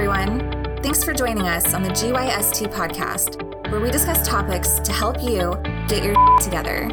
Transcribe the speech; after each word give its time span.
everyone. 0.00 0.40
Thanks 0.82 1.04
for 1.04 1.12
joining 1.12 1.46
us 1.46 1.74
on 1.74 1.82
the 1.82 1.90
GYST 1.90 2.72
podcast, 2.72 3.36
where 3.70 3.80
we 3.82 3.90
discuss 3.90 4.26
topics 4.26 4.78
to 4.80 4.92
help 4.92 5.22
you 5.22 5.54
get 5.88 6.02
your 6.02 6.14
together. 6.38 6.88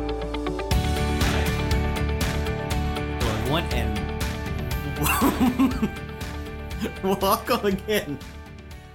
Hello, 3.21 3.31
everyone, 3.37 3.63
and 3.71 3.97
welcome 7.21 7.65
again 7.65 8.19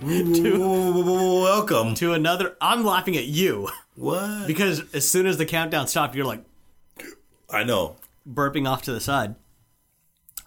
Welcome. 0.03 1.94
to 1.94 2.13
another. 2.13 2.54
I'm 2.61 2.85
laughing 2.85 3.17
at 3.17 3.25
you 3.25 3.71
What? 3.94 4.46
because 4.46 4.82
as 4.94 5.08
soon 5.08 5.26
as 5.26 5.39
the 5.39 5.46
countdown 5.46 5.86
stopped, 5.89 6.14
you're 6.14 6.26
like 6.26 6.44
I 7.49 7.64
know. 7.64 7.96
burping 8.31 8.68
off 8.68 8.82
to 8.82 8.93
the 8.93 9.00
side. 9.00 9.36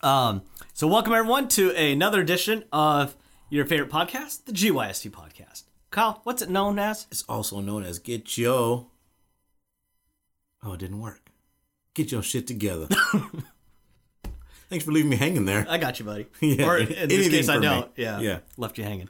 Um, 0.03 0.43
so 0.75 0.85
welcome 0.85 1.13
everyone 1.13 1.47
to 1.47 1.71
another 1.71 2.21
edition 2.21 2.63
of 2.71 3.15
your 3.49 3.65
favorite 3.65 3.89
podcast, 3.91 4.45
the 4.45 4.51
GYST 4.51 5.11
podcast. 5.11 5.63
Kyle, 5.91 6.21
what's 6.23 6.41
it 6.41 6.49
known 6.49 6.79
as? 6.79 7.07
It's 7.11 7.23
also 7.29 7.59
known 7.61 7.83
as 7.83 7.99
Get 7.99 8.37
Yo. 8.37 8.87
Oh, 10.63 10.73
it 10.73 10.79
didn't 10.79 10.99
work. 10.99 11.29
Get 11.93 12.11
your 12.11 12.23
shit 12.23 12.47
together. 12.47 12.87
Thanks 14.69 14.83
for 14.83 14.91
leaving 14.91 15.11
me 15.11 15.15
hanging 15.15 15.45
there. 15.45 15.65
I 15.69 15.77
got 15.77 15.99
you, 15.99 16.05
buddy. 16.05 16.25
Yeah, 16.41 16.65
or 16.67 16.77
in 16.77 17.07
this 17.07 17.29
case, 17.29 17.47
I 17.49 17.59
don't. 17.59 17.89
Yeah, 17.95 18.19
Yeah. 18.19 18.39
left 18.57 18.77
you 18.77 18.83
hanging. 18.83 19.09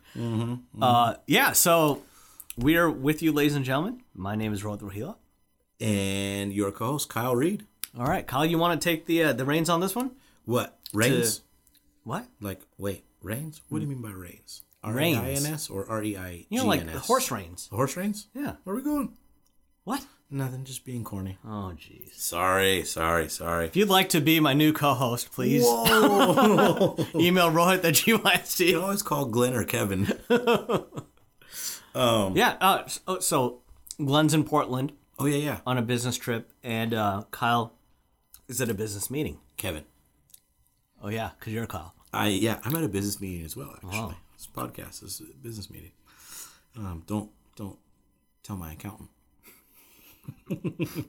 Uh, 0.82 1.16
yeah. 1.28 1.54
So 1.54 2.04
we 2.58 2.76
are 2.76 2.90
with 2.92 3.22
you, 3.24 3.32
ladies 3.32 3.56
and 3.56 3.64
gentlemen. 3.64 4.02
My 4.14 4.36
name 4.36 4.54
is 4.54 4.64
Rod 4.64 4.82
Rohila. 4.82 5.16
And 5.80 6.54
your 6.54 6.72
co-host 6.72 7.10
Kyle 7.10 7.36
Reed. 7.36 7.66
All 7.98 8.06
right, 8.06 8.28
Kyle, 8.28 8.46
you 8.46 8.58
want 8.58 8.80
to 8.80 8.84
take 8.90 9.06
the 9.06 9.24
uh, 9.24 9.34
the 9.34 9.46
reins 9.46 9.70
on 9.70 9.80
this 9.80 9.96
one? 9.96 10.12
What? 10.44 10.78
Reigns? 10.94 11.42
What? 12.04 12.26
Like, 12.42 12.62
wait, 12.78 13.05
reigns? 13.26 13.62
What 13.70 13.80
do 13.80 13.86
you 13.86 13.90
mean 13.92 14.02
by 14.02 14.12
reigns? 14.12 14.62
Reigns. 14.86 15.18
R-E-I-N-S 15.18 15.70
or 15.70 15.90
R-E-I-G-N-S? 15.90 16.46
You 16.50 16.60
know, 16.60 16.66
like 16.68 16.86
the 16.86 17.00
horse 17.00 17.32
reins. 17.32 17.68
The 17.70 17.76
horse 17.76 17.98
reins? 17.98 18.28
Yeah. 18.36 18.54
Where 18.64 18.76
are 18.76 18.78
we 18.78 18.84
going? 18.84 19.14
What? 19.84 20.06
Nothing, 20.30 20.64
just 20.64 20.86
being 20.86 21.04
corny. 21.04 21.38
Oh, 21.46 21.74
jeez. 21.76 22.14
Sorry, 22.16 22.84
sorry, 22.84 23.30
sorry. 23.30 23.66
If 23.66 23.76
you'd 23.76 23.90
like 23.90 24.10
to 24.10 24.22
be 24.22 24.40
my 24.40 24.54
new 24.54 24.74
co-host, 24.74 25.32
please 25.32 25.64
Whoa! 25.66 26.96
email 27.16 27.52
Rohit 27.52 27.84
at 27.86 28.06
you 28.08 28.20
can 28.20 28.32
GYST. 28.32 28.82
always 28.82 29.02
call 29.04 29.26
Glenn 29.26 29.54
or 29.56 29.64
Kevin. 29.64 30.12
um, 31.96 32.36
Yeah. 32.36 32.56
Uh, 32.62 32.86
so, 32.88 33.20
so 33.20 33.62
Glenn's 34.04 34.34
in 34.34 34.44
Portland 34.44 34.94
Oh, 35.18 35.26
yeah, 35.26 35.38
yeah. 35.38 35.60
on 35.66 35.78
a 35.78 35.82
business 35.82 36.18
trip, 36.18 36.52
and 36.64 36.94
uh, 36.94 37.24
Kyle 37.32 37.74
is 38.50 38.60
at 38.62 38.70
a 38.70 38.74
business 38.74 39.10
meeting. 39.10 39.40
Kevin. 39.58 39.84
Oh 41.02 41.08
yeah, 41.10 41.30
because 41.40 41.54
you're 41.54 41.66
Kyle. 41.68 41.95
I 42.16 42.28
yeah, 42.30 42.60
I'm 42.64 42.76
at 42.76 42.84
a 42.84 42.88
business 42.88 43.20
meeting 43.20 43.46
as 43.46 43.56
well. 43.56 43.72
Actually, 43.76 43.90
Wow. 44.00 44.16
this 44.38 44.48
podcast 44.48 45.04
is 45.04 45.22
a 45.22 45.38
business 45.38 45.70
meeting. 45.70 45.92
Um, 46.78 47.04
don't 47.06 47.30
don't 47.56 47.78
tell 48.44 48.56
my 48.58 48.74
accountant. 48.74 49.10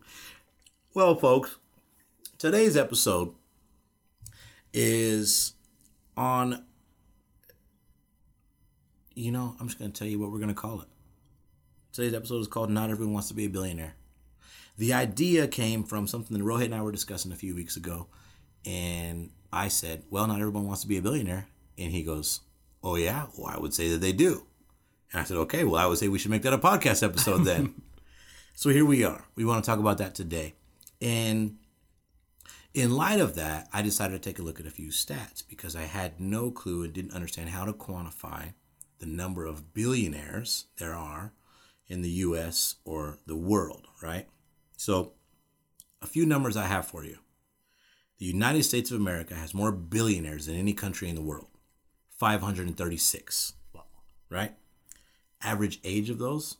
well, 0.95 1.15
folks, 1.15 1.57
today's 2.39 2.77
episode 2.77 3.33
is 4.73 5.55
on. 6.17 6.65
You 9.15 9.33
know, 9.33 9.57
I'm 9.59 9.67
just 9.67 9.79
going 9.79 9.91
to 9.93 9.99
tell 9.99 10.09
you 10.09 10.19
what 10.19 10.31
we're 10.31 10.39
going 10.39 10.49
to 10.49 10.55
call 10.55 10.81
it. 10.83 10.89
Today's 11.93 12.13
episode 12.15 12.41
is 12.41 12.47
called 12.49 12.71
"Not 12.71 12.91
Everyone 12.91 13.15
Wants 13.15 13.29
to 13.29 13.35
Be 13.35 13.47
a 13.47 13.49
Billionaire." 13.51 13.95
The 14.77 14.93
idea 14.93 15.49
came 15.49 15.85
from 15.85 16.07
something 16.07 16.37
that 16.37 16.45
Rohit 16.45 16.67
and 16.67 16.75
I 16.75 16.83
were 16.83 16.93
discussing 16.93 17.33
a 17.33 17.37
few 17.37 17.55
weeks 17.55 17.77
ago, 17.79 18.09
and 18.67 19.31
I 19.57 19.69
said, 19.69 20.05
"Well, 20.11 20.27
not 20.27 20.41
everyone 20.41 20.67
wants 20.67 20.83
to 20.83 20.89
be 20.89 20.99
a 20.99 21.03
billionaire," 21.03 21.49
and 21.79 21.91
he 21.91 22.03
goes, 22.03 22.41
"Oh 22.83 22.97
yeah, 22.97 23.27
well 23.37 23.49
I 23.49 23.59
would 23.59 23.75
say 23.75 23.89
that 23.91 24.01
they 24.01 24.13
do." 24.13 24.47
And 25.13 25.21
I 25.21 25.25
said, 25.25 25.39
"Okay, 25.39 25.65
well 25.65 25.77
I 25.77 25.87
would 25.87 25.99
say 25.99 26.09
we 26.09 26.19
should 26.19 26.31
make 26.31 26.43
that 26.43 26.53
a 26.53 26.59
podcast 26.59 27.03
episode 27.03 27.45
then." 27.45 27.83
so 28.55 28.71
here 28.71 28.85
we 28.85 29.05
are. 29.05 29.25
We 29.35 29.45
want 29.45 29.65
to 29.65 29.71
talk 29.71 29.81
about 29.81 29.99
that 29.99 30.15
today, 30.15 30.55
and 31.01 31.57
in 32.75 32.95
light 32.95 33.21
of 33.21 33.37
that, 33.37 33.69
I 33.73 33.81
decided 33.81 34.23
to 34.23 34.29
take 34.29 34.39
a 34.39 34.43
look 34.43 34.61
at 34.61 34.67
a 34.67 34.71
few 34.71 34.91
stats 34.91 35.43
because 35.49 35.75
I 35.75 35.85
had 35.85 36.21
no 36.21 36.51
clue 36.51 36.83
and 36.83 36.93
didn't 36.93 37.15
understand 37.15 37.49
how 37.49 37.65
to 37.65 37.73
quantify 37.73 38.53
the 38.99 39.07
number 39.07 39.47
of 39.47 39.73
billionaires 39.73 40.67
there 40.77 40.95
are 40.95 41.33
in 41.89 42.03
the 42.03 42.11
U.S. 42.11 42.75
or 42.85 43.19
the 43.27 43.37
world. 43.37 43.87
Right. 44.03 44.29
So, 44.77 45.13
a 46.03 46.07
few 46.07 46.27
numbers 46.27 46.55
I 46.55 46.67
have 46.67 46.87
for 46.87 47.03
you. 47.03 47.17
The 48.19 48.27
United 48.27 48.63
States 48.65 48.91
of 48.91 48.99
America 48.99 49.35
has 49.35 49.53
more 49.53 49.73
billionaires 49.73 50.47
than 50.47 50.57
any 50.57 50.73
country 50.73 51.09
in 51.09 51.15
the 51.15 51.23
world 51.23 51.49
536. 52.19 53.53
Right? 54.31 54.55
Average 55.43 55.81
age 55.85 56.11
of 56.11 56.19
those 56.19 56.57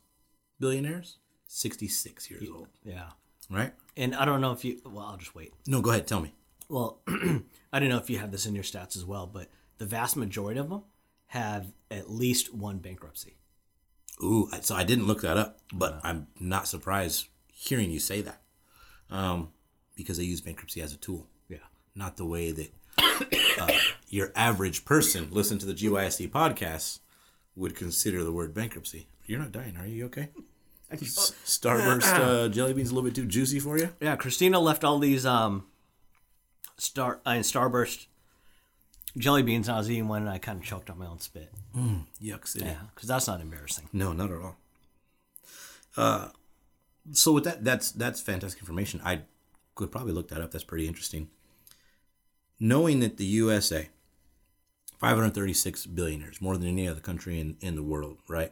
billionaires 0.59 1.17
66 1.47 2.29
years 2.29 2.47
old. 2.53 2.67
Yeah. 2.83 3.09
Right? 3.49 3.73
And 3.95 4.15
I 4.15 4.25
don't 4.25 4.41
know 4.41 4.51
if 4.51 4.63
you. 4.63 4.79
Well, 4.85 5.05
I'll 5.05 5.17
just 5.17 5.35
wait. 5.35 5.53
No, 5.65 5.81
go 5.81 5.89
ahead. 5.89 6.07
Tell 6.07 6.19
me. 6.19 6.33
Well, 6.69 6.99
I 7.73 7.79
don't 7.79 7.89
know 7.89 7.97
if 7.97 8.09
you 8.09 8.19
have 8.19 8.31
this 8.31 8.45
in 8.45 8.53
your 8.53 8.63
stats 8.63 8.95
as 8.95 9.05
well, 9.05 9.25
but 9.25 9.47
the 9.77 9.85
vast 9.85 10.15
majority 10.15 10.59
of 10.59 10.69
them 10.69 10.83
have 11.27 11.71
at 11.89 12.11
least 12.11 12.53
one 12.53 12.77
bankruptcy. 12.77 13.37
Ooh, 14.23 14.49
so 14.61 14.75
I 14.75 14.83
didn't 14.83 15.07
look 15.07 15.21
that 15.21 15.37
up, 15.37 15.59
but 15.73 15.99
I'm 16.03 16.27
not 16.39 16.67
surprised 16.67 17.27
hearing 17.53 17.89
you 17.89 17.99
say 17.99 18.21
that 18.21 18.41
um, 19.09 19.49
because 19.95 20.17
they 20.17 20.23
use 20.23 20.41
bankruptcy 20.41 20.81
as 20.81 20.93
a 20.93 20.97
tool. 20.97 21.27
Not 21.97 22.15
the 22.17 22.25
way 22.25 22.51
that 22.51 22.71
uh, 23.59 23.71
your 24.07 24.31
average 24.35 24.85
person 24.85 25.29
listen 25.31 25.57
to 25.57 25.65
the 25.65 25.73
GYST 25.73 26.29
podcast 26.29 26.99
would 27.55 27.75
consider 27.75 28.23
the 28.23 28.31
word 28.31 28.53
bankruptcy. 28.53 29.07
You're 29.25 29.39
not 29.39 29.51
dying, 29.51 29.75
are 29.77 29.87
you? 29.87 29.95
You 29.95 30.05
okay? 30.05 30.29
S- 30.91 31.33
Starburst 31.43 32.03
uh, 32.13 32.49
jelly 32.49 32.73
beans 32.73 32.91
a 32.91 32.93
little 32.93 33.09
bit 33.09 33.15
too 33.15 33.25
juicy 33.25 33.59
for 33.59 33.79
you? 33.79 33.89
Yeah, 33.99 34.15
Christina 34.15 34.59
left 34.59 34.83
all 34.83 34.99
these 34.99 35.25
um 35.25 35.65
star 36.77 37.19
uh, 37.25 37.31
Starburst 37.31 38.05
jelly 39.17 39.41
beans, 39.41 39.67
and 39.67 39.75
I 39.75 39.79
was 39.79 39.89
eating 39.89 40.07
one, 40.07 40.21
and 40.21 40.29
I 40.29 40.37
kind 40.37 40.59
of 40.59 40.63
choked 40.63 40.91
on 40.91 40.99
my 40.99 41.07
own 41.07 41.19
spit. 41.19 41.51
Yuck 42.23 42.47
city. 42.47 42.65
Yeah, 42.65 42.75
because 42.93 43.07
that's 43.09 43.25
not 43.25 43.41
embarrassing. 43.41 43.89
No, 43.91 44.13
not 44.13 44.29
at 44.29 44.37
all. 44.39 44.55
Uh, 45.97 46.27
so 47.11 47.31
with 47.33 47.43
that, 47.45 47.63
that's 47.63 47.91
that's 47.91 48.21
fantastic 48.21 48.61
information. 48.61 49.01
I 49.03 49.21
could 49.73 49.91
probably 49.91 50.13
look 50.13 50.27
that 50.27 50.41
up. 50.41 50.51
That's 50.51 50.63
pretty 50.63 50.87
interesting. 50.87 51.29
Knowing 52.59 52.99
that 53.01 53.17
the 53.17 53.25
USA, 53.25 53.89
536 54.97 55.85
billionaires, 55.87 56.41
more 56.41 56.57
than 56.57 56.67
any 56.67 56.87
other 56.87 56.99
country 56.99 57.39
in, 57.39 57.57
in 57.61 57.75
the 57.75 57.83
world, 57.83 58.17
right? 58.27 58.51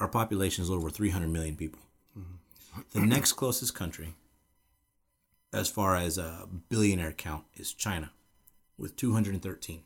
Our 0.00 0.08
population 0.08 0.62
is 0.62 0.70
over 0.70 0.90
300 0.90 1.28
million 1.28 1.56
people. 1.56 1.80
Mm-hmm. 2.18 2.80
The 2.92 3.06
next 3.06 3.32
closest 3.32 3.74
country, 3.74 4.14
as 5.52 5.68
far 5.68 5.96
as 5.96 6.18
a 6.18 6.46
billionaire 6.68 7.12
count, 7.12 7.44
is 7.56 7.72
China, 7.72 8.10
with 8.76 8.96
213. 8.96 9.82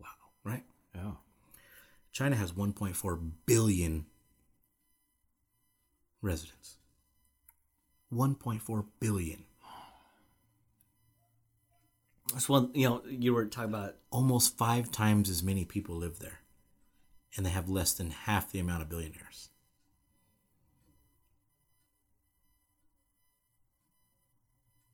Wow, 0.00 0.06
right? 0.44 0.64
Yeah. 0.94 1.12
China 2.12 2.36
has 2.36 2.52
1.4 2.52 3.30
billion 3.46 4.06
residents. 6.20 6.76
1.4 8.12 8.84
billion. 9.00 9.44
That's 12.32 12.48
one. 12.48 12.70
You 12.74 12.88
know, 12.88 13.02
you 13.08 13.34
were 13.34 13.46
talking 13.46 13.70
about. 13.72 13.96
Almost 14.10 14.56
five 14.58 14.90
times 14.90 15.28
as 15.30 15.42
many 15.42 15.64
people 15.64 15.96
live 15.96 16.18
there. 16.18 16.40
And 17.36 17.44
they 17.44 17.50
have 17.50 17.68
less 17.68 17.92
than 17.92 18.10
half 18.10 18.50
the 18.50 18.58
amount 18.58 18.82
of 18.82 18.88
billionaires. 18.88 19.50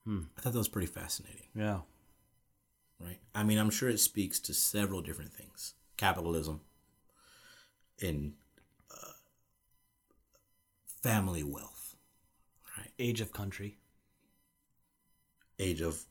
Hmm. 0.04 0.22
I 0.36 0.40
thought 0.40 0.52
that 0.52 0.58
was 0.58 0.68
pretty 0.68 0.86
fascinating, 0.86 1.48
Yeah. 1.54 1.80
right? 3.00 3.18
I 3.34 3.42
mean, 3.42 3.58
I'm 3.58 3.70
sure 3.70 3.88
it 3.88 4.00
speaks 4.00 4.38
to 4.40 4.54
several 4.54 5.00
different 5.00 5.32
things 5.32 5.74
capitalism 5.96 6.60
and 8.02 8.34
uh, 8.90 9.12
family 11.02 11.42
wealth, 11.42 11.96
right? 12.76 12.90
Age 12.98 13.20
of 13.20 13.32
country, 13.32 13.78
Age 15.58 15.80
of 15.80 16.04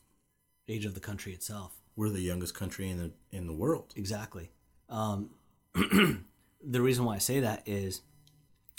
age 0.68 0.86
of 0.86 0.94
the 0.94 1.00
country 1.00 1.34
itself. 1.34 1.74
we're 1.96 2.10
the 2.10 2.22
youngest 2.22 2.54
country 2.56 2.90
in 2.90 2.98
the 2.98 3.12
in 3.32 3.48
the 3.48 3.54
world. 3.54 3.94
Exactly. 3.96 4.52
Um, 4.90 5.30
the 5.76 6.82
reason 6.82 7.06
why 7.06 7.16
I 7.16 7.20
say 7.20 7.40
that 7.42 7.64
is 7.66 8.02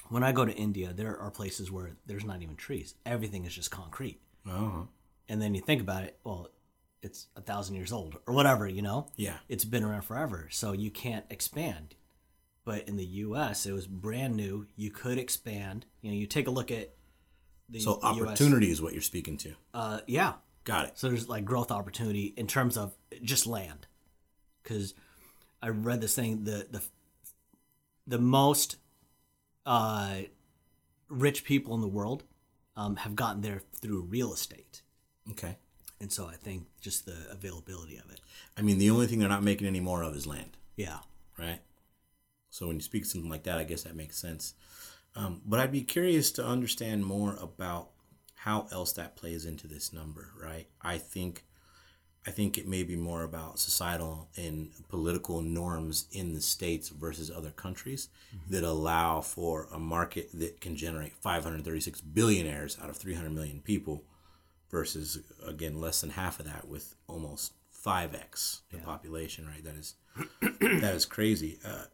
when 0.09 0.23
I 0.23 0.33
go 0.33 0.45
to 0.45 0.53
India, 0.55 0.93
there 0.93 1.17
are 1.19 1.31
places 1.31 1.71
where 1.71 1.93
there's 2.07 2.25
not 2.25 2.43
even 2.43 2.57
trees. 2.57 2.95
Everything 3.07 3.45
is 3.45 3.55
just 3.55 3.71
concrete. 3.71 4.21
Oh, 4.47 4.89
And 5.29 5.41
then 5.41 5.55
you 5.55 5.61
think 5.63 5.81
about 5.81 6.05
it, 6.05 6.19
well, 6.25 6.49
it's 7.03 7.27
a 7.37 7.41
thousand 7.41 7.77
years 7.77 7.93
old 7.93 8.17
or 8.27 8.35
whatever, 8.35 8.69
you 8.69 8.83
know? 8.83 9.07
yeah. 9.17 9.39
It's 9.49 9.65
been 9.65 9.83
around 9.83 10.03
forever. 10.03 10.49
So 10.51 10.73
you 10.73 10.91
can't 10.91 11.25
expand. 11.31 11.95
But 12.65 12.87
in 12.89 12.97
the 12.97 13.05
US, 13.07 13.67
it 13.67 13.73
was 13.73 13.87
brand 13.87 14.37
new. 14.37 14.67
You 14.77 14.91
could 14.91 15.19
expand. 15.19 15.87
You 16.03 16.11
know, 16.11 16.17
you 16.17 16.27
take 16.27 16.47
a 16.47 16.51
look 16.51 16.71
at 16.71 16.95
the 17.69 17.81
So 17.81 17.99
the 18.03 18.09
US 18.09 18.21
opportunity 18.29 18.71
is 18.71 18.81
what 18.83 18.93
you're 18.93 19.03
speaking 19.03 19.37
to. 19.39 19.55
Uh, 19.73 20.01
yeah. 20.07 20.35
Got 20.65 20.87
it. 20.87 20.99
So 20.99 21.09
there's 21.09 21.29
like 21.29 21.45
growth 21.45 21.71
opportunity 21.71 22.33
in 22.37 22.47
terms 22.47 22.77
of 22.77 22.95
just 23.23 23.47
land. 23.47 23.87
Because 24.63 24.95
I 25.61 25.69
read 25.69 26.01
this 26.01 26.15
thing, 26.15 26.45
the 26.45 26.67
the 26.71 26.83
the 28.07 28.19
most 28.19 28.77
uh, 29.67 30.17
rich 31.09 31.45
people 31.45 31.75
in 31.75 31.81
the 31.81 31.87
world 31.89 32.25
um, 32.77 32.97
have 32.97 33.15
gotten 33.15 33.43
there 33.43 33.63
through 33.75 34.03
real 34.03 34.33
estate. 34.33 34.83
Okay. 35.31 35.57
And 36.01 36.13
so 36.13 36.27
I 36.27 36.35
think 36.35 36.67
just 36.81 37.07
the 37.07 37.17
availability 37.31 37.97
of 37.97 38.11
it. 38.11 38.21
I 38.59 38.63
mean, 38.63 38.79
the 38.79 38.91
only 38.91 39.07
thing 39.07 39.21
they're 39.21 39.29
not 39.29 39.43
making 39.43 39.67
any 39.67 39.81
more 39.81 40.03
of 40.03 40.15
is 40.15 40.27
land, 40.27 40.57
Yeah. 40.77 40.99
right? 41.39 41.61
So 42.51 42.67
when 42.67 42.77
you 42.77 42.83
speak 42.83 43.05
something 43.07 43.31
like 43.31 43.45
that, 43.45 43.59
I 43.59 43.65
guess 43.65 43.85
that 43.85 43.97
makes 43.97 44.19
sense. 44.19 44.55
Um, 45.17 45.41
but 45.47 45.61
I'd 45.61 45.73
be 45.73 45.83
curious 45.83 46.31
to 46.33 46.45
understand 46.45 47.07
more 47.07 47.37
about 47.41 47.91
how 48.45 48.67
else 48.71 48.93
that 48.93 49.17
plays 49.17 49.47
into 49.47 49.67
this 49.67 49.91
number, 49.91 50.29
right? 50.39 50.67
I 50.83 50.99
think, 50.99 51.45
I 52.27 52.31
think 52.31 52.59
it 52.59 52.69
may 52.69 52.83
be 52.83 52.95
more 52.95 53.23
about 53.23 53.59
societal 53.59 54.29
and 54.37 54.71
political 54.91 55.41
norms 55.41 56.05
in 56.13 56.35
the 56.35 56.43
states 56.43 56.91
versus 56.91 57.31
other 57.31 57.51
countries 57.51 58.11
that 58.51 58.63
allow 58.63 59.23
for 59.23 59.67
a 59.73 59.79
market 59.79 60.29
that 60.35 60.61
can 60.61 60.77
generate 60.77 61.15
536 61.15 62.03
billionaires 62.03 62.77
out 62.83 62.91
of 62.91 62.99
300 62.99 63.31
million 63.33 63.61
people 63.61 64.03
versus 64.71 65.21
again 65.47 65.81
less 65.81 66.03
than 66.03 66.11
half 66.11 66.39
of 66.39 66.45
that 66.45 66.69
with 66.69 66.97
almost 67.07 67.55
5x 67.83 68.61
the 68.71 68.77
population 68.77 69.47
right? 69.47 69.65
That 69.65 69.77
is 69.77 69.95
that 70.83 70.95
is 70.95 71.07
crazy. 71.07 71.59
Uh, 71.65 71.85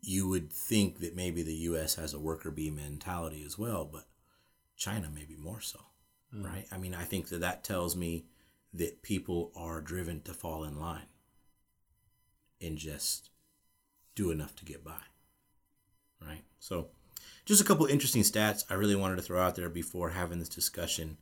you 0.00 0.28
would 0.28 0.52
think 0.52 1.00
that 1.00 1.16
maybe 1.16 1.42
the 1.42 1.54
us 1.54 1.96
has 1.96 2.14
a 2.14 2.20
worker 2.20 2.52
bee 2.52 2.70
mentality 2.70 3.42
as 3.44 3.58
well 3.58 3.84
but 3.84 4.06
china 4.76 5.08
maybe 5.14 5.36
more 5.36 5.60
so 5.60 5.80
right 6.32 6.66
i 6.72 6.78
mean 6.78 6.94
i 6.94 7.02
think 7.02 7.28
that 7.28 7.40
that 7.40 7.64
tells 7.64 7.96
me 7.96 8.24
that 8.72 9.02
people 9.02 9.52
are 9.56 9.80
driven 9.80 10.20
to 10.20 10.34
fall 10.34 10.64
in 10.64 10.78
line 10.78 11.06
and 12.60 12.76
just 12.76 13.30
do 14.14 14.30
enough 14.30 14.54
to 14.56 14.64
get 14.64 14.84
by 14.84 15.02
right 16.20 16.42
so 16.58 16.88
just 17.44 17.60
a 17.60 17.64
couple 17.64 17.86
interesting 17.86 18.22
stats 18.22 18.64
I 18.68 18.74
really 18.74 18.96
wanted 18.96 19.16
to 19.16 19.22
throw 19.22 19.40
out 19.40 19.54
there 19.54 19.68
before 19.68 20.10
having 20.10 20.40
this 20.40 20.48
discussion 20.48 21.16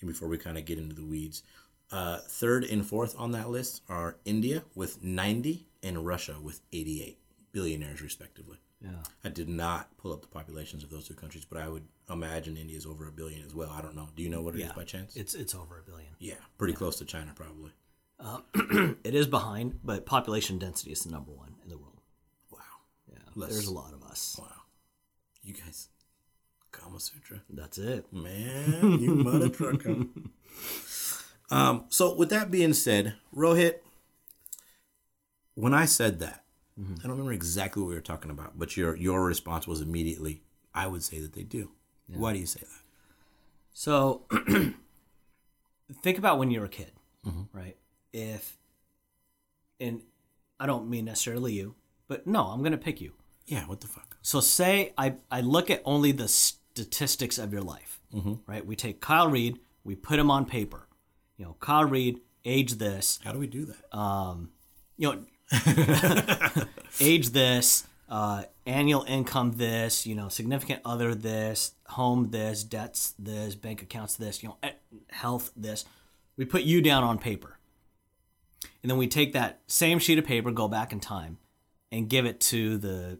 and 0.00 0.08
before 0.08 0.28
we 0.28 0.38
kind 0.38 0.56
of 0.56 0.64
get 0.64 0.78
into 0.78 0.94
the 0.94 1.04
weeds. 1.04 1.42
Uh, 1.90 2.18
third 2.18 2.64
and 2.64 2.86
fourth 2.86 3.14
on 3.18 3.32
that 3.32 3.50
list 3.50 3.82
are 3.88 4.16
India 4.24 4.62
with 4.74 5.02
90 5.02 5.66
and 5.82 6.06
Russia 6.06 6.36
with 6.40 6.60
88 6.72 7.18
billionaires, 7.52 8.02
respectively. 8.02 8.58
Yeah. 8.84 8.90
I 9.24 9.30
did 9.30 9.48
not 9.48 9.96
pull 9.96 10.12
up 10.12 10.20
the 10.20 10.28
populations 10.28 10.84
of 10.84 10.90
those 10.90 11.08
two 11.08 11.14
countries, 11.14 11.46
but 11.46 11.58
I 11.58 11.68
would 11.68 11.84
imagine 12.10 12.56
India 12.58 12.76
is 12.76 12.84
over 12.84 13.08
a 13.08 13.12
billion 13.12 13.42
as 13.46 13.54
well. 13.54 13.70
I 13.70 13.80
don't 13.80 13.96
know. 13.96 14.08
Do 14.14 14.22
you 14.22 14.28
know 14.28 14.42
what 14.42 14.54
it 14.54 14.58
is 14.60 14.66
Yeah. 14.66 14.72
by 14.76 14.84
chance? 14.84 15.16
It's 15.16 15.34
it's 15.34 15.54
over 15.54 15.78
a 15.78 15.82
billion. 15.82 16.10
yeah, 16.18 16.34
pretty 16.58 16.74
close 16.74 16.96
to 16.98 17.04
China, 17.04 17.32
probably. 17.34 17.72
It 19.04 19.14
is 19.14 19.26
behind, 19.26 19.80
but 19.82 20.04
population 20.06 20.58
density 20.58 20.92
is 20.92 21.00
the 21.02 21.10
number 21.10 21.32
one 21.32 21.54
in 21.62 21.68
the 21.70 21.76
world. 21.78 22.00
Wow. 22.50 22.58
Yeah. 23.10 23.18
Less- 23.34 23.50
There's 23.52 23.66
a 23.66 23.72
lot 23.72 23.92
of 23.94 24.02
us. 24.04 24.36
Wow. 24.38 24.48
You 25.42 25.54
guys, 25.54 25.88
Kama 26.72 27.00
Sutra. 27.00 27.40
That's 27.50 27.78
it. 27.78 28.12
Man, 28.12 28.98
you 29.00 29.14
mother 29.28 29.48
trucker. 29.48 30.04
Um, 31.50 31.84
so 31.88 32.14
with 32.14 32.30
that 32.30 32.50
being 32.50 32.72
said, 32.72 33.14
Rohit, 33.34 33.76
when 35.54 35.74
I 35.74 35.84
said 35.84 36.18
that, 36.20 36.43
Mm-hmm. 36.80 36.94
I 36.98 37.02
don't 37.02 37.12
remember 37.12 37.32
exactly 37.32 37.82
what 37.82 37.88
we 37.88 37.94
were 37.94 38.00
talking 38.00 38.30
about, 38.30 38.58
but 38.58 38.76
your 38.76 38.96
your 38.96 39.24
response 39.24 39.66
was 39.66 39.80
immediately, 39.80 40.42
I 40.74 40.86
would 40.86 41.02
say 41.02 41.20
that 41.20 41.32
they 41.32 41.42
do. 41.42 41.70
Why 42.08 42.32
do 42.32 42.38
you 42.38 42.46
say 42.46 42.60
that? 42.60 42.84
So 43.72 44.22
think 46.02 46.18
about 46.18 46.38
when 46.38 46.50
you 46.50 46.60
were 46.60 46.66
a 46.66 46.70
kid, 46.70 46.92
mm-hmm. 47.26 47.56
right? 47.56 47.76
If, 48.12 48.56
and 49.80 50.02
I 50.60 50.66
don't 50.66 50.88
mean 50.88 51.06
necessarily 51.06 51.52
you, 51.54 51.74
but 52.06 52.26
no, 52.26 52.44
I'm 52.44 52.60
going 52.60 52.72
to 52.72 52.78
pick 52.78 53.00
you. 53.00 53.12
Yeah, 53.46 53.66
what 53.66 53.80
the 53.80 53.88
fuck? 53.88 54.16
So 54.22 54.40
say 54.40 54.92
I, 54.96 55.14
I 55.30 55.40
look 55.40 55.70
at 55.70 55.82
only 55.84 56.12
the 56.12 56.28
statistics 56.28 57.38
of 57.38 57.52
your 57.52 57.62
life, 57.62 58.00
mm-hmm. 58.14 58.34
right? 58.46 58.64
We 58.64 58.76
take 58.76 59.00
Kyle 59.00 59.28
Reed, 59.28 59.58
we 59.82 59.96
put 59.96 60.18
him 60.18 60.30
on 60.30 60.44
paper. 60.44 60.86
You 61.36 61.46
know, 61.46 61.56
Kyle 61.58 61.84
Reed, 61.84 62.20
age 62.44 62.74
this, 62.74 63.18
How 63.24 63.32
do 63.32 63.38
we 63.38 63.48
do 63.48 63.66
that? 63.66 63.96
um, 63.96 64.50
you 64.96 65.10
know, 65.10 65.24
age 67.00 67.30
this, 67.30 67.86
uh, 68.08 68.44
annual 68.66 69.02
income 69.04 69.52
this, 69.52 70.06
you 70.06 70.14
know, 70.14 70.28
significant 70.28 70.80
other 70.84 71.14
this, 71.14 71.72
home 71.86 72.30
this, 72.30 72.64
debts 72.64 73.14
this, 73.18 73.54
bank 73.54 73.82
accounts 73.82 74.16
this, 74.16 74.42
you 74.42 74.48
know, 74.48 74.56
eh, 74.62 74.72
health 75.10 75.50
this. 75.56 75.84
We 76.36 76.44
put 76.44 76.62
you 76.62 76.80
down 76.80 77.04
on 77.04 77.18
paper. 77.18 77.58
And 78.82 78.90
then 78.90 78.98
we 78.98 79.06
take 79.06 79.32
that 79.32 79.60
same 79.66 79.98
sheet 79.98 80.18
of 80.18 80.24
paper, 80.26 80.50
go 80.50 80.68
back 80.68 80.92
in 80.92 81.00
time, 81.00 81.38
and 81.90 82.08
give 82.08 82.26
it 82.26 82.40
to 82.40 82.76
the, 82.76 83.18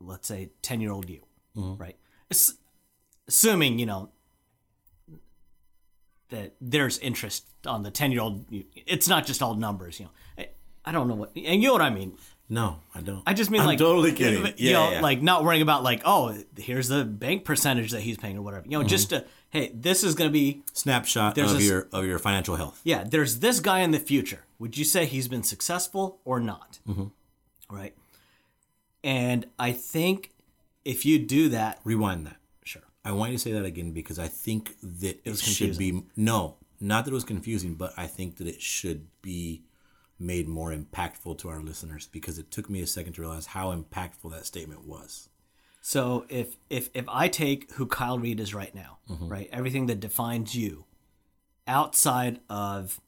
let's 0.00 0.28
say, 0.28 0.50
10 0.62 0.80
year 0.80 0.92
old 0.92 1.08
you, 1.08 1.20
right? 1.54 1.96
Ass- 2.30 2.54
Assuming, 3.28 3.78
you 3.78 3.86
know, 3.86 4.10
that 6.30 6.54
there's 6.60 6.98
interest 6.98 7.46
on 7.66 7.82
the 7.82 7.90
10 7.90 8.12
year 8.12 8.20
old. 8.20 8.44
It's 8.74 9.08
not 9.08 9.26
just 9.26 9.42
all 9.42 9.54
numbers, 9.54 10.00
you 10.00 10.06
know. 10.06 10.10
I, 10.36 10.48
I 10.84 10.92
don't 10.92 11.08
know 11.08 11.14
what, 11.14 11.30
and 11.36 11.62
you 11.62 11.68
know 11.68 11.72
what 11.74 11.82
I 11.82 11.90
mean. 11.90 12.16
no, 12.48 12.80
I 12.94 13.00
don't. 13.00 13.22
I 13.26 13.34
just 13.34 13.50
mean 13.50 13.60
I'm 13.60 13.66
like 13.66 13.78
totally 13.78 14.12
kidding. 14.12 14.44
You 14.46 14.52
Yeah, 14.56 14.72
know, 14.72 14.90
yeah. 14.92 15.00
like 15.00 15.22
not 15.22 15.44
worrying 15.44 15.62
about 15.62 15.82
like, 15.82 16.02
oh, 16.04 16.36
here's 16.56 16.88
the 16.88 17.04
bank 17.04 17.44
percentage 17.44 17.92
that 17.92 18.00
he's 18.00 18.16
paying 18.18 18.36
or 18.36 18.42
whatever. 18.42 18.64
You 18.68 18.78
know, 18.78 18.84
just 18.84 19.10
to 19.10 19.24
hey, 19.50 19.70
this 19.74 20.02
is 20.02 20.14
going 20.14 20.28
to 20.28 20.32
be 20.32 20.62
snapshot 20.72 21.38
of 21.38 21.56
a 21.56 21.62
your 21.62 21.88
of 21.92 22.04
your 22.04 22.18
financial 22.18 22.56
health. 22.56 22.80
yeah. 22.84 23.04
There's 23.04 23.38
this 23.40 23.60
guy 23.60 23.80
in 23.80 23.90
the 23.92 23.98
future. 24.00 24.44
Would 24.58 24.76
you 24.78 24.84
say 24.84 25.06
he's 25.06 25.28
been 25.28 25.42
successful 25.42 26.20
or 26.24 26.40
not? 26.40 26.78
Mm-hmm. 26.88 27.06
Right. 27.74 27.94
And 29.04 29.46
I 29.58 29.72
think 29.72 30.30
if 30.84 31.04
you 31.04 31.18
do 31.18 31.48
that, 31.50 31.80
Rewind 31.84 32.26
that. 32.26 32.36
sure. 32.64 32.82
I 33.04 33.12
want 33.12 33.32
you 33.32 33.38
to 33.38 33.42
say 33.42 33.52
that 33.52 33.64
again 33.64 33.92
because 33.92 34.18
I 34.18 34.28
think 34.28 34.76
that 34.82 35.20
it, 35.24 35.30
was 35.30 35.42
should 35.42 35.76
be 35.78 36.02
no, 36.16 36.56
not 36.80 37.04
that 37.04 37.10
it 37.10 37.14
was 37.14 37.24
confusing, 37.24 37.74
but 37.74 37.92
I 37.96 38.06
think 38.06 38.36
that 38.36 38.46
it 38.46 38.60
should 38.60 39.06
be 39.22 39.62
made 40.22 40.48
more 40.48 40.72
impactful 40.72 41.38
to 41.38 41.48
our 41.48 41.60
listeners 41.60 42.08
because 42.10 42.38
it 42.38 42.50
took 42.50 42.70
me 42.70 42.80
a 42.80 42.86
second 42.86 43.14
to 43.14 43.20
realize 43.20 43.46
how 43.46 43.74
impactful 43.74 44.30
that 44.30 44.46
statement 44.46 44.86
was. 44.86 45.28
So 45.80 46.24
if 46.28 46.56
if 46.70 46.90
if 46.94 47.04
I 47.08 47.28
take 47.28 47.72
who 47.72 47.86
Kyle 47.86 48.18
Reed 48.18 48.38
is 48.40 48.54
right 48.54 48.74
now, 48.74 48.98
Mm-hmm. 49.10 49.28
right, 49.28 49.48
everything 49.52 49.86
that 49.86 49.98
defines 50.00 50.54
you 50.54 50.84
outside 51.66 52.40
of 52.48 53.00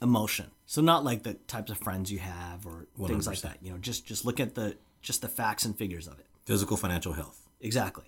emotion. 0.00 0.50
So 0.66 0.80
not 0.82 1.04
like 1.04 1.22
the 1.22 1.34
types 1.34 1.70
of 1.70 1.78
friends 1.78 2.10
you 2.12 2.18
have 2.20 2.66
or 2.66 2.86
things 3.06 3.26
like 3.26 3.40
that. 3.40 3.58
You 3.62 3.72
know, 3.72 3.78
just 3.78 4.06
just 4.06 4.24
look 4.24 4.40
at 4.40 4.54
the 4.54 4.76
just 5.02 5.22
the 5.22 5.28
facts 5.28 5.64
and 5.64 5.76
figures 5.76 6.06
of 6.06 6.18
it. 6.18 6.26
Physical 6.44 6.76
financial 6.76 7.12
health. 7.12 7.46
Exactly. 7.60 8.04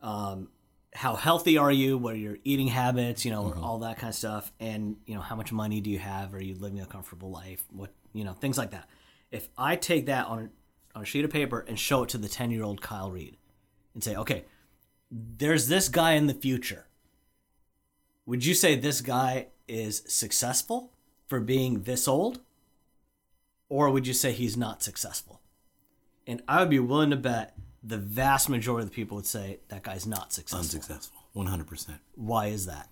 Um, 0.00 0.48
how 0.94 1.14
healthy 1.16 1.56
are 1.58 1.72
you? 1.72 1.96
What 1.98 2.14
are 2.14 2.18
your 2.18 2.38
eating 2.44 2.68
habits? 2.68 3.24
You 3.24 3.30
know, 3.30 3.44
Mm-hmm. 3.44 3.64
all 3.64 3.78
that 3.80 3.98
kind 3.98 4.10
of 4.10 4.14
stuff. 4.14 4.52
And 4.60 4.96
you 5.06 5.14
know, 5.14 5.20
how 5.22 5.36
much 5.36 5.52
money 5.52 5.80
do 5.80 5.90
you 5.90 5.98
have? 5.98 6.34
Are 6.34 6.42
you 6.42 6.54
living 6.54 6.80
a 6.80 6.86
comfortable 6.86 7.30
life? 7.30 7.64
What 7.70 7.92
you 8.12 8.24
know, 8.24 8.34
things 8.34 8.58
like 8.58 8.70
that. 8.72 8.88
If 9.30 9.48
I 9.56 9.76
take 9.76 10.06
that 10.06 10.26
on 10.26 10.50
on 10.94 11.02
a 11.02 11.04
sheet 11.06 11.24
of 11.24 11.30
paper 11.30 11.64
and 11.66 11.78
show 11.78 12.02
it 12.02 12.10
to 12.10 12.18
the 12.18 12.28
ten 12.28 12.50
year 12.50 12.62
old 12.64 12.82
Kyle 12.82 13.10
Reed, 13.10 13.38
and 13.94 14.04
say, 14.04 14.14
okay, 14.16 14.44
there's 15.10 15.68
this 15.68 15.88
guy 15.88 16.12
in 16.12 16.26
the 16.26 16.34
future. 16.34 16.86
Would 18.26 18.44
you 18.44 18.54
say 18.54 18.74
this 18.76 19.00
guy 19.00 19.48
is 19.66 20.02
successful 20.06 20.92
for 21.26 21.40
being 21.40 21.82
this 21.82 22.06
old? 22.06 22.40
Or 23.68 23.90
would 23.90 24.06
you 24.06 24.12
say 24.12 24.32
he's 24.32 24.56
not 24.56 24.82
successful? 24.82 25.40
And 26.26 26.42
I 26.46 26.60
would 26.60 26.70
be 26.70 26.78
willing 26.78 27.10
to 27.10 27.16
bet 27.16 27.56
the 27.82 27.98
vast 27.98 28.48
majority 28.48 28.84
of 28.84 28.90
the 28.90 28.94
people 28.94 29.16
would 29.16 29.26
say 29.26 29.58
that 29.68 29.82
guy's 29.82 30.06
not 30.06 30.32
successful. 30.32 30.60
Unsuccessful. 30.60 31.18
100%. 31.34 31.98
Why 32.14 32.46
is 32.46 32.66
that? 32.66 32.88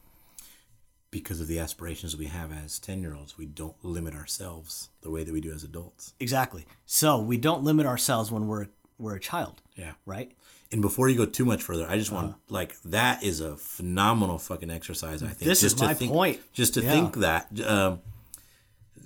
Because 1.10 1.40
of 1.40 1.48
the 1.48 1.58
aspirations 1.58 2.16
we 2.16 2.26
have 2.26 2.52
as 2.52 2.78
10 2.78 3.00
year 3.02 3.14
olds, 3.14 3.36
we 3.36 3.44
don't 3.46 3.74
limit 3.84 4.14
ourselves 4.14 4.90
the 5.02 5.10
way 5.10 5.24
that 5.24 5.32
we 5.32 5.40
do 5.40 5.52
as 5.52 5.64
adults. 5.64 6.14
Exactly. 6.20 6.66
So 6.86 7.20
we 7.20 7.36
don't 7.36 7.64
limit 7.64 7.86
ourselves 7.86 8.30
when 8.30 8.46
we're 8.46 8.68
we're 8.98 9.16
a 9.16 9.20
child, 9.20 9.62
Yeah. 9.76 9.92
right? 10.04 10.30
And 10.70 10.82
before 10.82 11.08
you 11.08 11.16
go 11.16 11.24
too 11.24 11.46
much 11.46 11.62
further, 11.62 11.86
I 11.88 11.96
just 11.96 12.12
want 12.12 12.26
Uh-huh. 12.28 12.36
like 12.50 12.78
that 12.82 13.22
is 13.24 13.40
a 13.40 13.56
phenomenal 13.56 14.38
fucking 14.38 14.70
exercise. 14.70 15.22
I 15.22 15.28
think 15.28 15.38
This 15.38 15.62
is 15.62 15.72
to 15.74 15.84
my 15.86 15.94
think, 15.94 16.12
point. 16.12 16.40
Just 16.52 16.74
to 16.74 16.82
Yeah. 16.82 16.90
think 16.92 17.14
that, 17.16 17.60
um, 17.66 18.00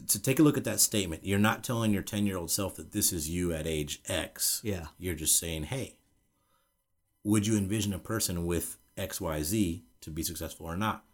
to 0.08 0.20
take 0.20 0.38
a 0.38 0.42
look 0.42 0.56
at 0.56 0.64
that 0.64 0.80
statement, 0.80 1.24
you're 1.24 1.38
not 1.38 1.64
telling 1.64 1.92
your 1.92 2.02
ten 2.02 2.26
year 2.26 2.36
old 2.36 2.50
self 2.50 2.76
that 2.76 2.92
this 2.92 3.12
is 3.12 3.28
you 3.30 3.52
at 3.52 3.66
age 3.66 4.00
X. 4.06 4.60
Yeah. 4.64 4.86
You're 4.98 5.14
just 5.14 5.38
saying, 5.38 5.64
hey, 5.64 5.96
would 7.22 7.46
you 7.46 7.56
envision 7.56 7.92
a 7.92 7.98
person 7.98 8.46
with 8.46 8.76
X 8.96 9.20
Y 9.20 9.42
Z 9.42 9.84
to 10.02 10.10
be 10.10 10.22
successful 10.22 10.66
or 10.66 10.76
not? 10.76 11.04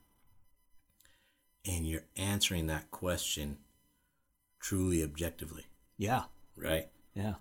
And 1.67 1.87
you're 1.87 2.05
answering 2.17 2.67
that 2.69 2.91
question 2.91 3.59
truly 4.61 5.03
objectively, 5.03 5.67
Yeah. 5.99 6.25
right? 6.57 6.89
Yeah. 7.15 7.35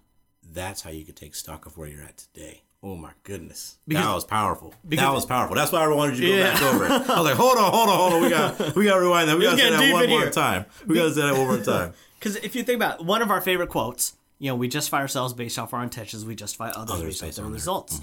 that's 0.52 0.82
how 0.82 0.90
you 0.90 1.06
could 1.06 1.16
take 1.16 1.36
stock 1.36 1.66
of 1.66 1.78
where 1.78 1.88
you're 1.88 2.02
at 2.04 2.18
today. 2.18 2.62
Oh 2.82 2.96
my 2.96 3.12
goodness, 3.24 3.78
Because- 3.88 4.06
that 4.06 4.14
was 4.14 4.24
powerful. 4.26 4.74
because- 4.88 5.04
that 5.06 5.14
was 5.14 5.26
powerful. 5.26 5.56
That's 5.56 5.72
why 5.72 5.84
I 5.84 5.88
wanted 5.90 6.18
you 6.18 6.28
to 6.28 6.32
go 6.32 6.38
Yeah. 6.38 6.54
back 6.54 6.62
over 6.64 6.86
it. 6.86 6.92
I 6.92 6.98
was 7.22 7.30
like, 7.30 7.36
hold 7.36 7.58
on, 7.58 7.72
hold 7.74 7.90
on, 7.90 7.98
hold 7.98 8.14
on. 8.14 8.22
We 8.24 8.30
got, 8.30 8.76
we 8.76 8.86
got 8.86 8.96
to 8.96 9.02
rewind 9.02 9.28
that. 9.30 9.38
We 9.38 9.44
got 9.44 9.52
to 9.52 9.58
say 9.58 9.70
that 9.70 9.94
one 9.94 10.10
more 10.10 10.20
here. 10.22 10.30
time. 10.32 10.66
We 10.88 10.96
got 10.96 11.04
to 11.06 11.14
say 11.14 11.22
that 11.22 11.34
one 11.38 11.48
more 11.48 11.58
time. 11.64 11.94
Because 12.20 12.36
if 12.38 12.54
you 12.54 12.64
think 12.64 12.76
about 12.76 13.00
it, 13.00 13.06
one 13.06 13.22
of 13.22 13.32
our 13.32 13.40
favorite 13.40 13.70
quotes 13.70 14.14
you 14.40 14.50
know, 14.50 14.56
we 14.56 14.68
justify 14.70 15.00
ourselves 15.00 15.34
based 15.34 15.58
off 15.60 15.74
our 15.74 15.84
intentions. 15.84 16.24
We 16.26 16.34
justify 16.36 16.70
others, 16.70 16.96
Others 16.96 17.06
based, 17.06 17.22
based 17.22 17.40
on 17.40 17.46
their- 17.46 17.54
results. 17.54 18.00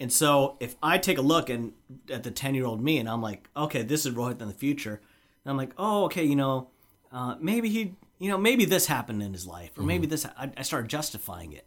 And 0.00 0.12
so, 0.12 0.56
if 0.60 0.74
I 0.82 0.98
take 0.98 1.16
a 1.18 1.22
look 1.22 1.48
and 1.48 1.72
at 2.10 2.22
the 2.24 2.30
ten 2.32 2.54
year 2.56 2.64
old 2.66 2.80
me, 2.82 2.98
and 2.98 3.08
I'm 3.08 3.22
like, 3.22 3.48
okay, 3.56 3.82
this 3.82 4.04
is 4.06 4.12
Rohit 4.14 4.40
in 4.40 4.48
the 4.48 4.54
future, 4.54 5.00
and 5.44 5.50
I'm 5.50 5.56
like, 5.56 5.70
oh, 5.78 6.04
okay, 6.06 6.24
you 6.24 6.34
know, 6.36 6.68
uh, 7.12 7.36
maybe 7.40 7.68
he, 7.68 7.94
you 8.18 8.28
know, 8.30 8.36
maybe 8.38 8.64
this 8.64 8.86
happened 8.86 9.22
in 9.22 9.32
his 9.32 9.46
life, 9.46 9.70
or 9.78 9.82
maybe 9.84 10.06
this. 10.08 10.26
I, 10.26 10.50
I 10.56 10.62
started 10.62 10.88
justifying 10.88 11.52
it 11.52 11.65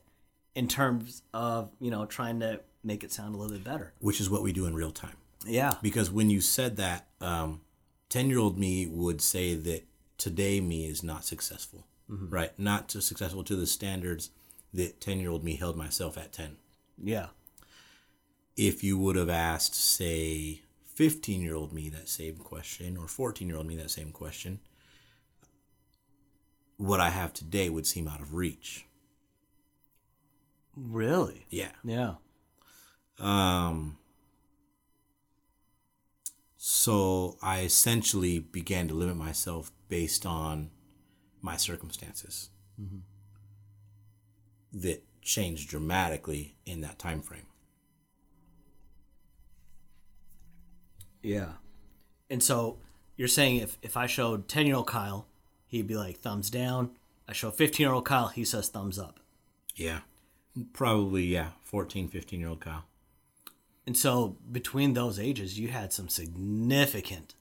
in 0.55 0.67
terms 0.67 1.21
of 1.33 1.71
you 1.79 1.91
know 1.91 2.05
trying 2.05 2.39
to 2.39 2.61
make 2.83 3.03
it 3.03 3.11
sound 3.11 3.35
a 3.35 3.37
little 3.37 3.53
bit 3.55 3.63
better. 3.63 3.93
which 3.99 4.21
is 4.21 4.29
what 4.29 4.41
we 4.41 4.53
do 4.53 4.65
in 4.65 4.73
real 4.73 4.91
time. 4.91 5.17
Yeah. 5.45 5.75
Because 5.81 6.09
when 6.11 6.29
you 6.29 6.41
said 6.41 6.77
that, 6.77 7.07
um, 7.21 7.61
10 8.09 8.29
year 8.29 8.39
old 8.39 8.57
me 8.57 8.87
would 8.87 9.21
say 9.21 9.55
that 9.55 9.83
today 10.17 10.59
me 10.61 10.85
is 10.85 11.03
not 11.03 11.23
successful, 11.25 11.85
right? 12.07 12.57
Not 12.57 12.89
to 12.89 13.01
successful 13.01 13.43
to 13.45 13.55
the 13.55 13.67
standards 13.67 14.31
that 14.73 14.99
10 15.01 15.19
year 15.19 15.29
old 15.29 15.43
me 15.43 15.55
held 15.55 15.75
myself 15.77 16.17
at 16.17 16.31
10. 16.33 16.57
Yeah. 17.01 17.27
If 18.57 18.83
you 18.83 18.97
would 18.97 19.15
have 19.15 19.29
asked, 19.29 19.75
say, 19.75 20.61
15 20.85 21.41
year 21.41 21.55
old 21.55 21.71
me 21.71 21.89
that 21.89 22.09
same 22.09 22.37
question 22.37 22.97
or 22.97 23.07
14 23.07 23.47
year 23.47 23.57
old 23.57 23.67
me 23.67 23.75
that 23.77 23.91
same 23.91 24.11
question, 24.11 24.59
what 26.77 26.99
I 26.99 27.09
have 27.09 27.33
today 27.33 27.69
would 27.69 27.87
seem 27.87 28.07
out 28.07 28.21
of 28.21 28.33
reach. 28.33 28.85
Really. 30.79 31.45
Yeah. 31.49 31.71
Yeah. 31.83 32.15
Um, 33.19 33.97
so 36.57 37.37
I 37.41 37.61
essentially 37.61 38.39
began 38.39 38.87
to 38.87 38.93
limit 38.93 39.17
myself 39.17 39.71
based 39.89 40.25
on 40.25 40.69
my 41.41 41.57
circumstances 41.57 42.49
that 44.71 45.03
changed 45.21 45.69
dramatically 45.69 46.55
in 46.65 46.81
that 46.81 46.97
time 46.97 47.21
frame. 47.21 47.47
Yeah. 51.21 51.53
And 52.29 52.41
so 52.41 52.77
you're 53.17 53.27
saying 53.27 53.57
if, 53.57 53.77
if 53.81 53.97
I 53.97 54.05
showed 54.05 54.47
10 54.47 54.65
year 54.65 54.75
old 54.75 54.87
Kyle, 54.87 55.27
he'd 55.67 55.87
be 55.87 55.97
like 55.97 56.19
thumbs 56.19 56.49
down. 56.49 56.91
I 57.27 57.33
show 57.33 57.51
15 57.51 57.83
year 57.83 57.93
old 57.93 58.05
Kyle, 58.05 58.27
he 58.27 58.45
says 58.45 58.69
thumbs 58.69 58.97
up. 58.97 59.19
Yeah. 59.75 59.99
Probably, 60.73 61.23
yeah. 61.23 61.49
14, 61.63 62.07
15 62.07 62.39
year 62.39 62.49
old 62.49 62.61
Kyle. 62.61 62.85
And 63.85 63.97
so 63.97 64.37
between 64.51 64.93
those 64.93 65.19
ages, 65.19 65.57
you 65.59 65.69
had 65.69 65.91
some 65.91 66.09
significant, 66.09 67.33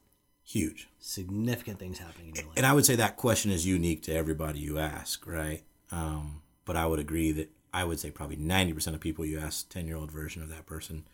Huge. 0.45 0.89
significant 0.99 1.79
things 1.79 1.99
happening 1.99 2.29
in 2.29 2.35
your 2.37 2.45
life. 2.45 2.55
And 2.57 2.65
I 2.65 2.73
would 2.73 2.87
say 2.87 2.97
that 2.97 3.17
question 3.17 3.51
is 3.51 3.67
unique 3.67 4.03
to 4.05 4.15
everybody 4.15 4.61
you 4.61 4.79
ask, 4.79 5.27
right? 5.27 5.63
Um, 5.91 6.43
but 6.65 6.77
I 6.77 6.87
would 6.87 7.01
agree 7.01 7.33
that 7.33 7.51
I 7.73 7.85
would 7.85 8.01
say 8.01 8.11
probably 8.11 8.37
90% 8.37 8.95
of 8.95 9.01
people 9.01 9.27
you 9.27 9.39
ask 9.39 9.69
10 9.69 9.87
year 9.87 9.97
old 9.97 10.11
version 10.11 10.43
of 10.43 10.49
that 10.49 10.65
person, 10.67 11.05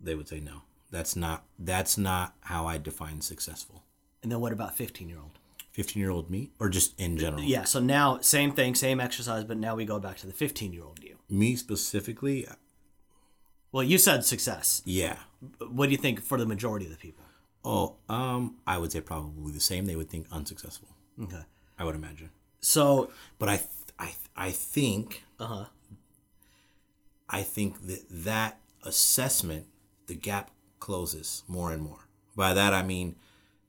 they 0.00 0.14
would 0.14 0.28
say 0.28 0.40
no. 0.40 0.62
That's 0.90 1.16
not 1.16 1.44
that's 1.58 1.96
not 1.98 2.34
how 2.40 2.66
I 2.66 2.78
define 2.78 3.20
successful. 3.20 3.82
And 4.22 4.30
then 4.30 4.40
what 4.40 4.52
about 4.52 4.74
15 4.76 5.08
year 5.08 5.18
old? 5.18 5.38
15 5.74 6.00
year 6.00 6.10
old 6.10 6.30
me 6.30 6.50
or 6.58 6.68
just 6.68 6.98
in 6.98 7.18
general? 7.18 7.42
Yeah. 7.44 7.64
So 7.64 7.78
now, 7.80 8.18
same 8.20 8.52
thing, 8.52 8.74
same 8.74 8.98
exercise, 9.00 9.44
but 9.44 9.58
now 9.58 9.74
we 9.76 9.84
go 9.84 9.98
back 10.00 10.16
to 10.18 10.26
the 10.26 10.32
15 10.32 10.72
year 10.72 10.82
old 10.84 11.00
you. 11.02 11.18
Me 11.28 11.54
specifically, 11.56 12.46
Well, 13.72 13.82
you 13.84 13.98
said 13.98 14.24
success. 14.24 14.82
yeah. 14.84 15.18
What 15.70 15.86
do 15.86 15.92
you 15.92 15.98
think 15.98 16.22
for 16.22 16.38
the 16.38 16.46
majority 16.46 16.86
of 16.86 16.92
the 16.92 16.96
people? 16.98 17.24
Oh, 17.64 17.96
um, 18.08 18.56
I 18.66 18.78
would 18.78 18.92
say 18.92 19.00
probably 19.00 19.52
the 19.52 19.60
same. 19.60 19.86
They 19.86 19.96
would 19.96 20.08
think 20.10 20.26
unsuccessful. 20.30 20.88
Okay. 21.22 21.42
I 21.78 21.84
would 21.84 21.94
imagine. 21.94 22.30
So, 22.60 23.10
But 23.38 23.48
I, 23.48 23.56
th- 23.56 23.68
I, 23.98 24.04
th- 24.06 24.16
I 24.36 24.50
think, 24.50 25.24
uh 25.40 25.46
huh. 25.46 25.64
I 27.28 27.42
think 27.42 27.86
that 27.86 28.02
that 28.10 28.60
assessment, 28.84 29.66
the 30.06 30.14
gap 30.14 30.50
closes 30.78 31.42
more 31.48 31.72
and 31.72 31.82
more. 31.82 32.06
By 32.36 32.54
that 32.54 32.72
I 32.74 32.82
mean, 32.82 33.16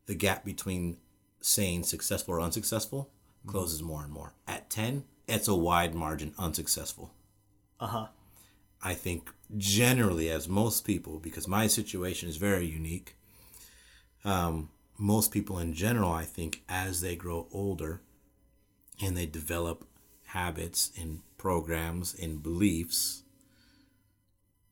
the 0.07 0.15
gap 0.15 0.43
between 0.45 0.97
saying 1.45 1.83
successful 1.83 2.33
or 2.33 2.41
unsuccessful 2.41 3.11
closes 3.45 3.83
more 3.83 4.03
and 4.03 4.11
more. 4.11 4.33
At 4.47 4.69
ten, 4.69 5.03
it's 5.27 5.47
a 5.47 5.53
wide 5.53 5.93
margin 5.93 6.33
unsuccessful. 6.39 7.11
Uh 7.79 7.87
huh. 7.87 8.07
I 8.81 8.95
think 8.95 9.31
generally, 9.55 10.29
as 10.29 10.47
most 10.47 10.85
people, 10.85 11.19
because 11.19 11.47
my 11.47 11.67
situation 11.67 12.29
is 12.29 12.37
very 12.37 12.65
unique, 12.65 13.15
um, 14.23 14.69
most 14.97 15.31
people 15.31 15.59
in 15.59 15.73
general, 15.73 16.11
I 16.11 16.23
think, 16.23 16.63
as 16.67 17.01
they 17.01 17.15
grow 17.15 17.47
older 17.51 18.01
and 19.01 19.15
they 19.15 19.27
develop 19.27 19.87
habits 20.25 20.91
and 20.99 21.21
programs 21.37 22.15
and 22.19 22.41
beliefs, 22.41 23.23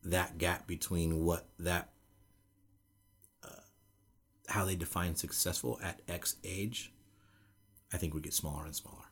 that 0.04 0.38
gap 0.38 0.66
between 0.66 1.24
what 1.24 1.46
that, 1.60 1.90
how 4.54 4.64
they 4.66 4.76
define 4.76 5.16
successful 5.16 5.80
at 5.84 6.00
X 6.08 6.36
age, 6.44 6.94
I 7.92 7.98
think 7.98 8.14
we 8.14 8.22
get 8.22 8.36
smaller 8.36 8.66
and 8.66 8.76
smaller. 8.76 9.06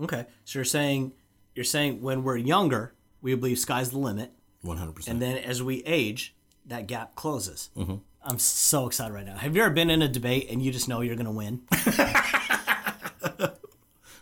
Okay. 0.00 0.26
So 0.44 0.58
you're 0.58 0.64
saying 0.64 1.12
you're 1.54 1.64
saying 1.64 2.02
when 2.02 2.24
we're 2.24 2.36
younger, 2.36 2.92
we 3.22 3.32
believe 3.36 3.60
sky's 3.60 3.90
the 3.90 3.98
limit, 3.98 4.32
100%. 4.64 5.06
and 5.08 5.22
then 5.22 5.38
as 5.38 5.62
we 5.62 5.84
age, 5.84 6.34
that 6.66 6.88
gap 6.88 7.14
closes. 7.14 7.70
Mm-hmm. 7.76 7.96
I'm 8.24 8.38
so 8.38 8.86
excited 8.86 9.14
right 9.14 9.24
now. 9.24 9.36
Have 9.36 9.54
you 9.54 9.62
ever 9.62 9.72
been 9.72 9.88
in 9.88 10.02
a 10.02 10.08
debate 10.08 10.48
and 10.50 10.60
you 10.60 10.72
just 10.72 10.88
know 10.88 11.00
you're 11.00 11.16
gonna 11.16 11.30
win? 11.30 11.62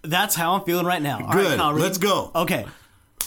That's 0.02 0.34
how 0.34 0.54
I'm 0.54 0.64
feeling 0.64 0.84
right 0.86 1.02
now. 1.02 1.20
All 1.20 1.26
right, 1.28 1.34
Good. 1.36 1.58
Kyle 1.58 1.72
Let's 1.72 1.98
go. 1.98 2.30
Okay. 2.34 2.66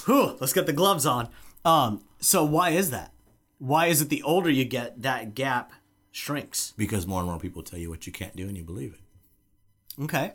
Whew, 0.05 0.38
let's 0.39 0.53
get 0.53 0.67
the 0.67 0.74
gloves 0.74 1.05
on. 1.08 1.29
Um, 1.65 2.03
so 2.20 2.43
why 2.43 2.70
is 2.72 2.91
that? 2.91 3.12
Why 3.58 3.88
is 3.88 4.01
it 4.01 4.10
the 4.10 4.24
older 4.24 4.50
you 4.50 4.65
get, 4.65 5.01
that 5.01 5.36
gap 5.36 5.74
shrinks? 6.12 6.74
because 6.77 7.08
more 7.08 7.20
and 7.22 7.30
more 7.30 7.39
people 7.39 7.63
tell 7.63 7.80
you 7.80 7.89
what 7.89 8.06
you 8.06 8.12
can't 8.13 8.36
do 8.36 8.48
and 8.48 8.58
you 8.58 8.63
believe 8.63 8.94
it. 8.94 10.03
Okay. 10.03 10.34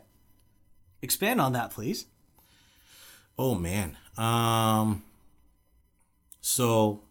Expand 1.01 1.39
on 1.41 1.53
that, 1.53 1.71
please. 1.71 2.05
Oh 3.37 3.55
man. 3.55 3.97
Um 4.17 5.03
so 6.41 7.01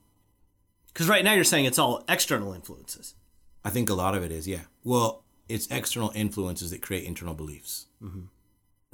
Because 0.93 1.09
right 1.09 1.25
now 1.25 1.35
you're 1.35 1.45
saying 1.45 1.65
it's 1.67 1.79
all 1.79 2.05
external 2.09 2.53
influences. 2.53 3.15
I 3.65 3.71
think 3.71 3.89
a 3.91 3.95
lot 3.95 4.15
of 4.17 4.23
it 4.23 4.31
is, 4.33 4.47
yeah. 4.49 4.63
Well, 4.85 5.23
it's 5.49 5.67
external 5.69 6.11
influences 6.15 6.71
that 6.71 6.83
create 6.83 7.05
internal 7.05 7.35
beliefs. 7.35 7.87
Mm-hmm. 8.03 8.23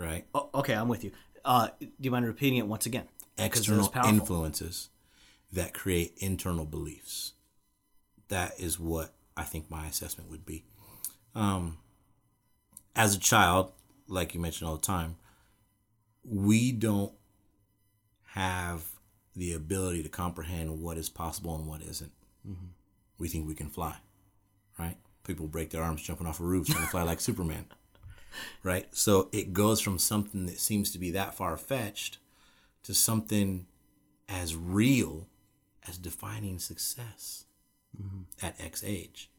Right? 0.02 0.26
Oh, 0.34 0.50
okay, 0.54 0.74
I'm 0.74 0.88
with 0.88 1.04
you. 1.04 1.12
Uh, 1.44 1.68
do 1.80 1.88
you 2.00 2.10
mind 2.10 2.26
repeating 2.26 2.58
it 2.58 2.66
once 2.66 2.86
again? 2.86 3.04
'Cause 3.36 3.46
it 3.46 3.70
is 3.72 3.86
External 3.86 4.08
influences 4.08 4.90
that 5.52 5.72
create 5.74 6.14
internal 6.18 6.64
beliefs. 6.66 7.32
That 8.28 8.58
is 8.60 8.78
what 8.78 9.14
I 9.36 9.44
think 9.44 9.70
my 9.70 9.86
assessment 9.86 10.30
would 10.30 10.46
be. 10.46 10.64
Um 11.34 11.78
as 12.94 13.14
a 13.14 13.18
child, 13.18 13.72
like 14.06 14.34
you 14.34 14.40
mentioned 14.40 14.68
all 14.68 14.76
the 14.76 14.82
time, 14.82 15.16
we 16.24 16.72
don't 16.72 17.12
have 18.26 18.84
the 19.34 19.52
ability 19.54 20.02
to 20.02 20.08
comprehend 20.08 20.80
what 20.82 20.98
is 20.98 21.08
possible 21.08 21.54
and 21.56 21.66
what 21.66 21.82
isn't. 21.82 22.12
We 23.18 23.28
think 23.28 23.46
we 23.46 23.54
can 23.54 23.68
fly, 23.68 23.96
right? 24.78 24.96
People 25.24 25.46
break 25.46 25.70
their 25.70 25.82
arms 25.82 26.02
jumping 26.02 26.26
off 26.26 26.40
of 26.40 26.46
roofs 26.46 26.70
trying 26.70 26.84
to 26.84 26.90
fly 26.90 27.02
like 27.02 27.20
Superman, 27.28 27.66
right? 28.62 28.88
So 28.94 29.28
it 29.32 29.52
goes 29.52 29.80
from 29.80 29.98
something 29.98 30.46
that 30.46 30.58
seems 30.58 30.90
to 30.90 30.98
be 30.98 31.10
that 31.12 31.34
far 31.34 31.56
fetched 31.56 32.18
to 32.82 32.94
something 32.94 33.66
as 34.28 34.56
real 34.56 35.28
as 35.88 35.98
defining 35.98 36.58
success 36.58 37.44
at 38.42 38.60
X 38.60 38.82
age 38.84 39.30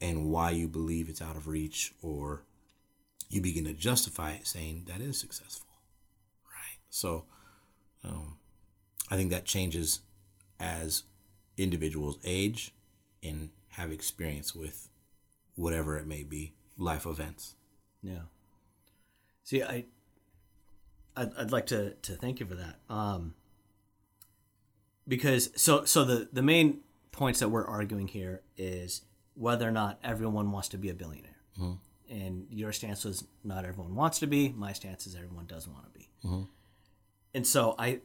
and 0.00 0.30
why 0.30 0.50
you 0.50 0.68
believe 0.68 1.08
it's 1.08 1.22
out 1.22 1.36
of 1.36 1.48
reach 1.48 1.94
or 2.02 2.42
you 3.30 3.40
begin 3.40 3.64
to 3.64 3.72
justify 3.72 4.32
it 4.32 4.46
saying 4.46 4.84
that 4.86 5.00
is 5.00 5.18
successful 5.18 5.66
right 6.44 6.78
so 6.90 7.24
um, 8.04 8.36
i 9.10 9.16
think 9.16 9.30
that 9.30 9.46
changes 9.46 10.00
as 10.60 11.04
individuals 11.56 12.18
age 12.24 12.72
and 13.22 13.48
have 13.70 13.90
experience 13.90 14.54
with 14.54 14.90
whatever 15.54 15.96
it 15.96 16.06
may 16.06 16.22
be 16.22 16.52
life 16.76 17.06
events 17.06 17.54
Yeah. 18.06 18.22
See, 19.42 19.62
I, 19.62 19.84
I'd, 21.16 21.32
I'd 21.36 21.50
like 21.50 21.66
to, 21.66 21.90
to 21.90 22.12
thank 22.16 22.40
you 22.40 22.46
for 22.46 22.54
that. 22.54 22.76
Um, 22.88 23.34
because 25.08 25.50
so 25.56 25.84
so 25.84 26.04
the 26.04 26.28
the 26.32 26.42
main 26.42 26.80
points 27.16 27.40
that 27.40 27.48
we're 27.48 27.66
arguing 27.66 28.08
here 28.08 28.42
is 28.56 29.02
whether 29.34 29.68
or 29.68 29.72
not 29.72 29.98
everyone 30.02 30.52
wants 30.52 30.68
to 30.68 30.78
be 30.78 30.90
a 30.90 30.94
billionaire. 30.94 31.36
Mm-hmm. 31.58 31.72
And 32.14 32.46
your 32.50 32.72
stance 32.72 33.04
was 33.04 33.24
not 33.42 33.64
everyone 33.64 33.94
wants 33.94 34.20
to 34.20 34.26
be. 34.26 34.50
My 34.50 34.72
stance 34.72 35.06
is 35.06 35.16
everyone 35.16 35.46
doesn't 35.46 35.72
want 35.72 35.92
to 35.92 35.98
be. 35.98 36.08
Mm-hmm. 36.24 36.42
And 37.34 37.46
so 37.46 37.74
I, 37.78 38.00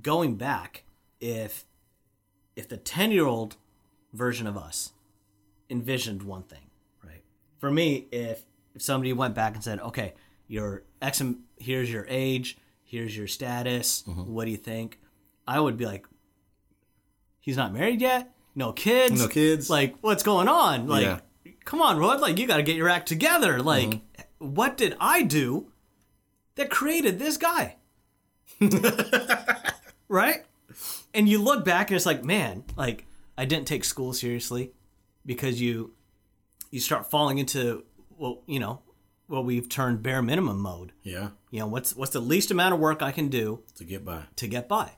going 0.00 0.36
back, 0.36 0.84
if 1.20 1.64
if 2.54 2.68
the 2.68 2.76
ten 2.76 3.10
year 3.10 3.26
old 3.26 3.56
version 4.12 4.46
of 4.46 4.56
us 4.56 4.92
envisioned 5.68 6.22
one 6.22 6.44
thing, 6.44 6.70
right? 7.04 7.24
For 7.58 7.70
me, 7.70 8.06
if 8.12 8.44
if 8.74 8.82
somebody 8.82 9.12
went 9.12 9.34
back 9.34 9.54
and 9.54 9.64
said, 9.64 9.80
"Okay, 9.80 10.14
your 10.46 10.84
X, 11.00 11.20
here's 11.58 11.90
your 11.90 12.06
age, 12.08 12.56
Here's 12.92 13.16
your 13.16 13.26
status. 13.26 14.04
Mm-hmm. 14.06 14.34
What 14.34 14.44
do 14.44 14.50
you 14.50 14.58
think? 14.58 15.00
I 15.48 15.58
would 15.58 15.78
be 15.78 15.86
like, 15.86 16.06
he's 17.40 17.56
not 17.56 17.72
married 17.72 18.02
yet. 18.02 18.34
No 18.54 18.72
kids. 18.72 19.20
No 19.20 19.28
kids. 19.28 19.70
Like, 19.70 19.96
what's 20.00 20.22
going 20.22 20.48
on? 20.48 20.86
Like, 20.86 21.04
Yeah. 21.04 21.20
come 21.64 21.80
on, 21.80 21.98
Rod. 21.98 22.20
Like, 22.20 22.38
you 22.38 22.46
got 22.46 22.58
to 22.58 22.62
get 22.62 22.76
your 22.76 22.88
act 22.88 23.08
together. 23.08 23.62
Like, 23.62 23.88
mm-hmm. 23.88 24.54
what 24.54 24.76
did 24.76 24.96
I 25.00 25.22
do 25.22 25.70
that 26.56 26.70
created 26.70 27.18
this 27.18 27.36
guy? 27.36 27.76
right? 30.08 30.44
And 31.14 31.28
you 31.28 31.38
look 31.42 31.64
back 31.64 31.90
and 31.90 31.96
it's 31.96 32.06
like, 32.06 32.24
man, 32.24 32.64
like 32.76 33.04
I 33.36 33.44
didn't 33.44 33.66
take 33.66 33.84
school 33.84 34.12
seriously 34.12 34.72
because 35.26 35.60
you 35.60 35.94
you 36.70 36.80
start 36.80 37.10
falling 37.10 37.38
into 37.38 37.84
well, 38.16 38.42
you 38.46 38.60
know, 38.60 38.80
what 39.26 39.44
we've 39.44 39.68
turned 39.68 40.02
bare 40.02 40.22
minimum 40.22 40.60
mode. 40.60 40.92
Yeah. 41.02 41.30
You 41.50 41.60
know, 41.60 41.66
what's 41.66 41.94
what's 41.96 42.12
the 42.12 42.20
least 42.20 42.50
amount 42.50 42.74
of 42.74 42.80
work 42.80 43.02
I 43.02 43.12
can 43.12 43.28
do 43.28 43.62
To 43.76 43.84
get 43.84 44.04
by. 44.04 44.24
to 44.36 44.46
get 44.46 44.68
by 44.68 44.92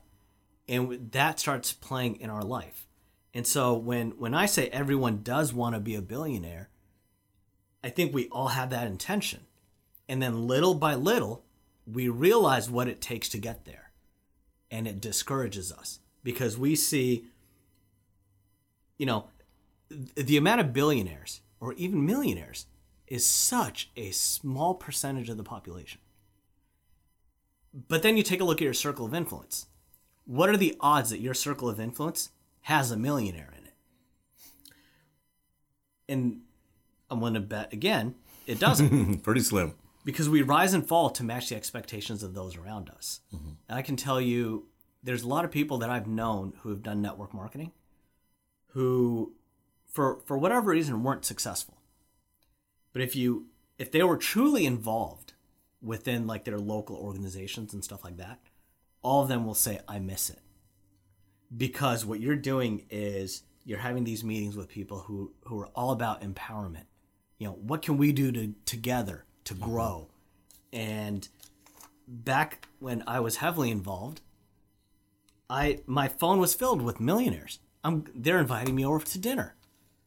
and 0.67 1.11
that 1.11 1.39
starts 1.39 1.73
playing 1.73 2.17
in 2.17 2.29
our 2.29 2.41
life 2.41 2.87
and 3.35 3.45
so 3.45 3.75
when 3.75 4.11
when 4.11 4.33
i 4.33 4.47
say 4.47 4.67
everyone 4.69 5.21
does 5.21 5.53
want 5.53 5.75
to 5.75 5.79
be 5.79 5.93
a 5.93 6.01
billionaire 6.01 6.69
i 7.83 7.89
think 7.89 8.11
we 8.11 8.27
all 8.29 8.47
have 8.47 8.71
that 8.71 8.87
intention. 8.87 9.41
And 10.07 10.21
then 10.21 10.47
little 10.47 10.73
by 10.75 10.95
little 10.95 11.43
we 11.85 12.09
realize 12.09 12.69
what 12.69 12.87
it 12.87 12.99
takes 12.99 13.29
to 13.29 13.37
get 13.37 13.65
there. 13.65 13.91
And 14.71 14.87
it 14.87 14.99
discourages 14.99 15.71
us 15.71 15.99
because 16.23 16.57
we 16.57 16.75
see 16.75 17.27
you 18.97 19.05
know 19.05 19.27
the 19.89 20.37
amount 20.37 20.61
of 20.61 20.73
billionaires 20.73 21.41
or 21.59 21.73
even 21.73 22.05
millionaires 22.05 22.65
is 23.07 23.27
such 23.27 23.91
a 23.95 24.09
small 24.11 24.73
percentage 24.73 25.29
of 25.29 25.37
the 25.37 25.43
population. 25.43 26.01
But 27.87 28.01
then 28.01 28.17
you 28.17 28.23
take 28.23 28.41
a 28.41 28.43
look 28.43 28.61
at 28.61 28.65
your 28.65 28.73
circle 28.73 29.05
of 29.05 29.13
influence. 29.13 29.67
What 30.25 30.49
are 30.49 30.57
the 30.57 30.75
odds 30.79 31.11
that 31.11 31.19
your 31.19 31.35
circle 31.35 31.69
of 31.69 31.79
influence 31.79 32.31
has 32.65 32.91
a 32.91 32.97
millionaire 32.97 33.53
in 33.57 33.65
it? 33.65 33.73
And 36.09 36.41
I'm 37.09 37.19
going 37.19 37.35
to 37.35 37.39
bet 37.39 37.71
again, 37.73 38.15
it 38.47 38.59
doesn't 38.59 39.19
Pretty 39.23 39.41
slim. 39.41 39.75
because 40.03 40.29
we 40.29 40.41
rise 40.41 40.73
and 40.73 40.87
fall 40.87 41.09
to 41.11 41.23
match 41.23 41.49
the 41.49 41.55
expectations 41.55 42.23
of 42.23 42.33
those 42.33 42.57
around 42.57 42.89
us. 42.89 43.21
Mm-hmm. 43.33 43.49
And 43.69 43.77
I 43.77 43.81
can 43.81 43.95
tell 43.95 44.19
you, 44.19 44.65
there's 45.03 45.23
a 45.23 45.27
lot 45.27 45.45
of 45.45 45.51
people 45.51 45.77
that 45.79 45.89
I've 45.91 46.07
known 46.07 46.53
who 46.61 46.69
have 46.69 46.81
done 46.81 47.01
network 47.01 47.33
marketing 47.33 47.71
who, 48.69 49.33
for, 49.87 50.19
for 50.25 50.37
whatever 50.37 50.71
reason, 50.71 51.03
weren't 51.03 51.23
successful. 51.25 51.77
But 52.93 53.01
if 53.03 53.15
you 53.15 53.47
if 53.77 53.91
they 53.91 54.03
were 54.03 54.17
truly 54.17 54.65
involved 54.65 55.33
within 55.81 56.25
like 56.25 56.45
their 56.45 56.57
local 56.57 56.95
organizations 56.95 57.73
and 57.73 57.83
stuff 57.83 58.03
like 58.03 58.17
that, 58.17 58.39
all 59.01 59.21
of 59.21 59.27
them 59.27 59.45
will 59.45 59.53
say, 59.53 59.81
I 59.87 59.99
miss 59.99 60.29
it. 60.29 60.39
Because 61.55 62.05
what 62.05 62.19
you're 62.19 62.35
doing 62.35 62.85
is 62.89 63.43
you're 63.63 63.79
having 63.79 64.03
these 64.03 64.23
meetings 64.23 64.55
with 64.55 64.67
people 64.67 64.99
who, 64.99 65.31
who 65.45 65.59
are 65.59 65.67
all 65.75 65.91
about 65.91 66.21
empowerment. 66.21 66.85
You 67.37 67.47
know, 67.47 67.53
what 67.53 67.81
can 67.81 67.97
we 67.97 68.11
do 68.11 68.31
to 68.31 68.53
together 68.65 69.25
to 69.45 69.53
mm-hmm. 69.53 69.63
grow? 69.63 70.07
And 70.71 71.27
back 72.07 72.67
when 72.79 73.03
I 73.07 73.19
was 73.19 73.37
heavily 73.37 73.71
involved, 73.71 74.21
I 75.49 75.79
my 75.85 76.07
phone 76.07 76.39
was 76.39 76.53
filled 76.53 76.81
with 76.81 76.99
millionaires. 76.99 77.59
I'm 77.83 78.05
they're 78.15 78.39
inviting 78.39 78.75
me 78.75 78.85
over 78.85 79.05
to 79.05 79.19
dinner. 79.19 79.55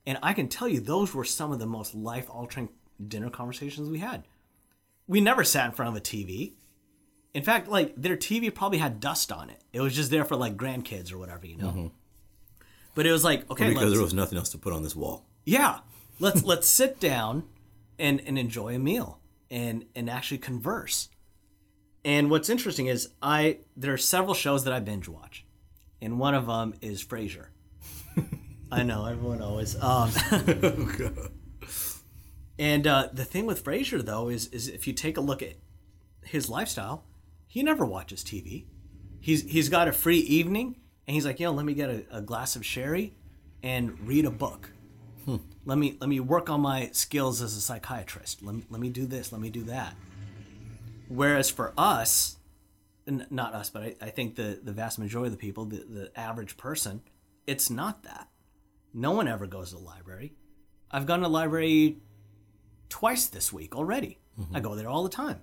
And 0.06 0.18
I 0.22 0.32
can 0.32 0.48
tell 0.48 0.68
you 0.68 0.80
those 0.80 1.14
were 1.14 1.24
some 1.24 1.52
of 1.52 1.58
the 1.58 1.66
most 1.66 1.94
life 1.94 2.30
altering 2.30 2.70
dinner 3.06 3.30
conversations 3.30 3.90
we 3.90 3.98
had. 3.98 4.24
We 5.06 5.20
never 5.20 5.44
sat 5.44 5.66
in 5.66 5.72
front 5.72 5.90
of 5.90 5.96
a 5.96 6.00
TV. 6.00 6.54
In 7.34 7.42
fact, 7.42 7.68
like 7.68 7.94
their 7.96 8.16
TV 8.16 8.52
probably 8.54 8.78
had 8.78 9.00
dust 9.00 9.30
on 9.30 9.50
it. 9.50 9.62
It 9.72 9.80
was 9.80 9.94
just 9.94 10.10
there 10.10 10.24
for 10.24 10.36
like 10.36 10.56
grandkids 10.56 11.12
or 11.12 11.18
whatever, 11.18 11.46
you 11.46 11.56
know. 11.56 11.92
But 12.94 13.06
it 13.06 13.12
was 13.12 13.22
like, 13.22 13.48
okay, 13.50 13.68
because 13.68 13.82
let's, 13.84 13.94
there 13.94 14.02
was 14.02 14.14
nothing 14.14 14.38
else 14.38 14.48
to 14.50 14.58
put 14.58 14.72
on 14.72 14.82
this 14.82 14.96
wall. 14.96 15.24
yeah, 15.44 15.80
let's 16.18 16.42
let's 16.42 16.68
sit 16.68 16.98
down 16.98 17.44
and 17.98 18.20
and 18.26 18.38
enjoy 18.38 18.74
a 18.74 18.78
meal 18.78 19.20
and 19.50 19.84
and 19.94 20.10
actually 20.10 20.38
converse. 20.38 21.08
And 22.04 22.30
what's 22.30 22.48
interesting 22.48 22.86
is 22.86 23.10
I 23.22 23.58
there 23.76 23.92
are 23.92 23.98
several 23.98 24.34
shows 24.34 24.64
that 24.64 24.72
I 24.72 24.80
binge 24.80 25.08
watch, 25.08 25.44
and 26.00 26.18
one 26.18 26.34
of 26.34 26.46
them 26.46 26.74
is 26.80 27.04
Frasier. 27.04 27.48
I 28.72 28.82
know 28.82 29.06
everyone 29.06 29.42
always. 29.42 29.80
Um, 29.80 30.10
and 32.58 32.86
uh, 32.86 33.08
the 33.12 33.24
thing 33.24 33.46
with 33.46 33.62
Frasier 33.64 34.04
though 34.04 34.28
is 34.28 34.48
is 34.48 34.68
if 34.68 34.86
you 34.86 34.92
take 34.92 35.16
a 35.16 35.20
look 35.20 35.42
at 35.42 35.54
his 36.22 36.48
lifestyle, 36.48 37.04
he 37.48 37.62
never 37.62 37.84
watches 37.84 38.22
TV. 38.22 38.66
He's 39.20 39.42
he's 39.42 39.68
got 39.68 39.88
a 39.88 39.92
free 39.92 40.18
evening, 40.18 40.76
and 41.06 41.14
he's 41.14 41.26
like, 41.26 41.40
yo, 41.40 41.50
let 41.50 41.64
me 41.64 41.74
get 41.74 41.90
a, 41.90 42.04
a 42.12 42.20
glass 42.20 42.54
of 42.54 42.64
sherry 42.64 43.14
and 43.62 43.98
read 44.06 44.24
a 44.24 44.30
book. 44.30 44.70
Hmm. 45.24 45.36
Let 45.64 45.78
me 45.78 45.96
let 46.00 46.08
me 46.08 46.20
work 46.20 46.48
on 46.50 46.60
my 46.60 46.90
skills 46.92 47.42
as 47.42 47.56
a 47.56 47.60
psychiatrist. 47.60 48.42
Let 48.42 48.54
me, 48.54 48.64
let 48.70 48.80
me 48.80 48.90
do 48.90 49.06
this. 49.06 49.32
Let 49.32 49.40
me 49.40 49.50
do 49.50 49.64
that. 49.64 49.96
Whereas 51.08 51.50
for 51.50 51.72
us, 51.76 52.36
n- 53.06 53.26
not 53.30 53.54
us, 53.54 53.70
but 53.70 53.82
I, 53.82 53.96
I 54.00 54.10
think 54.10 54.36
the 54.36 54.60
the 54.62 54.72
vast 54.72 54.98
majority 54.98 55.28
of 55.28 55.32
the 55.32 55.38
people, 55.38 55.64
the, 55.64 55.84
the 55.88 56.20
average 56.20 56.56
person, 56.56 57.02
it's 57.46 57.70
not 57.70 58.04
that. 58.04 58.28
No 58.94 59.12
one 59.12 59.26
ever 59.26 59.46
goes 59.46 59.70
to 59.70 59.76
the 59.76 59.82
library. 59.82 60.34
I've 60.90 61.06
gone 61.06 61.20
to 61.20 61.24
the 61.24 61.30
library 61.30 61.98
twice 62.88 63.26
this 63.26 63.52
week 63.52 63.74
already. 63.74 64.18
I 64.38 64.42
mm-hmm. 64.42 64.60
go 64.60 64.74
there 64.74 64.88
all 64.88 65.02
the 65.02 65.10
time. 65.10 65.42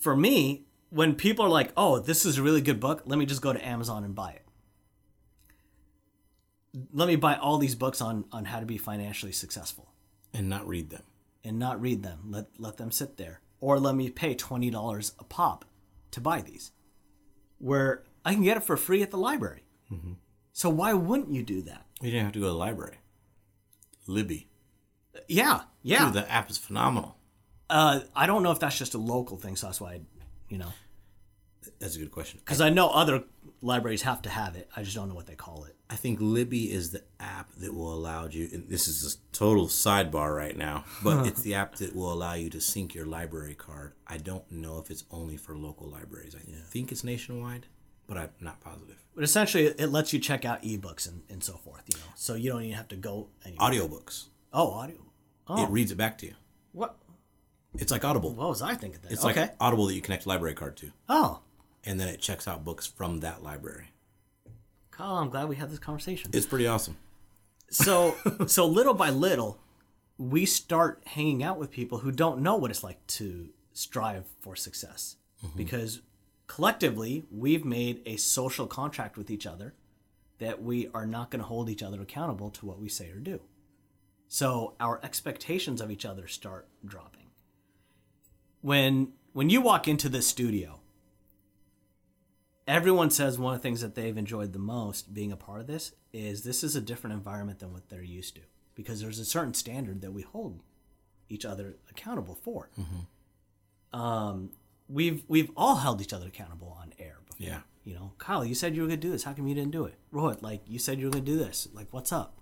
For 0.00 0.16
me, 0.16 0.64
when 0.90 1.14
people 1.14 1.44
are 1.44 1.48
like, 1.50 1.72
"Oh, 1.76 1.98
this 1.98 2.24
is 2.24 2.38
a 2.38 2.42
really 2.42 2.60
good 2.60 2.80
book," 2.80 3.02
let 3.06 3.18
me 3.18 3.26
just 3.26 3.42
go 3.42 3.52
to 3.52 3.66
Amazon 3.66 4.04
and 4.04 4.14
buy 4.14 4.30
it. 4.32 4.44
Let 6.92 7.08
me 7.08 7.16
buy 7.16 7.34
all 7.36 7.58
these 7.58 7.74
books 7.74 8.00
on 8.00 8.24
on 8.32 8.46
how 8.46 8.60
to 8.60 8.66
be 8.66 8.78
financially 8.78 9.32
successful 9.32 9.92
And 10.32 10.48
not 10.48 10.66
read 10.68 10.90
them. 10.90 11.02
and 11.44 11.58
not 11.58 11.80
read 11.80 12.02
them. 12.02 12.20
Let 12.30 12.46
let 12.58 12.76
them 12.76 12.90
sit 12.90 13.16
there, 13.16 13.40
or 13.60 13.78
let 13.80 13.94
me 13.94 14.10
pay 14.10 14.34
twenty 14.34 14.70
dollars 14.70 15.12
a 15.18 15.24
pop 15.24 15.64
to 16.12 16.20
buy 16.20 16.40
these, 16.42 16.72
where 17.58 18.04
I 18.24 18.34
can 18.34 18.42
get 18.42 18.56
it 18.56 18.62
for 18.62 18.76
free 18.76 19.02
at 19.02 19.10
the 19.10 19.18
library. 19.18 19.64
Mm-hmm. 19.90 20.12
So 20.52 20.68
why 20.70 20.92
wouldn't 20.92 21.32
you 21.32 21.42
do 21.42 21.62
that? 21.62 21.86
You 22.00 22.10
didn't 22.10 22.24
have 22.24 22.32
to 22.34 22.40
go 22.40 22.46
to 22.46 22.50
the 22.52 22.56
library. 22.56 22.98
Libby. 24.06 24.48
Yeah, 25.26 25.62
yeah. 25.82 26.06
Dude, 26.06 26.14
the 26.14 26.30
app 26.30 26.50
is 26.50 26.58
phenomenal. 26.58 27.16
Uh, 27.70 28.00
I 28.16 28.26
don't 28.26 28.42
know 28.42 28.50
if 28.52 28.60
that's 28.60 28.78
just 28.78 28.94
a 28.94 28.98
local 28.98 29.36
thing, 29.36 29.56
so 29.56 29.66
that's 29.66 29.80
why, 29.80 29.92
I, 29.94 30.00
you 30.48 30.58
know, 30.58 30.72
That's 31.80 31.96
a 31.96 31.98
good 31.98 32.10
question. 32.10 32.40
because 32.44 32.60
I 32.60 32.70
know 32.70 32.88
other 32.88 33.24
libraries 33.60 34.02
have 34.02 34.22
to 34.22 34.30
have 34.30 34.56
it. 34.56 34.70
I 34.74 34.82
just 34.82 34.96
don't 34.96 35.08
know 35.08 35.14
what 35.14 35.26
they 35.26 35.34
call 35.34 35.64
it. 35.64 35.74
I 35.90 35.96
think 35.96 36.18
Libby 36.20 36.70
is 36.72 36.90
the 36.90 37.02
app 37.20 37.50
that 37.56 37.74
will 37.74 37.92
allow 37.92 38.26
you. 38.26 38.48
And 38.52 38.68
this 38.68 38.88
is 38.88 39.14
a 39.14 39.34
total 39.36 39.66
sidebar 39.66 40.34
right 40.36 40.56
now, 40.56 40.84
but 41.02 41.26
it's 41.26 41.42
the 41.42 41.54
app 41.54 41.76
that 41.76 41.94
will 41.96 42.12
allow 42.12 42.34
you 42.34 42.50
to 42.50 42.60
sync 42.60 42.94
your 42.94 43.06
library 43.06 43.54
card. 43.54 43.92
I 44.06 44.18
don't 44.18 44.50
know 44.50 44.78
if 44.78 44.90
it's 44.90 45.04
only 45.10 45.36
for 45.36 45.56
local 45.56 45.88
libraries. 45.88 46.34
I 46.36 46.40
think 46.70 46.92
it's 46.92 47.04
nationwide, 47.04 47.66
but 48.06 48.16
I'm 48.18 48.30
not 48.40 48.60
positive. 48.60 48.96
But 49.14 49.24
essentially, 49.24 49.64
it 49.66 49.88
lets 49.90 50.12
you 50.12 50.18
check 50.20 50.44
out 50.44 50.62
ebooks 50.62 51.08
and, 51.08 51.22
and 51.30 51.42
so 51.42 51.54
forth. 51.54 51.82
You 51.92 51.98
know, 52.00 52.06
so 52.14 52.34
you 52.34 52.50
don't 52.50 52.62
even 52.62 52.76
have 52.76 52.88
to 52.88 52.96
go 52.96 53.28
anywhere. 53.44 53.70
Audiobooks. 53.70 54.26
Oh, 54.52 54.70
audio. 54.72 54.96
Oh, 55.48 55.64
It 55.64 55.70
reads 55.70 55.90
it 55.90 55.96
back 55.96 56.18
to 56.18 56.26
you. 56.26 56.34
what? 56.72 56.96
It's 57.74 57.92
like 57.92 58.04
Audible. 58.04 58.34
What 58.34 58.48
was 58.48 58.62
I 58.62 58.74
thinking? 58.74 59.00
Then? 59.02 59.12
It's 59.12 59.24
okay. 59.24 59.42
like 59.42 59.54
Audible 59.60 59.86
that 59.86 59.94
you 59.94 60.00
connect 60.00 60.24
a 60.24 60.28
library 60.28 60.54
card 60.54 60.76
to, 60.78 60.90
oh, 61.08 61.40
and 61.84 62.00
then 62.00 62.08
it 62.08 62.20
checks 62.20 62.48
out 62.48 62.64
books 62.64 62.86
from 62.86 63.20
that 63.20 63.42
library. 63.42 63.92
Kyle, 64.90 65.18
I'm 65.18 65.28
glad 65.30 65.48
we 65.48 65.56
had 65.56 65.70
this 65.70 65.78
conversation. 65.78 66.30
It's 66.34 66.46
pretty 66.46 66.66
awesome. 66.66 66.96
so 67.70 68.14
so 68.46 68.66
little 68.66 68.94
by 68.94 69.10
little 69.10 69.58
we 70.18 70.44
start 70.44 71.00
hanging 71.06 71.42
out 71.44 71.58
with 71.58 71.70
people 71.70 71.98
who 71.98 72.10
don't 72.10 72.40
know 72.40 72.56
what 72.56 72.70
it's 72.70 72.82
like 72.82 73.06
to 73.06 73.50
strive 73.72 74.26
for 74.40 74.56
success 74.56 75.16
mm-hmm. 75.44 75.56
because 75.56 76.02
collectively 76.48 77.24
we've 77.30 77.64
made 77.64 78.02
a 78.04 78.16
social 78.16 78.66
contract 78.66 79.16
with 79.16 79.30
each 79.30 79.46
other 79.46 79.74
that 80.38 80.62
we 80.62 80.88
are 80.92 81.06
not 81.06 81.30
going 81.30 81.40
to 81.40 81.46
hold 81.46 81.70
each 81.70 81.82
other 81.82 82.02
accountable 82.02 82.50
to 82.50 82.66
what 82.66 82.80
we 82.80 82.88
say 82.88 83.10
or 83.10 83.20
do 83.20 83.40
so 84.26 84.74
our 84.80 84.98
expectations 85.04 85.80
of 85.80 85.90
each 85.90 86.04
other 86.04 86.26
start 86.26 86.66
dropping 86.84 87.27
when 88.60 89.12
when 89.32 89.50
you 89.50 89.60
walk 89.60 89.86
into 89.88 90.08
this 90.08 90.26
studio 90.26 90.80
everyone 92.66 93.10
says 93.10 93.38
one 93.38 93.54
of 93.54 93.60
the 93.60 93.62
things 93.62 93.80
that 93.80 93.94
they've 93.94 94.16
enjoyed 94.18 94.52
the 94.52 94.58
most 94.58 95.14
being 95.14 95.32
a 95.32 95.36
part 95.36 95.60
of 95.60 95.66
this 95.66 95.92
is 96.12 96.42
this 96.42 96.62
is 96.62 96.76
a 96.76 96.80
different 96.80 97.14
environment 97.14 97.58
than 97.60 97.72
what 97.72 97.88
they're 97.88 98.02
used 98.02 98.34
to 98.34 98.42
because 98.74 99.00
there's 99.00 99.18
a 99.18 99.24
certain 99.24 99.54
standard 99.54 100.00
that 100.02 100.12
we 100.12 100.22
hold 100.22 100.60
each 101.28 101.44
other 101.44 101.76
accountable 101.90 102.34
for. 102.42 102.70
Um, 103.92 104.50
we've 104.88 105.22
we've 105.28 105.50
all 105.56 105.76
held 105.76 106.00
each 106.00 106.12
other 106.12 106.26
accountable 106.26 106.76
on 106.80 106.92
air 106.98 107.18
before. 107.26 107.46
Yeah. 107.46 107.60
You 107.84 107.94
know, 107.94 108.12
Kyle, 108.18 108.44
you 108.44 108.54
said 108.54 108.76
you 108.76 108.82
were 108.82 108.88
gonna 108.88 108.98
do 108.98 109.10
this. 109.10 109.24
How 109.24 109.32
come 109.32 109.46
you 109.46 109.54
didn't 109.54 109.70
do 109.72 109.84
it? 109.84 109.94
Rohit, 110.12 110.42
like 110.42 110.62
you 110.66 110.78
said 110.78 110.98
you 110.98 111.06
were 111.06 111.10
gonna 111.10 111.24
do 111.24 111.38
this. 111.38 111.68
Like, 111.72 111.86
what's 111.90 112.12
up? 112.12 112.38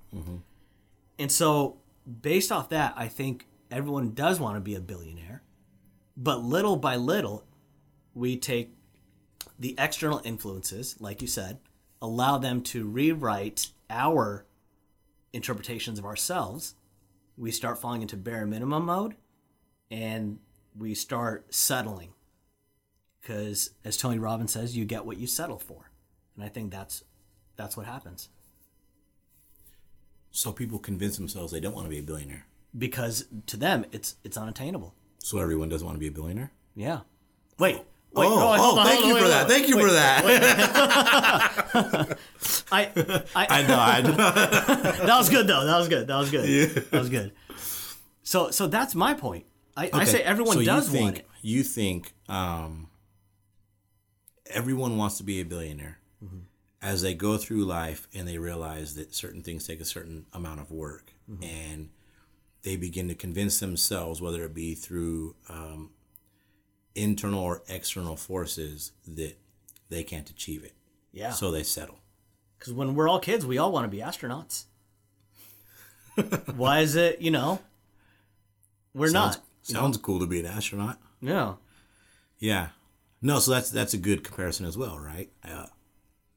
And 1.18 1.30
so, 1.30 1.78
based 2.22 2.50
off 2.50 2.68
that, 2.70 2.94
I 2.96 3.08
think 3.08 3.46
everyone 3.70 4.12
does 4.12 4.40
want 4.40 4.56
to 4.56 4.60
be 4.60 4.74
a 4.74 4.80
billionaire, 4.80 5.25
but 6.16 6.42
little 6.42 6.76
by 6.76 6.96
little, 6.96 7.44
we 8.14 8.36
take 8.36 8.74
the 9.58 9.74
external 9.78 10.20
influences, 10.24 10.96
like 11.00 11.20
you 11.20 11.28
said, 11.28 11.58
allow 12.00 12.38
them 12.38 12.62
to 12.62 12.86
rewrite 12.86 13.68
our 13.90 14.46
interpretations 15.32 15.98
of 15.98 16.04
ourselves. 16.04 16.74
We 17.36 17.50
start 17.50 17.78
falling 17.78 18.02
into 18.02 18.16
bare 18.16 18.46
minimum 18.46 18.86
mode 18.86 19.16
and 19.90 20.38
we 20.76 20.94
start 20.94 21.54
settling. 21.54 22.10
Because 23.20 23.70
as 23.84 23.96
Tony 23.96 24.18
Robbins 24.18 24.52
says, 24.52 24.76
you 24.76 24.84
get 24.84 25.04
what 25.04 25.18
you 25.18 25.26
settle 25.26 25.58
for. 25.58 25.90
And 26.34 26.44
I 26.44 26.48
think 26.48 26.70
that's 26.70 27.02
that's 27.56 27.76
what 27.76 27.86
happens. 27.86 28.28
So 30.30 30.52
people 30.52 30.78
convince 30.78 31.16
themselves 31.16 31.52
they 31.52 31.60
don't 31.60 31.74
want 31.74 31.86
to 31.86 31.90
be 31.90 31.98
a 31.98 32.02
billionaire. 32.02 32.46
Because 32.76 33.26
to 33.46 33.56
them 33.56 33.86
it's 33.90 34.16
it's 34.22 34.36
unattainable. 34.36 34.94
So 35.26 35.38
everyone 35.40 35.68
doesn't 35.68 35.84
want 35.84 35.96
to 35.96 35.98
be 35.98 36.06
a 36.06 36.12
billionaire. 36.12 36.52
Yeah. 36.76 37.00
Wait. 37.58 37.80
oh, 38.14 38.20
wait, 38.20 38.28
no, 38.28 38.36
oh, 38.38 38.84
thank 38.84 39.04
you 39.04 39.18
for 39.18 39.26
that. 39.26 39.48
Thank 39.48 39.66
you 39.68 39.76
for 39.80 39.90
that. 39.90 40.22
I, 42.70 43.26
I, 43.34 43.46
I 43.50 43.62
know. 43.66 43.76
I 43.76 44.00
know. 44.02 44.12
that 45.06 45.16
was 45.18 45.28
good 45.28 45.48
though. 45.48 45.64
That 45.66 45.78
was 45.78 45.88
good. 45.88 46.06
That 46.06 46.16
was 46.16 46.30
good. 46.30 46.74
That 46.92 46.98
was 47.00 47.10
good. 47.10 47.32
So 48.22 48.52
so 48.52 48.68
that's 48.68 48.94
my 48.94 49.14
point. 49.14 49.46
I, 49.76 49.90
I 49.92 50.04
say 50.04 50.22
everyone 50.22 50.58
so 50.58 50.62
does 50.62 50.86
you 50.86 50.92
think, 50.92 51.04
want 51.04 51.18
it. 51.18 51.26
You 51.42 51.64
think 51.64 52.12
um, 52.28 52.86
everyone 54.48 54.96
wants 54.96 55.16
to 55.18 55.24
be 55.24 55.40
a 55.40 55.44
billionaire 55.44 55.98
Mm-hmm. 56.24 56.38
as 56.80 57.02
they 57.02 57.14
go 57.14 57.36
through 57.36 57.64
life 57.64 58.06
and 58.14 58.26
they 58.28 58.38
realize 58.38 58.94
that 58.94 59.12
certain 59.14 59.42
things 59.42 59.66
take 59.66 59.80
a 59.80 59.84
certain 59.84 60.24
amount 60.32 60.60
of 60.60 60.70
work 60.70 61.12
Mm-hmm. 61.28 61.42
and 61.42 61.88
they 62.66 62.74
begin 62.74 63.06
to 63.06 63.14
convince 63.14 63.60
themselves, 63.60 64.20
whether 64.20 64.42
it 64.42 64.52
be 64.52 64.74
through 64.74 65.36
um, 65.48 65.90
internal 66.96 67.38
or 67.38 67.62
external 67.68 68.16
forces, 68.16 68.90
that 69.06 69.38
they 69.88 70.02
can't 70.02 70.28
achieve 70.28 70.64
it. 70.64 70.74
Yeah. 71.12 71.30
So 71.30 71.52
they 71.52 71.62
settle. 71.62 72.00
Because 72.58 72.72
when 72.72 72.96
we're 72.96 73.08
all 73.08 73.20
kids, 73.20 73.46
we 73.46 73.56
all 73.56 73.70
want 73.70 73.84
to 73.84 73.88
be 73.88 74.02
astronauts. 74.02 74.64
Why 76.56 76.80
is 76.80 76.96
it? 76.96 77.20
You 77.20 77.30
know, 77.30 77.60
we're 78.92 79.10
Sounds, 79.10 79.36
not. 79.36 79.44
sounds 79.62 79.96
cool 79.98 80.18
to 80.18 80.26
be 80.26 80.40
an 80.40 80.46
astronaut. 80.46 80.98
Yeah. 81.20 81.54
Yeah. 82.40 82.70
No, 83.22 83.38
so 83.38 83.52
that's 83.52 83.70
that's 83.70 83.94
a 83.94 83.98
good 83.98 84.24
comparison 84.24 84.66
as 84.66 84.76
well, 84.76 84.98
right? 84.98 85.30
Uh, 85.48 85.66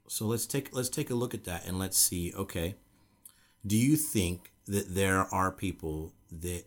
so 0.08 0.26
let's 0.28 0.46
take 0.46 0.76
let's 0.76 0.90
take 0.90 1.10
a 1.10 1.16
look 1.16 1.34
at 1.34 1.46
that 1.46 1.66
and 1.66 1.80
let's 1.80 1.98
see. 1.98 2.32
Okay, 2.36 2.76
do 3.66 3.76
you 3.76 3.96
think 3.96 4.52
that 4.70 4.94
there 4.94 5.22
are 5.34 5.52
people 5.52 6.14
that 6.32 6.64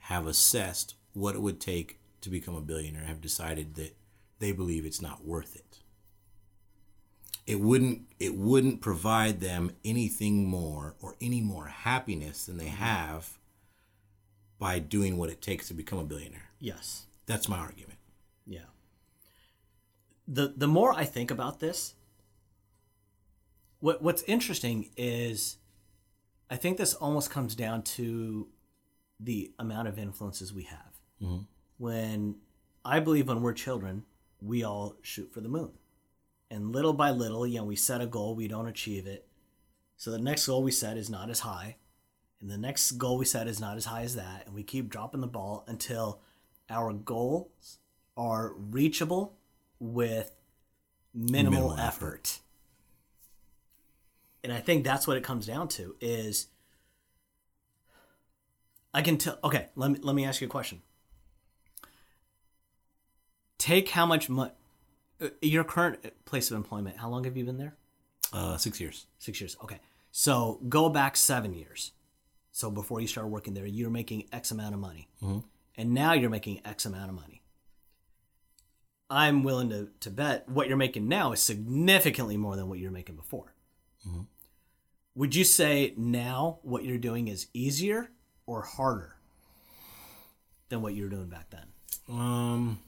have 0.00 0.26
assessed 0.26 0.94
what 1.14 1.34
it 1.34 1.40
would 1.40 1.60
take 1.60 1.98
to 2.20 2.28
become 2.28 2.54
a 2.54 2.60
billionaire, 2.60 3.04
have 3.04 3.22
decided 3.22 3.74
that 3.76 3.96
they 4.38 4.52
believe 4.52 4.84
it's 4.84 5.00
not 5.00 5.24
worth 5.24 5.56
it? 5.56 5.78
It 7.46 7.60
wouldn't 7.60 8.02
it 8.20 8.36
wouldn't 8.36 8.82
provide 8.82 9.40
them 9.40 9.72
anything 9.82 10.46
more 10.46 10.94
or 11.00 11.16
any 11.22 11.40
more 11.40 11.68
happiness 11.68 12.44
than 12.44 12.58
they 12.58 12.66
have 12.68 13.38
by 14.58 14.78
doing 14.78 15.16
what 15.16 15.30
it 15.30 15.40
takes 15.40 15.68
to 15.68 15.74
become 15.74 15.98
a 15.98 16.04
billionaire. 16.04 16.50
Yes. 16.60 17.06
That's 17.24 17.48
my 17.48 17.56
argument. 17.58 17.98
Yeah. 18.46 18.68
The 20.26 20.52
the 20.54 20.68
more 20.68 20.92
I 20.92 21.06
think 21.06 21.30
about 21.30 21.60
this, 21.60 21.94
what 23.80 24.02
what's 24.02 24.22
interesting 24.24 24.90
is 24.98 25.56
I 26.50 26.56
think 26.56 26.78
this 26.78 26.94
almost 26.94 27.30
comes 27.30 27.54
down 27.54 27.82
to 27.82 28.48
the 29.20 29.52
amount 29.58 29.88
of 29.88 29.98
influences 29.98 30.52
we 30.52 30.64
have. 30.64 31.00
Mm-hmm. 31.22 31.42
When 31.78 32.36
I 32.84 33.00
believe 33.00 33.28
when 33.28 33.42
we're 33.42 33.52
children, 33.52 34.04
we 34.40 34.62
all 34.64 34.96
shoot 35.02 35.32
for 35.32 35.40
the 35.40 35.48
moon. 35.48 35.72
And 36.50 36.72
little 36.72 36.92
by 36.94 37.10
little, 37.10 37.46
you 37.46 37.58
know, 37.58 37.64
we 37.64 37.76
set 37.76 38.00
a 38.00 38.06
goal, 38.06 38.34
we 38.34 38.48
don't 38.48 38.66
achieve 38.66 39.06
it. 39.06 39.26
So 39.96 40.10
the 40.10 40.18
next 40.18 40.46
goal 40.46 40.62
we 40.62 40.70
set 40.70 40.96
is 40.96 41.10
not 41.10 41.28
as 41.28 41.40
high. 41.40 41.76
And 42.40 42.48
the 42.50 42.56
next 42.56 42.92
goal 42.92 43.18
we 43.18 43.24
set 43.24 43.48
is 43.48 43.60
not 43.60 43.76
as 43.76 43.84
high 43.86 44.02
as 44.02 44.14
that. 44.14 44.44
And 44.46 44.54
we 44.54 44.62
keep 44.62 44.88
dropping 44.88 45.20
the 45.20 45.26
ball 45.26 45.64
until 45.66 46.20
our 46.70 46.92
goals 46.92 47.78
are 48.16 48.54
reachable 48.54 49.34
with 49.80 50.32
minimal, 51.12 51.50
Minimal 51.50 51.72
effort. 51.78 51.86
effort. 51.88 52.38
And 54.48 54.56
I 54.56 54.60
think 54.60 54.82
that's 54.82 55.06
what 55.06 55.18
it 55.18 55.22
comes 55.22 55.46
down 55.46 55.68
to 55.68 55.94
is 56.00 56.46
I 58.94 59.02
can 59.02 59.18
tell 59.18 59.38
okay, 59.44 59.68
let 59.76 59.90
me 59.90 59.98
let 60.02 60.16
me 60.16 60.24
ask 60.24 60.40
you 60.40 60.46
a 60.46 60.50
question. 60.50 60.80
Take 63.58 63.90
how 63.90 64.06
much 64.06 64.30
money 64.30 64.52
uh, 65.20 65.28
your 65.42 65.64
current 65.64 65.98
place 66.24 66.50
of 66.50 66.56
employment, 66.56 66.96
how 66.96 67.10
long 67.10 67.24
have 67.24 67.36
you 67.36 67.44
been 67.44 67.58
there? 67.58 67.76
Uh, 68.32 68.56
six 68.56 68.80
years. 68.80 69.06
Six 69.18 69.38
years. 69.38 69.54
Okay. 69.62 69.80
So 70.12 70.60
go 70.66 70.88
back 70.88 71.18
seven 71.18 71.52
years. 71.52 71.92
So 72.50 72.70
before 72.70 73.02
you 73.02 73.06
started 73.06 73.28
working 73.28 73.52
there, 73.52 73.66
you 73.66 73.84
were 73.84 73.90
making 73.90 74.28
X 74.32 74.50
amount 74.50 74.72
of 74.72 74.80
money. 74.80 75.10
Mm-hmm. 75.22 75.40
And 75.76 75.92
now 75.92 76.14
you're 76.14 76.30
making 76.30 76.62
X 76.64 76.86
amount 76.86 77.10
of 77.10 77.16
money. 77.16 77.42
I'm 79.10 79.42
willing 79.42 79.68
to, 79.68 79.90
to 80.00 80.10
bet 80.10 80.48
what 80.48 80.68
you're 80.68 80.78
making 80.78 81.06
now 81.06 81.32
is 81.32 81.40
significantly 81.40 82.38
more 82.38 82.56
than 82.56 82.70
what 82.70 82.78
you're 82.78 82.90
making 82.90 83.16
before. 83.16 83.52
Mm-hmm. 84.08 84.22
Would 85.18 85.34
you 85.34 85.42
say 85.42 85.94
now 85.96 86.60
what 86.62 86.84
you're 86.84 86.96
doing 86.96 87.26
is 87.26 87.48
easier 87.52 88.12
or 88.46 88.62
harder 88.62 89.16
than 90.68 90.80
what 90.80 90.94
you 90.94 91.02
were 91.02 91.08
doing 91.08 91.28
back 91.28 91.50
then? 91.50 91.66
Um, 92.08 92.78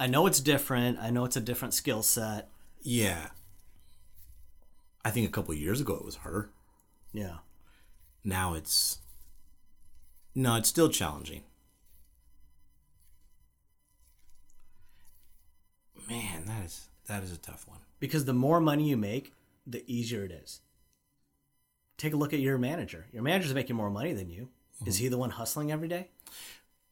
I 0.00 0.08
know 0.08 0.26
it's 0.26 0.40
different. 0.40 0.98
I 0.98 1.10
know 1.10 1.24
it's 1.24 1.36
a 1.36 1.40
different 1.40 1.74
skill 1.74 2.02
set. 2.02 2.48
yeah. 2.82 3.28
I 5.04 5.12
think 5.12 5.28
a 5.28 5.30
couple 5.30 5.52
of 5.54 5.60
years 5.60 5.80
ago 5.80 5.94
it 5.94 6.04
was 6.04 6.16
harder. 6.16 6.50
Yeah. 7.12 7.36
Now 8.24 8.54
it's 8.54 8.98
no, 10.34 10.56
it's 10.56 10.68
still 10.68 10.88
challenging. 10.88 11.44
Man, 16.08 16.46
that 16.46 16.64
is 16.64 16.88
that 17.06 17.22
is 17.22 17.32
a 17.32 17.36
tough 17.38 17.66
one. 17.68 17.78
because 18.00 18.24
the 18.24 18.32
more 18.34 18.60
money 18.60 18.88
you 18.88 18.96
make, 18.96 19.32
the 19.66 19.84
easier 19.86 20.24
it 20.24 20.30
is. 20.32 20.60
Take 21.98 22.12
a 22.12 22.16
look 22.16 22.32
at 22.34 22.40
your 22.40 22.58
manager. 22.58 23.06
Your 23.12 23.22
manager's 23.22 23.54
making 23.54 23.76
more 23.76 23.90
money 23.90 24.12
than 24.12 24.28
you. 24.28 24.48
Is 24.84 24.96
mm-hmm. 24.96 25.04
he 25.04 25.08
the 25.08 25.18
one 25.18 25.30
hustling 25.30 25.72
every 25.72 25.88
day? 25.88 26.08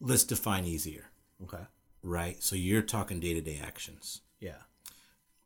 Let's 0.00 0.24
define 0.24 0.64
easier, 0.64 1.10
Okay. 1.42 1.64
right? 2.02 2.42
So 2.42 2.56
you're 2.56 2.82
talking 2.82 3.20
day 3.20 3.34
to 3.34 3.40
day 3.40 3.60
actions, 3.62 4.22
Yeah. 4.40 4.62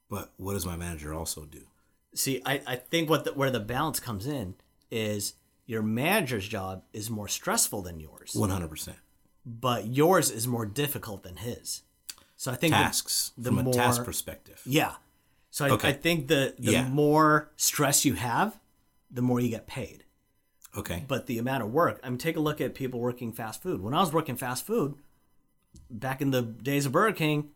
but 0.08 0.32
what 0.36 0.52
does 0.52 0.64
my 0.64 0.76
manager 0.76 1.12
also 1.12 1.44
do? 1.44 1.66
See, 2.14 2.40
I, 2.46 2.62
I 2.66 2.76
think 2.76 3.10
what 3.10 3.24
the, 3.24 3.32
where 3.32 3.50
the 3.50 3.60
balance 3.60 4.00
comes 4.00 4.26
in 4.26 4.54
is 4.90 5.34
your 5.66 5.82
manager's 5.82 6.48
job 6.48 6.84
is 6.92 7.10
more 7.10 7.28
stressful 7.28 7.82
than 7.82 8.00
yours, 8.00 8.32
One 8.34 8.50
hundred 8.50 8.70
percent 8.70 8.98
but 9.44 9.86
yours 9.86 10.30
is 10.30 10.46
more 10.46 10.66
difficult 10.66 11.22
than 11.22 11.36
his. 11.36 11.82
So 12.38 12.50
I 12.52 12.54
think 12.54 12.72
tasks 12.72 13.32
the 13.36 13.50
from 13.50 13.66
a 13.66 13.72
task 13.72 14.04
perspective. 14.04 14.62
Yeah. 14.64 14.94
So 15.50 15.64
I, 15.66 15.70
Okay. 15.70 15.88
I 15.88 15.92
think 15.92 16.28
the 16.28 16.54
the 16.58 16.72
Yeah. 16.72 16.88
more 16.88 17.50
stress 17.56 18.04
you 18.04 18.14
have, 18.14 18.58
the 19.10 19.20
more 19.22 19.40
you 19.40 19.50
get 19.50 19.66
paid. 19.66 20.04
Okay. 20.76 21.04
but 21.08 21.26
the 21.26 21.38
amount 21.38 21.62
of 21.64 21.72
work. 21.72 21.98
I 22.04 22.08
mean, 22.10 22.18
take 22.18 22.36
a 22.36 22.40
look 22.40 22.60
at 22.60 22.74
people 22.74 23.00
working 23.00 23.32
fast 23.32 23.60
food. 23.62 23.80
When 23.82 23.94
I 23.94 24.00
was 24.00 24.12
working 24.12 24.36
fast 24.36 24.64
food, 24.66 24.94
back 25.90 26.20
in 26.20 26.30
the 26.30 26.42
days 26.42 26.86
of 26.86 26.92
Burger 26.92 27.14
King, 27.16 27.50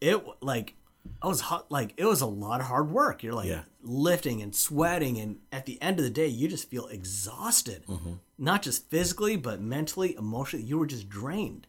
it 0.00 0.20
like 0.40 0.74
I 1.22 1.28
was 1.28 1.42
hot. 1.42 1.70
Like 1.70 1.92
it 1.96 2.06
was 2.06 2.20
a 2.22 2.26
lot 2.26 2.60
of 2.60 2.66
hard 2.66 2.90
work. 2.90 3.22
You're 3.22 3.34
like 3.34 3.48
Yeah. 3.48 3.62
lifting 3.82 4.42
and 4.42 4.52
sweating, 4.56 5.18
and 5.18 5.38
at 5.52 5.66
the 5.66 5.80
end 5.80 6.00
of 6.00 6.04
the 6.04 6.10
day, 6.10 6.26
you 6.26 6.48
just 6.48 6.68
feel 6.68 6.86
exhausted, 6.88 7.84
mm-hmm. 7.86 8.14
not 8.38 8.62
just 8.62 8.90
physically, 8.90 9.36
but 9.36 9.60
mentally, 9.60 10.16
emotionally. 10.16 10.64
You 10.64 10.78
were 10.78 10.86
just 10.86 11.08
drained. 11.08 11.68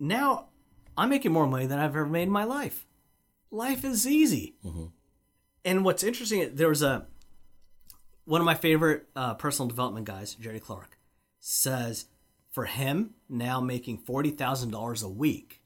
Now, 0.00 0.47
I'm 0.98 1.08
making 1.08 1.32
more 1.32 1.46
money 1.46 1.66
than 1.66 1.78
I've 1.78 1.90
ever 1.96 2.06
made 2.06 2.24
in 2.24 2.30
my 2.30 2.44
life. 2.44 2.86
Life 3.50 3.84
is 3.84 4.06
easy. 4.06 4.56
And 5.64 5.84
what's 5.84 6.02
interesting, 6.02 6.54
there 6.54 6.68
was 6.68 6.82
a 6.82 7.06
one 8.24 8.40
of 8.40 8.44
my 8.44 8.54
favorite 8.54 9.06
uh, 9.16 9.34
personal 9.34 9.68
development 9.68 10.06
guys, 10.06 10.34
Jerry 10.34 10.60
Clark, 10.60 10.98
says 11.40 12.06
for 12.50 12.64
him 12.66 13.14
now 13.28 13.60
making 13.60 13.98
forty 13.98 14.30
thousand 14.30 14.70
dollars 14.70 15.02
a 15.02 15.08
week 15.08 15.62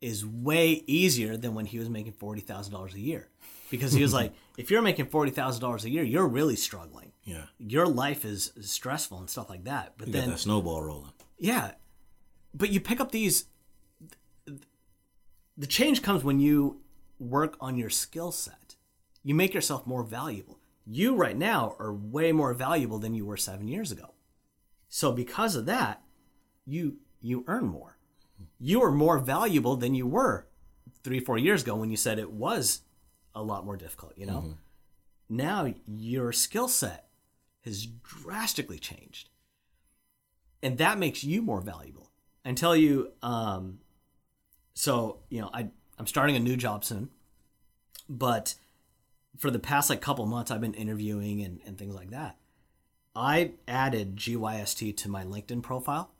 is 0.00 0.24
way 0.24 0.82
easier 0.86 1.36
than 1.36 1.54
when 1.54 1.66
he 1.66 1.78
was 1.78 1.88
making 1.90 2.12
forty 2.12 2.40
thousand 2.40 2.72
dollars 2.72 2.94
a 2.94 3.00
year, 3.00 3.28
because 3.70 3.92
he 3.92 4.02
was 4.02 4.12
like, 4.20 4.32
if 4.56 4.70
you're 4.70 4.82
making 4.82 5.06
forty 5.06 5.30
thousand 5.30 5.60
dollars 5.60 5.84
a 5.84 5.90
year, 5.90 6.02
you're 6.04 6.26
really 6.26 6.56
struggling. 6.56 7.12
Yeah. 7.24 7.44
Your 7.58 7.86
life 7.86 8.24
is 8.24 8.52
stressful 8.60 9.18
and 9.18 9.28
stuff 9.30 9.48
like 9.50 9.64
that. 9.64 9.94
But 9.98 10.08
You 10.08 10.12
got 10.14 10.20
then, 10.20 10.30
that 10.30 10.38
snowball 10.38 10.82
rolling. 10.82 11.12
yeah, 11.38 11.72
but 12.54 12.70
you 12.70 12.80
pick 12.80 13.00
up 13.00 13.10
these. 13.12 13.46
The 15.56 15.66
change 15.66 16.02
comes 16.02 16.24
when 16.24 16.40
you 16.40 16.80
work 17.18 17.56
on 17.60 17.76
your 17.76 17.90
skill 17.90 18.32
set. 18.32 18.76
You 19.22 19.34
make 19.34 19.54
yourself 19.54 19.86
more 19.86 20.02
valuable. 20.02 20.58
You 20.86 21.14
right 21.14 21.36
now 21.36 21.76
are 21.78 21.94
way 21.94 22.32
more 22.32 22.52
valuable 22.52 22.98
than 22.98 23.14
you 23.14 23.24
were 23.24 23.36
seven 23.36 23.68
years 23.68 23.90
ago. 23.92 24.14
So 24.88 25.12
because 25.12 25.56
of 25.56 25.66
that, 25.66 26.02
you 26.66 26.98
you 27.20 27.44
earn 27.46 27.66
more. 27.66 27.96
You 28.58 28.82
are 28.82 28.90
more 28.92 29.18
valuable 29.18 29.76
than 29.76 29.94
you 29.94 30.06
were 30.06 30.46
three, 31.02 31.20
four 31.20 31.38
years 31.38 31.62
ago 31.62 31.74
when 31.76 31.90
you 31.90 31.96
said 31.96 32.18
it 32.18 32.32
was 32.32 32.82
a 33.34 33.42
lot 33.42 33.64
more 33.64 33.76
difficult, 33.76 34.12
you 34.18 34.26
know? 34.26 34.40
Now 35.28 35.72
your 35.86 36.32
skill 36.32 36.68
set 36.68 37.08
has 37.64 37.86
drastically 37.86 38.78
changed. 38.78 39.30
And 40.62 40.76
that 40.78 40.98
makes 40.98 41.24
you 41.24 41.40
more 41.42 41.60
valuable. 41.60 42.10
Tell 42.56 42.76
you, 42.76 43.12
um, 43.22 43.78
so, 44.74 45.20
you 45.28 45.40
know, 45.40 45.50
I, 45.52 45.68
I'm 45.98 46.06
starting 46.06 46.36
a 46.36 46.40
new 46.40 46.56
job 46.56 46.84
soon, 46.84 47.10
but 48.08 48.54
for 49.38 49.50
the 49.50 49.58
past 49.58 49.90
like 49.90 50.00
couple 50.00 50.26
months, 50.26 50.50
I've 50.50 50.60
been 50.60 50.74
interviewing 50.74 51.40
and, 51.42 51.60
and 51.66 51.78
things 51.78 51.94
like 51.94 52.10
that. 52.10 52.36
I 53.16 53.52
added 53.68 54.16
GYST 54.16 54.96
to 54.98 55.08
my 55.08 55.24
LinkedIn 55.24 55.62
profile. 55.62 56.10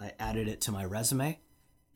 I 0.00 0.12
added 0.18 0.46
it 0.48 0.60
to 0.62 0.72
my 0.72 0.84
resume, 0.84 1.40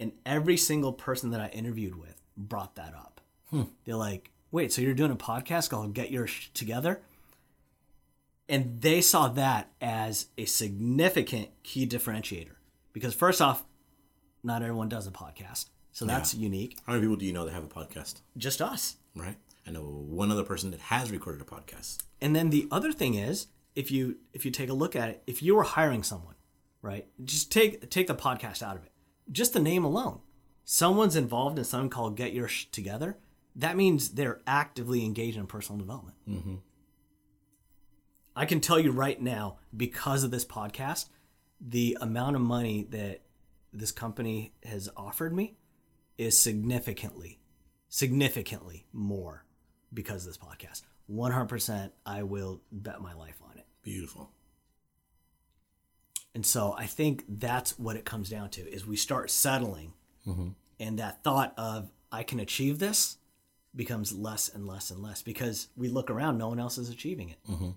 and 0.00 0.12
every 0.26 0.56
single 0.56 0.92
person 0.92 1.30
that 1.30 1.40
I 1.40 1.48
interviewed 1.48 1.94
with 1.94 2.20
brought 2.36 2.74
that 2.74 2.94
up. 2.94 3.20
Hmm. 3.50 3.62
They're 3.84 3.94
like, 3.94 4.32
"Wait, 4.50 4.72
so 4.72 4.82
you're 4.82 4.94
doing 4.94 5.12
a 5.12 5.16
podcast 5.16 5.70
called 5.70 5.94
Get 5.94 6.10
Your 6.10 6.26
Sh- 6.26 6.50
Together?" 6.52 7.00
And 8.48 8.80
they 8.80 9.00
saw 9.00 9.28
that 9.28 9.70
as 9.80 10.26
a 10.36 10.46
significant 10.46 11.50
key 11.62 11.86
differentiator 11.86 12.56
because 12.92 13.14
first 13.14 13.40
off, 13.40 13.64
not 14.42 14.62
everyone 14.62 14.88
does 14.88 15.06
a 15.06 15.12
podcast, 15.12 15.66
so 15.92 16.06
that's 16.06 16.34
unique. 16.34 16.78
How 16.86 16.94
many 16.94 17.04
people 17.04 17.16
do 17.16 17.26
you 17.26 17.32
know 17.32 17.44
that 17.44 17.52
have 17.52 17.64
a 17.64 17.68
podcast? 17.68 18.22
Just 18.36 18.62
us. 18.62 18.96
Right. 19.14 19.36
I 19.66 19.70
know 19.70 19.82
one 19.82 20.30
other 20.30 20.42
person 20.42 20.70
that 20.70 20.80
has 20.80 21.10
recorded 21.10 21.42
a 21.42 21.44
podcast. 21.44 21.98
And 22.20 22.34
then 22.34 22.50
the 22.50 22.66
other 22.70 22.92
thing 22.92 23.14
is, 23.14 23.48
if 23.74 23.90
you 23.90 24.16
if 24.32 24.44
you 24.44 24.50
take 24.50 24.70
a 24.70 24.74
look 24.74 24.96
at 24.96 25.10
it, 25.10 25.22
if 25.26 25.42
you 25.42 25.54
were 25.54 25.62
hiring 25.62 26.02
someone, 26.02 26.34
right? 26.80 27.06
Just 27.24 27.52
take 27.52 27.90
take 27.90 28.06
the 28.06 28.14
podcast 28.14 28.62
out 28.62 28.76
of 28.76 28.84
it. 28.84 28.92
Just 29.30 29.52
the 29.52 29.60
name 29.60 29.84
alone. 29.84 30.20
Someone's 30.64 31.16
involved 31.16 31.58
in 31.58 31.64
something 31.64 31.90
called 31.90 32.16
Get 32.16 32.32
Your 32.32 32.48
Sh- 32.48 32.66
Together. 32.66 33.18
That 33.54 33.76
means 33.76 34.10
they're 34.10 34.40
actively 34.46 35.04
engaged 35.04 35.36
in 35.36 35.46
personal 35.46 35.78
development. 35.78 36.16
Mm-hmm. 36.28 36.54
I 38.34 38.46
can 38.46 38.60
tell 38.60 38.78
you 38.78 38.92
right 38.92 39.20
now, 39.20 39.58
because 39.76 40.24
of 40.24 40.30
this 40.30 40.44
podcast, 40.44 41.08
the 41.60 41.98
amount 42.00 42.36
of 42.36 42.42
money 42.42 42.86
that 42.90 43.20
this 43.72 43.92
company 43.92 44.54
has 44.64 44.88
offered 44.96 45.34
me 45.34 45.56
is 46.22 46.38
significantly, 46.38 47.38
significantly 47.88 48.86
more 48.92 49.44
because 49.92 50.26
of 50.26 50.28
this 50.28 50.38
podcast. 50.38 50.82
100% 51.10 51.90
I 52.06 52.22
will 52.22 52.62
bet 52.70 53.00
my 53.00 53.14
life 53.14 53.40
on 53.48 53.58
it. 53.58 53.66
Beautiful. 53.82 54.30
And 56.34 56.46
so 56.46 56.74
I 56.78 56.86
think 56.86 57.24
that's 57.28 57.78
what 57.78 57.96
it 57.96 58.04
comes 58.04 58.30
down 58.30 58.50
to 58.50 58.62
is 58.62 58.86
we 58.86 58.96
start 58.96 59.30
settling 59.30 59.92
mm-hmm. 60.26 60.48
and 60.80 60.98
that 60.98 61.22
thought 61.22 61.52
of 61.58 61.90
I 62.10 62.22
can 62.22 62.40
achieve 62.40 62.78
this 62.78 63.18
becomes 63.74 64.12
less 64.12 64.48
and 64.48 64.66
less 64.66 64.90
and 64.90 65.02
less 65.02 65.22
because 65.22 65.68
we 65.76 65.88
look 65.88 66.10
around, 66.10 66.38
no 66.38 66.48
one 66.48 66.60
else 66.60 66.78
is 66.78 66.90
achieving 66.90 67.30
it. 67.30 67.38
Mm-hmm. 67.50 67.70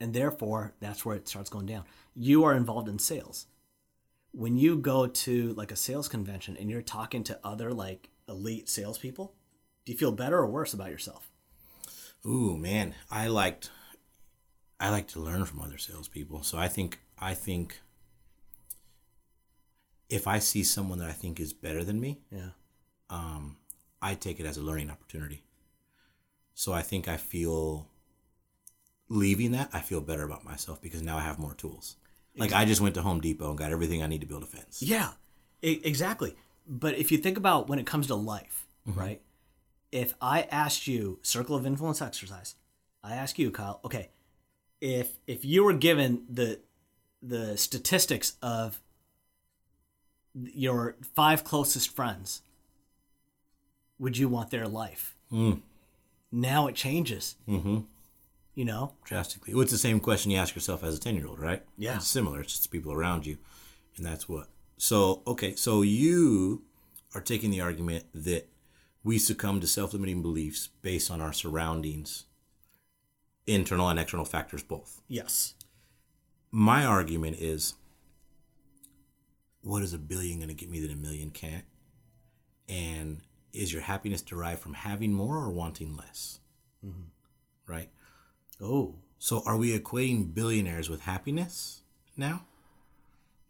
And 0.00 0.12
therefore, 0.12 0.74
that's 0.80 1.04
where 1.04 1.16
it 1.16 1.28
starts 1.28 1.48
going 1.48 1.66
down. 1.66 1.84
You 2.14 2.44
are 2.44 2.54
involved 2.54 2.88
in 2.88 2.98
sales. 2.98 3.46
When 4.36 4.58
you 4.58 4.76
go 4.76 5.06
to 5.06 5.54
like 5.54 5.72
a 5.72 5.76
sales 5.76 6.08
convention 6.08 6.58
and 6.58 6.68
you're 6.68 6.82
talking 6.82 7.24
to 7.24 7.40
other 7.42 7.72
like 7.72 8.10
elite 8.28 8.68
salespeople, 8.68 9.34
do 9.86 9.92
you 9.92 9.96
feel 9.96 10.12
better 10.12 10.36
or 10.36 10.46
worse 10.46 10.74
about 10.74 10.90
yourself? 10.90 11.30
Ooh, 12.26 12.58
man, 12.58 12.94
I 13.10 13.28
liked, 13.28 13.70
I 14.78 14.90
like 14.90 15.08
to 15.08 15.20
learn 15.20 15.46
from 15.46 15.62
other 15.62 15.78
salespeople. 15.78 16.42
So 16.42 16.58
I 16.58 16.68
think, 16.68 17.00
I 17.18 17.32
think, 17.32 17.80
if 20.10 20.26
I 20.26 20.38
see 20.38 20.62
someone 20.62 20.98
that 20.98 21.08
I 21.08 21.14
think 21.14 21.40
is 21.40 21.54
better 21.54 21.82
than 21.82 21.98
me, 21.98 22.18
Yeah. 22.30 22.50
um, 23.08 23.56
I 24.02 24.16
take 24.16 24.38
it 24.38 24.44
as 24.44 24.58
a 24.58 24.62
learning 24.62 24.90
opportunity. 24.90 25.44
So 26.52 26.74
I 26.74 26.82
think 26.82 27.08
I 27.08 27.16
feel 27.16 27.88
leaving 29.08 29.52
that, 29.52 29.70
I 29.72 29.80
feel 29.80 30.02
better 30.02 30.24
about 30.24 30.44
myself 30.44 30.82
because 30.82 31.00
now 31.00 31.16
I 31.16 31.22
have 31.22 31.38
more 31.38 31.54
tools. 31.54 31.96
Like 32.36 32.52
I 32.52 32.64
just 32.64 32.80
went 32.80 32.94
to 32.96 33.02
Home 33.02 33.20
Depot 33.20 33.48
and 33.48 33.58
got 33.58 33.72
everything 33.72 34.02
I 34.02 34.06
need 34.06 34.20
to 34.20 34.26
build 34.26 34.42
a 34.42 34.46
fence. 34.46 34.82
Yeah, 34.82 35.12
exactly. 35.62 36.36
But 36.68 36.96
if 36.96 37.10
you 37.12 37.18
think 37.18 37.36
about 37.36 37.68
when 37.68 37.78
it 37.78 37.86
comes 37.86 38.06
to 38.08 38.14
life, 38.14 38.66
right? 38.86 39.20
If 39.92 40.14
I 40.20 40.42
asked 40.50 40.86
you 40.86 41.18
circle 41.22 41.56
of 41.56 41.64
influence 41.64 42.02
exercise, 42.02 42.56
I 43.02 43.14
ask 43.14 43.38
you, 43.38 43.50
Kyle, 43.50 43.80
okay, 43.84 44.10
if 44.80 45.18
if 45.26 45.44
you 45.44 45.64
were 45.64 45.72
given 45.72 46.24
the 46.28 46.60
the 47.22 47.56
statistics 47.56 48.36
of 48.42 48.80
your 50.34 50.96
five 51.14 51.44
closest 51.44 51.94
friends, 51.94 52.42
would 53.98 54.18
you 54.18 54.28
want 54.28 54.50
their 54.50 54.68
life? 54.68 55.16
Now 56.30 56.66
it 56.66 56.74
changes. 56.74 57.36
Mm-hmm. 57.48 57.78
You 58.56 58.64
know, 58.64 58.94
drastically. 59.04 59.54
Well, 59.54 59.62
it's 59.62 59.70
the 59.70 59.78
same 59.78 60.00
question 60.00 60.32
you 60.32 60.38
ask 60.38 60.54
yourself 60.54 60.82
as 60.82 60.96
a 60.96 61.00
10 61.00 61.14
year 61.14 61.26
old, 61.28 61.38
right? 61.38 61.62
Yeah. 61.76 61.96
It's 61.96 62.08
similar. 62.08 62.40
It's 62.40 62.54
just 62.56 62.70
people 62.72 62.90
around 62.92 63.26
you. 63.26 63.36
And 63.96 64.04
that's 64.04 64.28
what. 64.28 64.48
So, 64.78 65.22
okay. 65.26 65.54
So 65.54 65.82
you 65.82 66.62
are 67.14 67.20
taking 67.20 67.50
the 67.50 67.60
argument 67.60 68.06
that 68.14 68.48
we 69.04 69.18
succumb 69.18 69.60
to 69.60 69.66
self 69.66 69.92
limiting 69.92 70.22
beliefs 70.22 70.70
based 70.82 71.10
on 71.10 71.20
our 71.20 71.32
surroundings, 71.32 72.24
internal 73.46 73.88
and 73.88 74.00
external 74.00 74.24
factors 74.24 74.62
both. 74.62 75.00
yes, 75.06 75.54
My 76.50 76.84
argument 76.84 77.36
is 77.38 77.74
what 79.60 79.82
is 79.82 79.92
a 79.92 79.98
billion 79.98 80.38
going 80.38 80.48
to 80.48 80.54
get 80.54 80.70
me 80.70 80.80
that 80.80 80.90
a 80.90 80.96
million 80.96 81.30
can't? 81.30 81.64
And 82.68 83.20
is 83.52 83.72
your 83.72 83.82
happiness 83.82 84.22
derived 84.22 84.60
from 84.60 84.74
having 84.74 85.12
more 85.12 85.36
or 85.36 85.50
wanting 85.50 85.94
less? 85.94 86.40
Mm-hmm. 86.84 87.72
Right? 87.72 87.90
Oh, 88.60 88.94
So 89.18 89.42
are 89.46 89.56
we 89.56 89.78
equating 89.78 90.34
billionaires 90.34 90.88
with 90.88 91.02
happiness 91.02 91.82
now? 92.16 92.44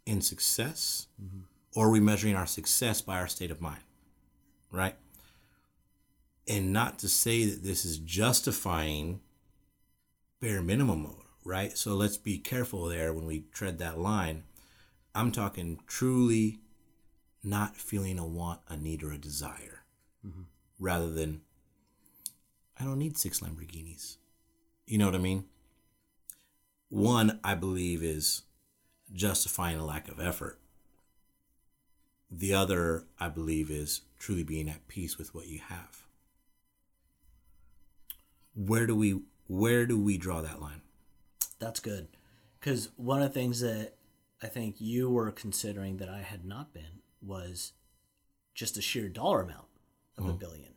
In 0.04 0.20
success? 0.20 1.08
Mm-hmm. 1.22 1.40
Or 1.74 1.88
are 1.88 1.90
we 1.90 2.00
measuring 2.00 2.36
our 2.36 2.46
success 2.46 3.00
by 3.00 3.18
our 3.18 3.28
state 3.28 3.50
of 3.50 3.60
mind? 3.60 3.82
Right? 4.70 4.96
And 6.48 6.72
not 6.72 6.98
to 7.00 7.08
say 7.08 7.44
that 7.44 7.62
this 7.62 7.84
is 7.84 7.98
justifying 7.98 9.20
bare 10.40 10.62
minimum 10.62 11.02
mode, 11.02 11.24
right? 11.44 11.76
So 11.76 11.94
let's 11.94 12.16
be 12.16 12.38
careful 12.38 12.86
there 12.86 13.12
when 13.12 13.26
we 13.26 13.44
tread 13.52 13.78
that 13.78 13.98
line. 13.98 14.44
I'm 15.14 15.32
talking 15.32 15.80
truly 15.86 16.60
not 17.42 17.76
feeling 17.76 18.18
a 18.18 18.26
want, 18.26 18.60
a 18.68 18.76
need, 18.76 19.02
or 19.02 19.12
a 19.12 19.18
desire, 19.18 19.84
mm-hmm. 20.26 20.42
rather 20.78 21.10
than 21.10 21.40
I 22.78 22.84
don't 22.84 22.98
need 22.98 23.16
six 23.16 23.40
Lamborghinis. 23.40 24.16
You 24.86 24.98
know 24.98 25.06
what 25.06 25.14
I 25.14 25.18
mean? 25.18 25.44
One, 26.88 27.40
I 27.42 27.54
believe, 27.54 28.02
is 28.02 28.42
justifying 29.12 29.78
a 29.78 29.84
lack 29.84 30.08
of 30.08 30.20
effort. 30.20 30.60
The 32.30 32.54
other, 32.54 33.04
I 33.18 33.28
believe, 33.28 33.70
is 33.70 34.02
truly 34.18 34.44
being 34.44 34.68
at 34.68 34.88
peace 34.88 35.18
with 35.18 35.34
what 35.34 35.48
you 35.48 35.60
have. 35.68 36.04
Where 38.54 38.86
do 38.86 38.96
we 38.96 39.20
where 39.48 39.86
do 39.86 39.98
we 39.98 40.18
draw 40.18 40.40
that 40.40 40.60
line? 40.60 40.82
That's 41.58 41.80
good. 41.80 42.08
Because 42.58 42.90
one 42.96 43.22
of 43.22 43.32
the 43.32 43.38
things 43.38 43.60
that 43.60 43.94
I 44.42 44.46
think 44.48 44.76
you 44.78 45.10
were 45.10 45.30
considering 45.30 45.98
that 45.98 46.08
I 46.08 46.22
had 46.22 46.44
not 46.44 46.72
been 46.74 47.00
was 47.22 47.72
just 48.54 48.76
a 48.76 48.82
sheer 48.82 49.08
dollar 49.08 49.42
amount 49.42 49.66
of 50.16 50.24
a 50.24 50.28
mm-hmm. 50.28 50.38
billion. 50.38 50.74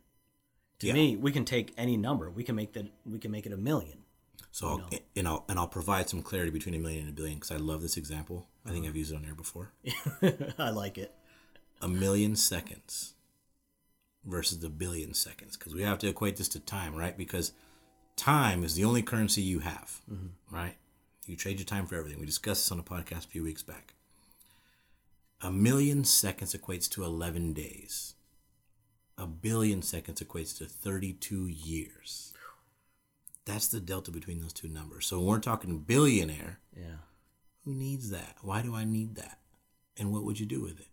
To 0.80 0.86
Yeah. 0.86 0.92
me, 0.92 1.16
we 1.16 1.32
can 1.32 1.44
take 1.44 1.72
any 1.76 1.96
number. 1.96 2.30
We 2.30 2.44
can 2.44 2.54
make 2.54 2.72
that. 2.74 2.86
We 3.04 3.18
can 3.18 3.30
make 3.30 3.46
it 3.46 3.52
a 3.52 3.56
million. 3.56 3.99
So, 4.50 4.68
I'll, 4.68 4.90
and 5.16 5.28
I'll 5.28 5.44
and 5.48 5.58
I'll 5.58 5.68
provide 5.68 6.08
some 6.08 6.22
clarity 6.22 6.50
between 6.50 6.74
a 6.74 6.78
million 6.78 7.00
and 7.00 7.10
a 7.10 7.12
billion 7.12 7.36
because 7.36 7.50
I 7.52 7.56
love 7.56 7.82
this 7.82 7.96
example. 7.96 8.46
I 8.64 8.70
think 8.70 8.84
I've 8.84 8.90
uh-huh. 8.90 8.98
used 8.98 9.12
it 9.12 9.16
on 9.16 9.24
air 9.24 9.34
before. 9.34 9.72
I 10.58 10.70
like 10.70 10.98
it. 10.98 11.14
a 11.80 11.88
million 11.88 12.36
seconds 12.36 13.14
versus 14.24 14.58
the 14.60 14.68
billion 14.68 15.14
seconds 15.14 15.56
because 15.56 15.74
we 15.74 15.82
have 15.82 15.98
to 15.98 16.08
equate 16.08 16.36
this 16.36 16.48
to 16.48 16.60
time, 16.60 16.94
right? 16.94 17.16
Because 17.16 17.52
time 18.16 18.64
is 18.64 18.74
the 18.74 18.84
only 18.84 19.02
currency 19.02 19.40
you 19.40 19.60
have, 19.60 20.00
mm-hmm. 20.10 20.54
right? 20.54 20.76
You 21.26 21.36
trade 21.36 21.58
your 21.58 21.66
time 21.66 21.86
for 21.86 21.96
everything. 21.96 22.20
We 22.20 22.26
discussed 22.26 22.64
this 22.64 22.72
on 22.72 22.78
a 22.78 22.82
podcast 22.82 23.26
a 23.26 23.28
few 23.28 23.42
weeks 23.42 23.62
back. 23.62 23.94
A 25.42 25.50
million 25.50 26.04
seconds 26.04 26.54
equates 26.54 26.88
to 26.90 27.04
11 27.04 27.54
days. 27.54 28.14
A 29.16 29.26
billion 29.26 29.80
seconds 29.80 30.20
equates 30.20 30.56
to 30.58 30.66
32 30.66 31.46
years. 31.46 32.32
That's 33.52 33.66
the 33.68 33.80
delta 33.80 34.12
between 34.12 34.40
those 34.40 34.52
two 34.52 34.68
numbers. 34.68 35.06
So 35.06 35.18
when 35.18 35.26
we're 35.26 35.38
talking 35.40 35.80
billionaire, 35.80 36.60
Yeah. 36.76 36.98
who 37.64 37.74
needs 37.74 38.10
that? 38.10 38.36
Why 38.42 38.62
do 38.62 38.76
I 38.76 38.84
need 38.84 39.16
that? 39.16 39.40
And 39.96 40.12
what 40.12 40.22
would 40.22 40.38
you 40.38 40.46
do 40.46 40.60
with 40.62 40.78
it? 40.80 40.86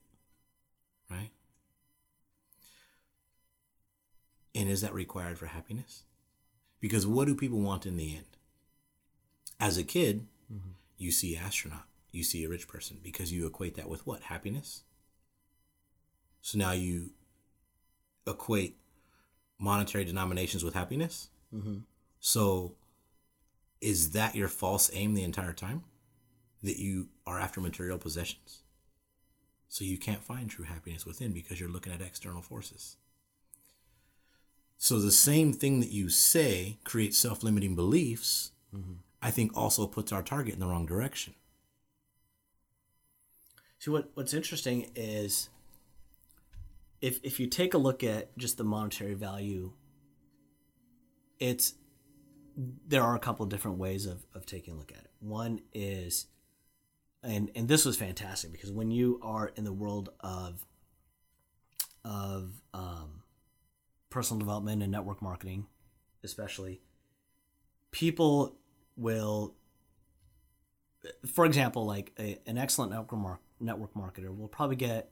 Right? 1.07 1.29
And 4.55 4.67
is 4.67 4.81
that 4.81 4.93
required 4.93 5.37
for 5.37 5.45
happiness? 5.45 6.03
Because 6.79 7.05
what 7.05 7.25
do 7.27 7.35
people 7.35 7.59
want 7.59 7.85
in 7.85 7.95
the 7.95 8.15
end? 8.15 8.37
As 9.59 9.77
a 9.77 9.83
kid, 9.83 10.27
you 10.97 11.11
see 11.11 11.37
astronaut, 11.37 11.85
you 12.11 12.23
see 12.23 12.43
a 12.43 12.49
rich 12.49 12.67
person 12.67 12.99
because 13.03 13.31
you 13.31 13.45
equate 13.45 13.75
that 13.75 13.87
with 13.87 14.05
what? 14.07 14.23
Happiness? 14.23 14.81
So 16.41 16.57
now 16.57 16.71
you 16.71 17.11
equate 18.25 18.77
monetary 19.59 20.05
denominations 20.05 20.63
with 20.63 20.73
happiness. 20.73 21.29
Mm-hmm. 21.53 21.79
So 22.27 22.73
is 23.79 24.11
that 24.11 24.35
your 24.35 24.49
false 24.49 24.91
aim 24.91 25.13
the 25.13 25.23
entire 25.23 25.53
time? 25.53 25.85
That 26.61 26.77
you 26.77 27.07
are 27.25 27.39
after 27.39 27.61
material 27.61 27.97
possessions? 27.97 28.63
So 29.69 29.85
you 29.85 29.97
can't 29.97 30.21
find 30.21 30.49
true 30.49 30.65
happiness 30.65 31.05
within 31.05 31.31
because 31.31 31.61
you're 31.61 31.69
looking 31.69 31.93
at 31.93 32.01
external 32.01 32.41
forces. 32.41 32.97
So 34.77 34.99
the 34.99 35.09
same 35.09 35.53
thing 35.53 35.79
that 35.79 35.91
you 35.91 36.09
say 36.09 36.79
creates 36.83 37.17
self 37.17 37.43
limiting 37.43 37.77
beliefs, 37.77 38.51
mm-hmm. 38.75 38.95
I 39.21 39.31
think 39.31 39.55
also 39.55 39.87
puts 39.87 40.11
our 40.11 40.21
target 40.21 40.53
in 40.53 40.59
the 40.59 40.67
wrong 40.67 40.85
direction. 40.85 41.33
See 43.79 43.89
what 43.89 44.11
what's 44.15 44.33
interesting 44.33 44.91
is 44.97 45.47
if 46.99 47.21
if 47.23 47.39
you 47.39 47.47
take 47.47 47.73
a 47.73 47.77
look 47.77 48.03
at 48.03 48.37
just 48.37 48.57
the 48.57 48.65
monetary 48.65 49.13
value, 49.13 49.71
it's 51.39 51.75
there 52.57 53.03
are 53.03 53.15
a 53.15 53.19
couple 53.19 53.43
of 53.43 53.49
different 53.49 53.77
ways 53.77 54.05
of, 54.05 54.25
of 54.33 54.45
taking 54.45 54.73
a 54.73 54.77
look 54.77 54.91
at 54.91 54.99
it. 54.99 55.11
One 55.19 55.61
is 55.73 56.27
and 57.23 57.51
and 57.55 57.67
this 57.67 57.85
was 57.85 57.97
fantastic 57.97 58.51
because 58.51 58.71
when 58.71 58.91
you 58.91 59.19
are 59.21 59.51
in 59.55 59.63
the 59.63 59.73
world 59.73 60.09
of 60.21 60.65
of 62.03 62.61
um, 62.73 63.23
personal 64.09 64.39
development 64.39 64.81
and 64.81 64.91
network 64.91 65.21
marketing, 65.21 65.65
especially, 66.23 66.81
people 67.91 68.55
will, 68.95 69.55
for 71.25 71.45
example, 71.45 71.85
like 71.85 72.13
a, 72.17 72.39
an 72.47 72.57
excellent 72.57 72.91
network 72.91 73.11
mar- 73.19 73.39
network 73.59 73.93
marketer 73.93 74.35
will 74.35 74.47
probably 74.47 74.77
get 74.77 75.11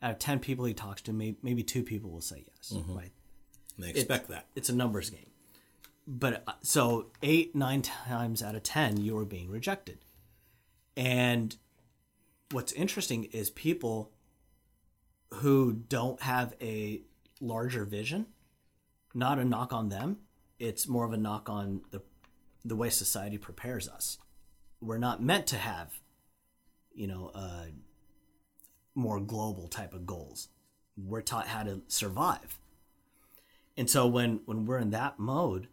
out 0.00 0.12
of 0.12 0.18
ten 0.18 0.38
people 0.38 0.64
he 0.64 0.72
talks 0.72 1.02
to, 1.02 1.12
maybe, 1.12 1.36
maybe 1.42 1.62
two 1.62 1.82
people 1.82 2.10
will 2.10 2.22
say 2.22 2.44
yes, 2.56 2.72
right? 2.96 3.12
And 3.76 3.84
they 3.84 3.90
expect 3.90 4.28
that. 4.28 4.46
It's 4.54 4.70
a 4.70 4.74
numbers 4.74 5.10
game. 5.10 5.29
But 6.06 6.42
uh, 6.46 6.52
so 6.62 7.06
eight, 7.22 7.54
nine 7.54 7.82
times 7.82 8.42
out 8.42 8.54
of 8.54 8.62
10, 8.62 8.98
you 8.98 9.16
are 9.18 9.24
being 9.24 9.50
rejected. 9.50 9.98
And 10.96 11.56
what's 12.50 12.72
interesting 12.72 13.24
is 13.24 13.50
people 13.50 14.10
who 15.34 15.72
don't 15.72 16.20
have 16.22 16.54
a 16.60 17.02
larger 17.40 17.84
vision, 17.84 18.26
not 19.14 19.38
a 19.38 19.44
knock 19.44 19.72
on 19.72 19.88
them, 19.88 20.18
it's 20.58 20.88
more 20.88 21.04
of 21.04 21.12
a 21.12 21.16
knock 21.16 21.48
on 21.48 21.82
the, 21.90 22.02
the 22.64 22.76
way 22.76 22.90
society 22.90 23.38
prepares 23.38 23.88
us. 23.88 24.18
We're 24.80 24.98
not 24.98 25.22
meant 25.22 25.46
to 25.48 25.56
have, 25.56 26.00
you 26.92 27.06
know, 27.06 27.30
uh, 27.34 27.66
more 28.94 29.20
global 29.20 29.68
type 29.68 29.94
of 29.94 30.06
goals. 30.06 30.48
We're 30.96 31.22
taught 31.22 31.46
how 31.46 31.62
to 31.62 31.82
survive. 31.88 32.58
And 33.76 33.88
so 33.88 34.06
when 34.06 34.40
when 34.44 34.66
we're 34.66 34.78
in 34.78 34.90
that 34.90 35.18
mode, 35.18 35.68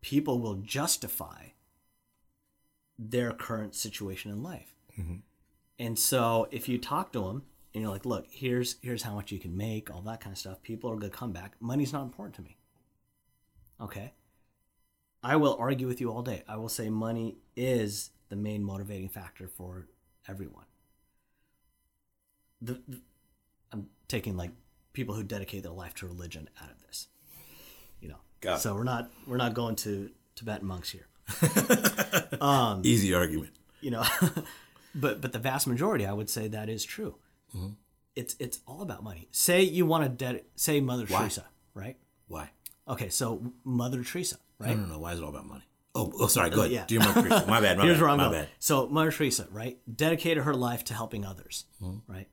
people 0.00 0.38
will 0.38 0.56
justify 0.56 1.48
their 2.98 3.32
current 3.32 3.74
situation 3.74 4.30
in 4.30 4.42
life. 4.42 4.74
Mm-hmm. 4.98 5.16
And 5.78 5.98
so 5.98 6.48
if 6.50 6.68
you 6.68 6.78
talk 6.78 7.12
to 7.12 7.20
them 7.20 7.42
and 7.74 7.82
you're 7.82 7.90
like, 7.90 8.04
"Look, 8.04 8.26
here's 8.30 8.76
here's 8.82 9.02
how 9.02 9.14
much 9.14 9.32
you 9.32 9.38
can 9.38 9.56
make, 9.56 9.90
all 9.90 10.02
that 10.02 10.20
kind 10.20 10.32
of 10.32 10.38
stuff," 10.38 10.62
people 10.62 10.90
are 10.90 10.96
going 10.96 11.10
to 11.10 11.16
come 11.16 11.32
back. 11.32 11.54
Money's 11.60 11.92
not 11.92 12.02
important 12.02 12.34
to 12.36 12.42
me. 12.42 12.56
Okay? 13.80 14.12
I 15.22 15.36
will 15.36 15.56
argue 15.58 15.86
with 15.86 16.00
you 16.00 16.10
all 16.10 16.22
day. 16.22 16.42
I 16.48 16.56
will 16.56 16.68
say 16.68 16.88
money 16.88 17.36
is 17.56 18.10
the 18.28 18.36
main 18.36 18.62
motivating 18.64 19.08
factor 19.08 19.48
for 19.48 19.86
everyone. 20.28 20.64
The, 22.62 22.80
the- 22.86 23.00
I'm 23.72 23.88
taking 24.08 24.36
like 24.36 24.50
people 24.92 25.14
who 25.14 25.22
dedicate 25.22 25.62
their 25.62 25.72
life 25.72 25.94
to 25.96 26.06
religion 26.06 26.48
out 26.62 26.70
of 26.70 26.80
this. 26.86 27.08
You. 28.42 28.48
Got 28.48 28.56
it. 28.56 28.60
so 28.60 28.74
we're 28.74 28.84
not 28.84 29.10
we're 29.26 29.36
not 29.36 29.54
going 29.54 29.76
to 29.76 30.10
Tibetan 30.34 30.66
monks 30.66 30.90
here. 30.90 31.06
Easy 32.82 33.14
argument. 33.14 33.50
You 33.80 33.92
know. 33.92 34.04
but 34.94 35.20
but 35.20 35.32
the 35.32 35.38
vast 35.38 35.66
majority 35.66 36.06
I 36.06 36.12
would 36.12 36.30
say 36.30 36.48
that 36.48 36.68
is 36.68 36.84
true. 36.84 37.16
Mm-hmm. 37.56 37.70
It's 38.16 38.36
it's 38.38 38.60
all 38.66 38.82
about 38.82 39.02
money. 39.02 39.28
Say 39.30 39.62
you 39.62 39.86
want 39.86 40.04
to 40.04 40.08
ded- 40.10 40.44
say 40.56 40.80
Mother 40.80 41.06
Teresa, 41.06 41.46
right? 41.74 41.96
Why? 42.28 42.50
Okay, 42.88 43.08
so 43.08 43.52
Mother 43.64 44.02
Teresa, 44.02 44.36
right? 44.58 44.66
I 44.66 44.70
right? 44.70 44.76
don't 44.80 44.88
know. 44.90 44.98
Why 44.98 45.12
is 45.12 45.18
it 45.20 45.22
all 45.22 45.30
about 45.30 45.46
money? 45.46 45.64
Oh, 45.94 46.12
oh 46.20 46.26
sorry. 46.26 46.50
Go 46.50 46.62
ahead. 46.64 46.90
yeah. 46.90 46.98
Mother 46.98 47.22
Teresa. 47.22 47.46
My 47.48 47.60
bad. 47.60 47.78
My 47.78 47.84
Here's 47.84 47.96
bad. 47.96 48.00
where 48.02 48.10
I'm 48.10 48.18
my 48.18 48.24
going. 48.24 48.40
bad. 48.42 48.48
So 48.58 48.88
Mother 48.88 49.10
Teresa, 49.12 49.46
right, 49.50 49.78
dedicated 49.94 50.44
her 50.44 50.54
life 50.54 50.84
to 50.84 50.94
helping 50.94 51.24
others, 51.24 51.64
Mm-hmm. 51.82 52.12
right? 52.12 52.28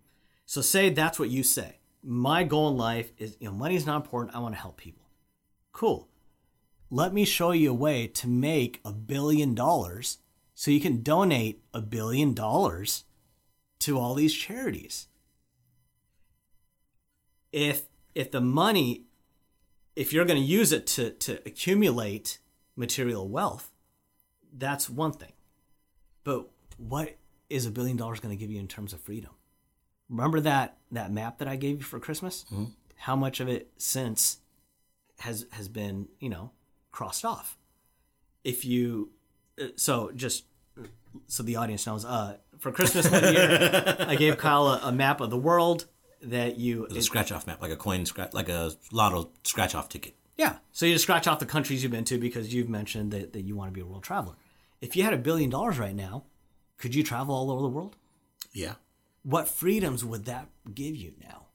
So 0.46 0.62
say 0.62 0.89
that's 0.89 1.20
what 1.20 1.30
you 1.30 1.43
say. 1.43 1.78
My 2.04 2.43
goal 2.43 2.70
in 2.70 2.78
life 2.78 3.12
is, 3.17 3.36
you 3.39 3.48
know, 3.48 3.54
money's 3.54 3.86
not 3.86 3.98
important. 3.98 4.36
I 4.36 4.39
want 4.39 4.56
to 4.56 4.62
help 4.62 4.78
people. 4.78 5.04
Cool. 5.78 6.08
Let 6.90 7.13
me 7.13 7.24
show 7.24 7.52
you 7.52 7.70
a 7.70 7.74
way 7.76 8.08
to 8.08 8.28
make 8.28 8.82
a 8.84 8.92
billion 8.92 9.54
dollars 9.54 10.18
so 10.56 10.72
you 10.72 10.82
can 10.82 11.04
donate 11.04 11.62
a 11.72 11.82
billion 11.82 12.34
dollars 12.34 13.04
to 13.82 14.00
all 14.00 14.16
these 14.16 14.34
charities. 14.34 15.08
If 17.52 17.84
if 18.16 18.32
the 18.32 18.42
money 18.42 19.04
if 19.96 20.12
you're 20.12 20.26
going 20.26 20.42
to 20.42 20.44
use 20.44 20.72
it 20.72 20.88
to 20.88 21.12
to 21.12 21.34
accumulate 21.46 22.40
material 22.76 23.28
wealth, 23.28 23.70
that's 24.52 24.90
one 24.90 25.12
thing. 25.12 25.34
But 26.24 26.50
what 26.78 27.18
is 27.52 27.68
a 27.68 27.72
billion 27.72 27.98
dollars 27.98 28.20
going 28.20 28.36
to 28.36 28.40
give 28.40 28.50
you 28.50 28.60
in 28.60 28.68
terms 28.68 28.94
of 28.94 29.00
freedom? 29.00 29.36
Remember 30.10 30.40
that 30.40 30.78
that 30.92 31.12
map 31.12 31.38
that 31.38 31.48
I 31.48 31.56
gave 31.56 31.78
you 31.78 31.84
for 31.84 32.00
Christmas? 32.00 32.46
Mm-hmm. 32.52 32.72
How 32.96 33.16
much 33.16 33.40
of 33.40 33.48
it 33.48 33.70
since 33.78 34.40
has 35.20 35.46
has 35.52 35.68
been, 35.68 36.08
you 36.20 36.30
know, 36.30 36.52
crossed 36.92 37.26
off? 37.26 37.58
If 38.44 38.66
you 38.66 39.12
uh, 39.62 39.68
so 39.76 40.12
just 40.16 40.46
so 41.28 41.44
the 41.44 41.56
audience 41.56 41.86
knows, 41.88 42.06
uh, 42.06 42.38
for 42.60 42.72
Christmas 42.72 43.10
one 43.10 43.34
year, 43.34 43.96
I 44.00 44.16
gave 44.16 44.38
Kyle 44.38 44.68
a, 44.68 44.80
a 44.84 44.92
map 44.92 45.22
of 45.22 45.30
the 45.30 45.38
world 45.38 45.88
that 46.22 46.58
you 46.58 46.86
a 46.88 47.02
scratch 47.02 47.32
off 47.32 47.48
map, 47.48 47.62
like 47.62 47.72
a 47.72 47.76
coin 47.76 48.06
scratch, 48.06 48.34
like 48.34 48.50
a 48.50 48.72
lotto 48.92 49.30
scratch 49.44 49.76
off 49.76 49.90
ticket. 49.90 50.16
Yeah. 50.38 50.58
So 50.72 50.86
you 50.86 50.94
just 50.94 51.04
scratch 51.04 51.28
off 51.28 51.40
the 51.40 51.46
countries 51.46 51.82
you've 51.82 51.92
been 51.92 52.04
to 52.06 52.18
because 52.18 52.54
you've 52.54 52.70
mentioned 52.70 53.12
that, 53.12 53.34
that 53.34 53.42
you 53.42 53.56
want 53.56 53.70
to 53.70 53.74
be 53.74 53.82
a 53.82 53.86
world 53.86 54.04
traveler. 54.04 54.36
If 54.82 54.96
you 54.96 55.04
had 55.04 55.14
a 55.14 55.18
billion 55.18 55.50
dollars 55.50 55.80
right 55.80 55.96
now, 55.96 56.26
could 56.78 56.94
you 56.94 57.04
travel 57.04 57.34
all 57.34 57.50
over 57.50 57.64
the 57.64 57.70
world? 57.70 57.96
Yeah. 58.54 58.76
What 59.24 59.48
freedoms 59.48 60.06
would 60.06 60.26
that 60.26 60.48
give 60.74 60.96
you 60.96 61.14
now? 61.22 61.48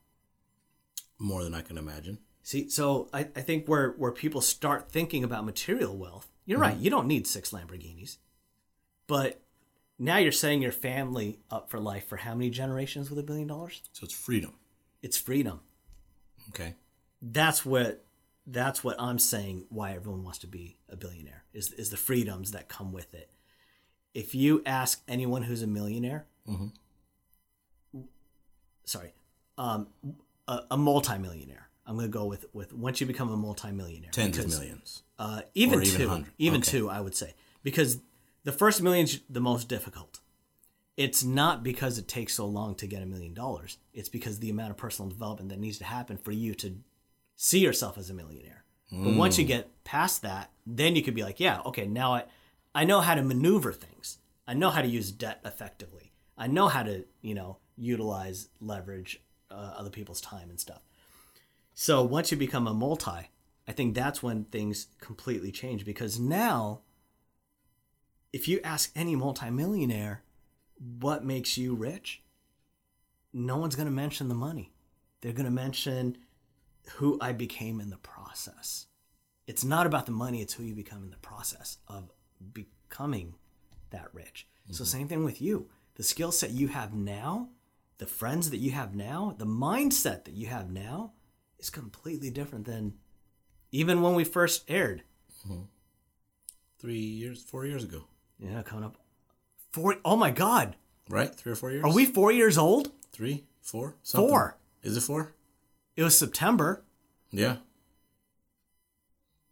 More 1.17 1.43
than 1.43 1.53
I 1.55 1.61
can 1.61 1.77
imagine. 1.77 2.19
See, 2.43 2.69
so 2.69 3.09
I, 3.13 3.21
I 3.35 3.41
think 3.41 3.67
where, 3.67 3.91
where 3.91 4.11
people 4.11 4.41
start 4.41 4.91
thinking 4.91 5.23
about 5.23 5.45
material 5.45 5.95
wealth, 5.97 6.27
you're 6.45 6.59
right, 6.59 6.75
you 6.77 6.89
don't 6.89 7.07
need 7.07 7.25
six 7.25 7.51
Lamborghinis. 7.51 8.17
But 9.07 9.39
now 9.97 10.17
you're 10.17 10.31
setting 10.33 10.61
your 10.61 10.73
family 10.73 11.39
up 11.49 11.69
for 11.69 11.79
life 11.79 12.07
for 12.07 12.17
how 12.17 12.35
many 12.35 12.49
generations 12.49 13.09
with 13.09 13.17
a 13.17 13.23
billion 13.23 13.47
dollars? 13.47 13.81
So 13.93 14.03
it's 14.03 14.13
freedom. 14.13 14.53
It's 15.01 15.17
freedom. 15.17 15.61
Okay. 16.49 16.75
that's 17.21 17.65
what 17.65 18.03
that's 18.45 18.83
what 18.83 18.97
I'm 18.99 19.17
saying 19.17 19.65
why 19.69 19.93
everyone 19.93 20.23
wants 20.25 20.39
to 20.39 20.47
be 20.47 20.75
a 20.89 20.97
billionaire 20.97 21.45
is 21.53 21.71
is 21.71 21.89
the 21.89 21.95
freedoms 21.97 22.51
that 22.51 22.67
come 22.67 22.91
with 22.91 23.13
it. 23.13 23.29
If 24.13 24.35
you 24.35 24.61
ask 24.65 25.01
anyone 25.07 25.43
who's 25.43 25.61
a 25.61 25.67
millionaire, 25.67 26.25
sorry, 28.83 29.13
um, 29.57 29.87
a, 30.47 30.59
a 30.71 30.77
multimillionaire, 30.77 31.69
I'm 31.85 31.95
going 31.95 32.07
to 32.07 32.11
go 32.11 32.25
with 32.25 32.45
with 32.53 32.73
once 32.73 33.01
you 33.01 33.07
become 33.07 33.29
a 33.31 33.37
multimillionaire, 33.37 34.11
Tens 34.11 34.37
because, 34.37 34.53
of 34.53 34.59
millions. 34.61 35.03
uh, 35.19 35.41
even, 35.53 35.81
even 35.83 35.99
two, 35.99 36.07
hundred. 36.09 36.31
even 36.37 36.61
Okay. 36.61 36.71
two, 36.71 36.89
I 36.89 37.01
would 37.01 37.15
say, 37.15 37.33
because 37.63 37.99
the 38.43 38.51
first 38.51 38.81
million's 38.81 39.19
the 39.29 39.41
most 39.41 39.67
difficult. 39.69 40.19
It's 40.95 41.23
not 41.23 41.63
because 41.63 41.97
it 41.97 42.07
takes 42.07 42.35
so 42.35 42.45
long 42.45 42.75
to 42.75 42.85
get 42.85 43.01
a 43.01 43.05
million 43.07 43.33
dollars. 43.33 43.79
It's 43.93 44.09
because 44.09 44.39
the 44.39 44.51
amount 44.51 44.69
of 44.69 44.77
personal 44.77 45.09
development 45.09 45.49
that 45.49 45.59
needs 45.59 45.79
to 45.79 45.85
happen 45.85 46.17
for 46.17 46.31
you 46.31 46.53
to 46.55 46.77
see 47.35 47.59
yourself 47.59 47.97
as 47.97 48.09
a 48.11 48.13
millionaire. 48.13 48.63
But 48.91 49.15
once 49.15 49.39
you 49.39 49.43
get 49.43 49.71
past 49.83 50.21
that, 50.21 50.51
then 50.67 50.95
you 50.95 51.01
could 51.01 51.15
be 51.15 51.23
like, 51.23 51.39
yeah, 51.39 51.61
okay, 51.65 51.87
now 51.87 52.13
I, 52.13 52.25
I 52.75 52.83
know 52.85 53.01
how 53.01 53.15
to 53.15 53.23
maneuver 53.23 53.73
things. 53.73 54.19
I 54.47 54.53
know 54.53 54.69
how 54.69 54.83
to 54.83 54.87
use 54.87 55.11
debt 55.11 55.39
effectively. 55.43 56.11
I 56.37 56.45
know 56.45 56.67
how 56.67 56.83
to, 56.83 57.03
you 57.23 57.33
know, 57.33 57.57
utilize 57.75 58.49
leverage 58.61 59.19
uh, 59.49 59.73
other 59.77 59.89
people's 59.89 60.21
time 60.21 60.51
and 60.51 60.59
stuff. 60.59 60.83
So 61.73 62.03
once 62.03 62.31
you 62.31 62.37
become 62.37 62.67
a 62.67 62.73
multi, 62.73 63.29
I 63.67 63.71
think 63.71 63.95
that's 63.95 64.21
when 64.21 64.45
things 64.45 64.87
completely 64.99 65.51
change 65.51 65.85
because 65.85 66.19
now, 66.19 66.81
if 68.31 68.47
you 68.47 68.59
ask 68.63 68.91
any 68.95 69.15
multimillionaire 69.15 70.23
what 70.99 71.23
makes 71.23 71.57
you 71.57 71.75
rich, 71.75 72.23
no 73.31 73.57
one's 73.57 73.75
going 73.75 73.87
to 73.87 73.91
mention 73.91 74.27
the 74.27 74.35
money. 74.35 74.73
They're 75.21 75.33
going 75.33 75.45
to 75.45 75.51
mention 75.51 76.17
who 76.95 77.17
I 77.21 77.31
became 77.31 77.79
in 77.79 77.89
the 77.89 77.97
process. 77.97 78.87
It's 79.47 79.63
not 79.63 79.85
about 79.85 80.05
the 80.05 80.11
money, 80.11 80.41
it's 80.41 80.53
who 80.53 80.63
you 80.63 80.75
become 80.75 81.03
in 81.03 81.11
the 81.11 81.17
process 81.17 81.77
of 81.87 82.11
becoming 82.53 83.35
that 83.89 84.09
rich. 84.13 84.47
So, 84.71 84.83
mm-hmm. 84.83 84.83
same 84.85 85.07
thing 85.07 85.23
with 85.23 85.41
you. 85.41 85.69
The 85.95 86.03
skill 86.03 86.31
set 86.31 86.51
you 86.51 86.69
have 86.69 86.93
now 86.93 87.49
the 87.97 88.05
friends 88.05 88.49
that 88.49 88.57
you 88.57 88.71
have 88.71 88.95
now, 88.95 89.35
the 89.37 89.45
mindset 89.45 90.25
that 90.25 90.33
you 90.33 90.47
have 90.47 90.69
now 90.69 91.13
is 91.63 91.69
completely 91.69 92.29
different 92.29 92.65
than 92.65 92.93
even 93.71 94.01
when 94.01 94.13
we 94.15 94.23
first 94.23 94.63
aired. 94.67 95.01
Mm-hmm. 95.47 95.63
Three 96.77 96.99
years, 96.99 97.41
four 97.41 97.65
years 97.65 97.83
ago, 97.85 98.03
Yeah, 98.37 98.61
coming 98.61 98.83
up 98.83 98.97
four 99.71 99.95
oh 100.03 100.17
my 100.17 100.29
god. 100.29 100.75
right? 101.09 101.33
Three 101.33 101.53
or 101.53 101.55
four 101.55 101.71
years. 101.71 101.83
Are 101.85 101.93
we 101.93 102.05
four 102.05 102.31
years 102.31 102.57
old? 102.57 102.91
three, 103.11 103.45
four, 103.61 103.95
Four. 104.03 104.57
Is 104.81 104.97
it 104.97 105.01
four? 105.01 105.33
It 105.95 106.03
was 106.03 106.17
September. 106.17 106.83
Yeah. 107.31 107.57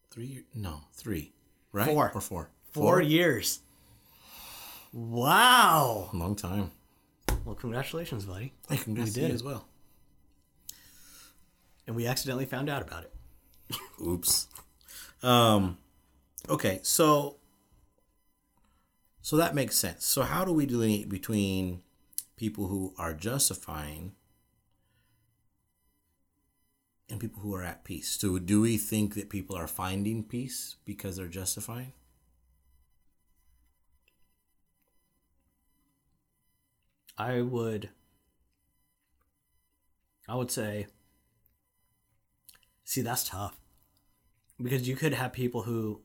Three? 0.10 0.44
No, 0.54 0.82
three. 0.94 1.32
Right? 1.72 1.88
Four. 1.88 2.12
or 2.14 2.22
four. 2.22 2.50
Four 2.72 3.02
years. 3.02 3.60
Wow. 4.92 6.10
Long 6.14 6.36
time. 6.36 6.72
Well, 7.46 7.56
congratulations, 7.56 8.26
buddy. 8.26 8.52
Hey, 8.68 8.78
congrats 8.78 9.16
We 9.16 9.22
did 9.22 9.32
as 9.32 9.44
well. 9.44 9.66
And 11.92 11.98
we 11.98 12.08
accidentally 12.08 12.46
found 12.46 12.70
out 12.70 12.82
about 12.82 13.04
it. 13.04 13.14
Oops. 14.02 14.48
Um, 15.22 15.78
okay, 16.48 16.80
so 16.84 17.36
so 19.22 19.36
that 19.36 19.54
makes 19.54 19.76
sense. 19.76 20.06
So 20.06 20.22
how 20.22 20.46
do 20.46 20.54
we 20.54 20.66
delineate 20.66 21.10
between 21.10 21.82
people 22.38 22.68
who 22.68 22.94
are 22.98 23.14
justifying 23.14 24.14
and 27.10 27.20
people 27.20 27.42
who 27.42 27.54
are 27.56 27.64
at 27.64 27.84
peace? 27.84 28.18
So 28.18 28.40
do 28.40 28.62
we 28.62 28.78
think 28.78 29.14
that 29.16 29.30
people 29.30 29.58
are 29.58 29.68
finding 29.68 30.24
peace 30.24 30.78
because 30.86 31.18
they're 31.18 31.28
justifying? 31.28 31.92
I 37.18 37.42
would 37.42 37.90
I 40.30 40.36
would 40.36 40.52
say 40.52 40.88
see 42.92 43.02
that's 43.02 43.24
tough. 43.24 43.58
Because 44.62 44.88
you 44.88 44.96
could 44.96 45.14
have 45.14 45.32
people 45.32 45.64
who 45.64 46.02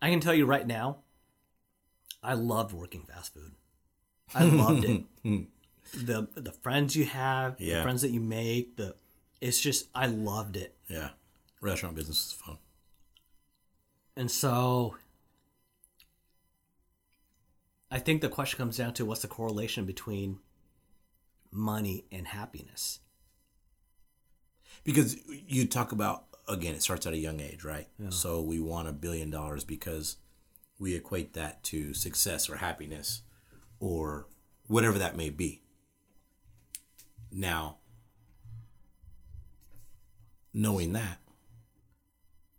I 0.00 0.10
can 0.10 0.20
tell 0.20 0.34
you 0.34 0.46
right 0.46 0.66
now 0.66 0.98
I 2.22 2.34
loved 2.34 2.72
working 2.72 3.02
fast 3.02 3.34
food. 3.34 3.52
I 4.34 4.44
loved 4.44 4.84
it. 4.84 5.04
Hmm. 5.22 5.42
the 5.94 6.26
the 6.34 6.50
friends 6.50 6.96
you 6.96 7.04
have, 7.04 7.58
the 7.58 7.82
friends 7.82 8.02
that 8.02 8.10
you 8.10 8.20
make, 8.20 8.76
the 8.76 8.96
it's 9.40 9.60
just 9.60 9.88
I 9.94 10.06
loved 10.06 10.56
it. 10.56 10.74
Yeah. 10.88 11.10
Restaurant 11.60 11.94
business 11.94 12.26
is 12.26 12.32
fun. 12.32 12.58
And 14.16 14.30
so 14.30 14.96
I 17.90 17.98
think 17.98 18.20
the 18.20 18.28
question 18.28 18.58
comes 18.58 18.78
down 18.78 18.94
to 18.94 19.04
what's 19.04 19.22
the 19.22 19.28
correlation 19.28 19.84
between 19.84 20.38
money 21.52 22.04
and 22.10 22.26
happiness? 22.26 23.00
Because 24.84 25.16
you 25.26 25.66
talk 25.66 25.92
about 25.92 26.24
again 26.48 26.74
it 26.74 26.82
starts 26.82 27.06
at 27.06 27.12
a 27.12 27.18
young 27.18 27.40
age 27.40 27.64
right? 27.64 27.88
So 28.10 28.40
we 28.40 28.60
want 28.60 28.88
a 28.88 28.92
billion 28.92 29.30
dollars 29.30 29.64
because 29.64 30.16
we 30.78 30.94
equate 30.94 31.34
that 31.34 31.62
to 31.64 31.94
success 31.94 32.50
or 32.50 32.56
happiness 32.56 33.22
or 33.78 34.26
whatever 34.66 34.98
that 34.98 35.16
may 35.16 35.30
be. 35.30 35.62
Now 37.30 37.76
knowing 40.54 40.92
that 40.92 41.18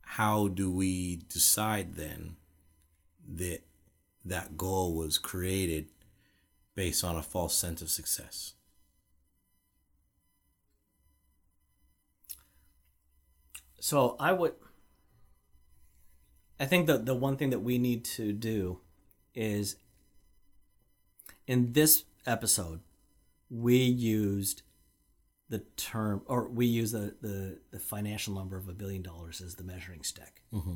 how 0.02 0.48
do 0.48 0.72
we 0.72 1.18
decide 1.30 1.96
then 1.96 2.36
that 3.28 3.62
that 4.26 4.58
goal 4.58 4.96
was 4.96 5.18
created 5.18 5.88
based 6.76 7.04
on 7.04 7.16
a 7.16 7.24
false 7.24 7.56
sense 7.56 7.82
of 7.82 7.90
success 7.90 8.54
So 13.84 14.16
I 14.18 14.32
would 14.32 14.54
I 16.58 16.64
think 16.64 16.88
that 16.88 17.06
the 17.06 17.14
one 17.14 17.36
thing 17.36 17.50
that 17.50 17.60
we 17.60 17.78
need 17.78 18.06
to 18.16 18.32
do 18.32 18.80
is 19.36 19.76
in 21.48 21.74
this 21.74 22.06
episode 22.26 22.80
we 23.50 23.76
used 23.76 24.62
the 25.50 25.60
term 25.76 26.22
or 26.28 26.48
we 26.48 26.66
use 26.66 26.94
the, 26.94 27.16
the, 27.20 27.60
the 27.72 27.80
financial 27.80 28.34
number 28.34 28.56
of 28.56 28.70
a 28.70 28.74
billion 28.74 29.02
dollars 29.02 29.42
as 29.42 29.56
the 29.56 29.66
measuring 29.66 30.04
stick. 30.04 30.44
Mm-hmm. 30.54 30.76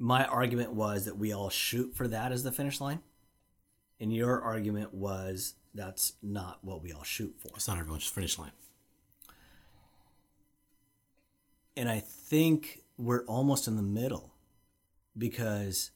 My 0.00 0.24
argument 0.24 0.72
was 0.72 1.04
that 1.04 1.16
we 1.16 1.32
all 1.32 1.48
shoot 1.48 1.94
for 1.94 2.08
that 2.08 2.32
as 2.32 2.42
the 2.42 2.50
finish 2.50 2.80
line. 2.80 3.02
And 4.00 4.12
your 4.12 4.42
argument 4.42 4.92
was 4.92 5.54
that's 5.72 6.14
not 6.24 6.58
what 6.62 6.82
we 6.82 6.92
all 6.92 7.04
shoot 7.04 7.36
for. 7.38 7.52
it's 7.54 7.68
not 7.68 7.78
everyone's 7.78 8.04
finish 8.04 8.36
line 8.36 8.50
and 11.76 11.88
I 11.88 12.00
think 12.00 12.82
we're 12.98 13.24
almost 13.24 13.66
in 13.66 13.76
the 13.76 13.82
middle 13.82 14.32
because 15.16 15.90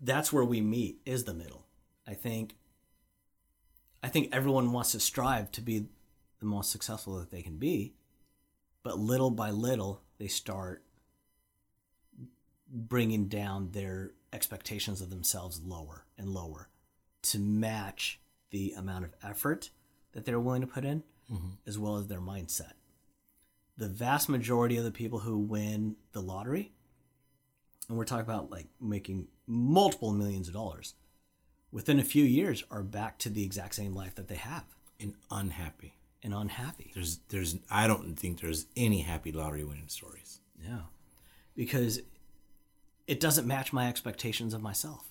that's 0.00 0.32
where 0.32 0.44
we 0.44 0.60
meet 0.60 1.00
is 1.04 1.24
the 1.24 1.34
middle. 1.34 1.66
I 2.06 2.14
think 2.14 2.54
I 4.02 4.08
think 4.08 4.30
everyone 4.32 4.72
wants 4.72 4.92
to 4.92 5.00
strive 5.00 5.50
to 5.52 5.60
be 5.60 5.86
the 6.38 6.46
most 6.46 6.70
successful 6.70 7.18
that 7.18 7.30
they 7.30 7.42
can 7.42 7.58
be, 7.58 7.94
but 8.82 8.98
little 8.98 9.30
by 9.30 9.50
little 9.50 10.02
they 10.18 10.28
start 10.28 10.82
bringing 12.68 13.26
down 13.26 13.72
their 13.72 14.12
expectations 14.32 15.00
of 15.00 15.10
themselves 15.10 15.60
lower 15.60 16.04
and 16.16 16.28
lower 16.28 16.68
to 17.22 17.38
match 17.38 18.20
the 18.50 18.72
amount 18.76 19.04
of 19.04 19.14
effort 19.22 19.70
that 20.12 20.24
they're 20.24 20.40
willing 20.40 20.60
to 20.60 20.66
put 20.66 20.84
in 20.84 21.02
mm-hmm. 21.30 21.50
as 21.66 21.78
well 21.78 21.96
as 21.96 22.06
their 22.06 22.20
mindset 22.20 22.72
the 23.80 23.88
vast 23.88 24.28
majority 24.28 24.76
of 24.76 24.84
the 24.84 24.90
people 24.90 25.20
who 25.20 25.38
win 25.38 25.96
the 26.12 26.20
lottery, 26.20 26.70
and 27.88 27.96
we're 27.96 28.04
talking 28.04 28.26
about 28.26 28.50
like 28.50 28.66
making 28.78 29.26
multiple 29.46 30.12
millions 30.12 30.48
of 30.48 30.54
dollars, 30.54 30.94
within 31.72 31.98
a 31.98 32.04
few 32.04 32.22
years 32.22 32.62
are 32.70 32.82
back 32.82 33.18
to 33.18 33.30
the 33.30 33.42
exact 33.42 33.74
same 33.74 33.94
life 33.94 34.14
that 34.16 34.28
they 34.28 34.36
have 34.36 34.64
and 35.00 35.14
unhappy 35.30 35.94
and 36.22 36.34
unhappy. 36.34 36.92
There's 36.94 37.20
there's 37.30 37.56
I 37.70 37.86
don't 37.86 38.16
think 38.16 38.42
there's 38.42 38.66
any 38.76 39.00
happy 39.00 39.32
lottery 39.32 39.64
winning 39.64 39.88
stories. 39.88 40.40
Yeah. 40.62 40.82
Because 41.56 42.00
it 43.06 43.18
doesn't 43.18 43.46
match 43.46 43.72
my 43.72 43.88
expectations 43.88 44.52
of 44.52 44.60
myself. 44.60 45.10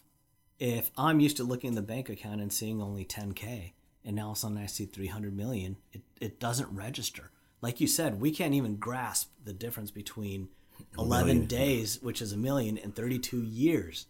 If 0.59 0.91
I'm 0.95 1.20
used 1.20 1.38
to 1.38 1.43
looking 1.43 1.72
at 1.72 1.76
the 1.76 1.82
bank 1.82 2.07
account 2.07 2.39
and 2.39 2.53
seeing 2.53 2.84
only 2.84 3.03
10K 3.03 3.74
and 4.05 4.15
now 4.15 4.26
all 4.26 4.32
of 4.34 4.38
a 4.38 4.39
sudden 4.41 4.57
I 4.59 4.67
see 4.67 4.86
300 4.86 5.36
million, 5.36 5.78
it, 5.91 6.03
it 6.22 6.39
doesn't 6.39 6.70
register. 6.70 7.32
Like 7.62 7.82
you 7.82 7.88
said, 7.88 8.22
we 8.22 8.32
can't 8.32 8.53
even 8.53 8.78
grasp 8.78 9.32
the 9.43 9.53
difference 9.53 9.91
between 9.91 10.49
11 10.97 11.28
million. 11.28 11.45
days, 11.45 12.01
which 12.01 12.22
is 12.22 12.32
a 12.32 12.38
million, 12.38 12.78
and 12.78 12.95
32 12.95 13.43
years, 13.43 14.05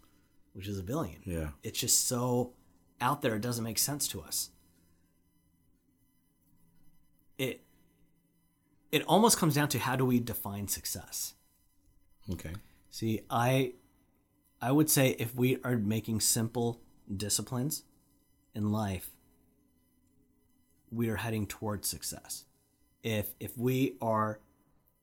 which 0.54 0.68
is 0.68 0.78
a 0.78 0.84
billion. 0.84 1.18
Yeah. 1.26 1.50
It's 1.64 1.80
just 1.80 2.08
so 2.08 2.54
out 3.02 3.22
there, 3.22 3.36
it 3.36 3.41
doesn't 3.41 3.64
make 3.64 3.80
sense 3.80 4.08
to 4.10 4.22
us. 4.22 4.50
It, 7.38 7.62
it 8.91 9.04
almost 9.04 9.38
comes 9.38 9.56
down 9.56 9.70
to 9.70 9.80
how 9.80 9.95
do 9.95 10.06
we 10.06 10.20
define 10.20 10.68
success? 10.68 11.34
Okay. 12.32 12.54
See, 12.89 13.22
I 13.30 13.74
I 14.62 14.72
would 14.72 14.89
say 14.89 15.16
if 15.20 15.36
we 15.36 15.58
are 15.64 15.78
making 15.78 16.20
simple 16.20 16.82
disciplines 17.16 17.84
in 18.54 18.72
life, 18.72 19.12
we 20.91 21.10
are 21.10 21.16
heading 21.18 21.47
towards 21.47 21.88
success. 21.88 22.45
If 23.04 23.34
if 23.39 23.58
we 23.58 23.95
are 24.02 24.39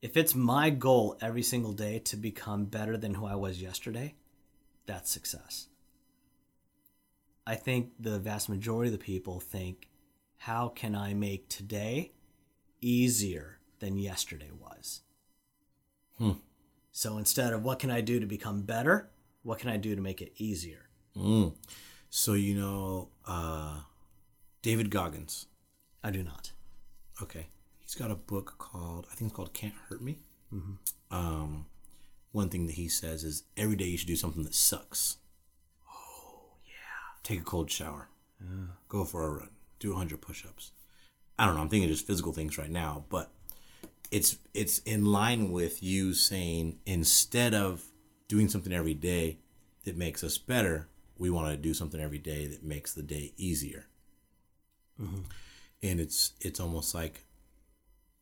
if 0.03 0.17
it's 0.17 0.35
my 0.35 0.71
goal 0.71 1.17
every 1.21 1.43
single 1.43 1.73
day 1.73 1.99
to 2.01 2.17
become 2.17 2.67
better 2.67 2.97
than 2.97 3.15
who 3.15 3.27
I 3.27 3.35
was 3.35 3.61
yesterday, 3.61 4.15
that's 4.87 5.11
success. 5.11 5.69
I 7.47 7.55
think 7.55 7.93
the 7.99 8.19
vast 8.19 8.49
majority 8.49 8.93
of 8.93 8.99
the 8.99 9.05
people 9.05 9.41
think, 9.41 9.89
how 10.39 10.69
can 10.69 10.95
I 10.95 11.15
make 11.15 11.49
today 11.49 12.13
easier 12.81 13.59
than 13.79 13.99
yesterday 13.99 14.51
was? 14.61 15.03
So 16.93 17.19
instead 17.19 17.53
of 17.53 17.63
what 17.63 17.79
can 17.79 17.91
I 17.91 18.01
do 18.01 18.21
to 18.21 18.27
become 18.27 18.63
better, 18.63 19.11
what 19.43 19.59
can 19.59 19.71
I 19.71 19.77
do 19.77 19.95
to 19.95 20.01
make 20.01 20.23
it 20.23 20.33
easier? 20.37 20.89
Mm. 21.17 21.55
So 22.11 22.33
you 22.33 22.55
know, 22.55 23.09
uh, 23.27 23.81
David 24.63 24.91
Goggins. 24.91 25.47
I 26.03 26.11
do 26.11 26.23
not. 26.23 26.53
Okay, 27.23 27.49
he's 27.87 27.95
got 27.95 28.11
a 28.11 28.17
book 28.17 28.57
called 28.59 29.07
I 29.11 29.15
think 29.15 29.31
it's 29.31 29.37
called 29.37 29.55
Can't 29.55 29.75
Hurt 29.89 30.03
Me. 30.03 30.19
Um, 31.11 31.67
one 32.33 32.49
thing 32.49 32.67
that 32.67 32.75
he 32.75 32.89
says 32.89 33.25
is 33.25 33.45
every 33.57 33.77
day 33.77 33.87
you 33.87 33.97
should 33.97 34.09
do 34.09 34.17
something 34.17 34.43
that 34.43 34.55
sucks. 34.55 35.17
Oh 35.89 36.57
yeah. 36.67 37.21
Take 37.23 37.41
a 37.41 37.45
cold 37.45 37.71
shower. 37.71 38.09
Go 38.89 39.05
for 39.05 39.25
a 39.25 39.31
run. 39.31 39.51
Do 39.79 39.95
hundred 39.95 40.21
push-ups. 40.21 40.73
I 41.39 41.47
don't 41.47 41.55
know. 41.55 41.61
I'm 41.61 41.69
thinking 41.69 41.89
just 41.89 42.07
physical 42.07 42.33
things 42.33 42.59
right 42.59 42.71
now, 42.71 43.05
but 43.09 43.31
it's 44.11 44.39
it's 44.55 44.79
in 44.81 45.05
line 45.07 45.53
with 45.53 45.83
you 45.83 46.15
saying 46.15 46.79
instead 46.87 47.55
of 47.55 47.85
doing 48.29 48.49
something 48.49 48.73
every 48.73 48.95
day 48.95 49.39
that 49.85 49.97
makes 49.97 50.25
us 50.25 50.39
better, 50.39 50.89
we 51.19 51.31
want 51.31 51.51
to 51.51 51.57
do 51.57 51.75
something 51.75 52.01
every 52.01 52.19
day 52.19 52.47
that 52.47 52.63
makes 52.65 52.93
the 52.95 53.03
day 53.03 53.33
easier. 53.37 53.87
And 55.83 56.01
it's 56.01 56.33
it's 56.41 56.59
almost 56.59 56.95
like 56.95 57.26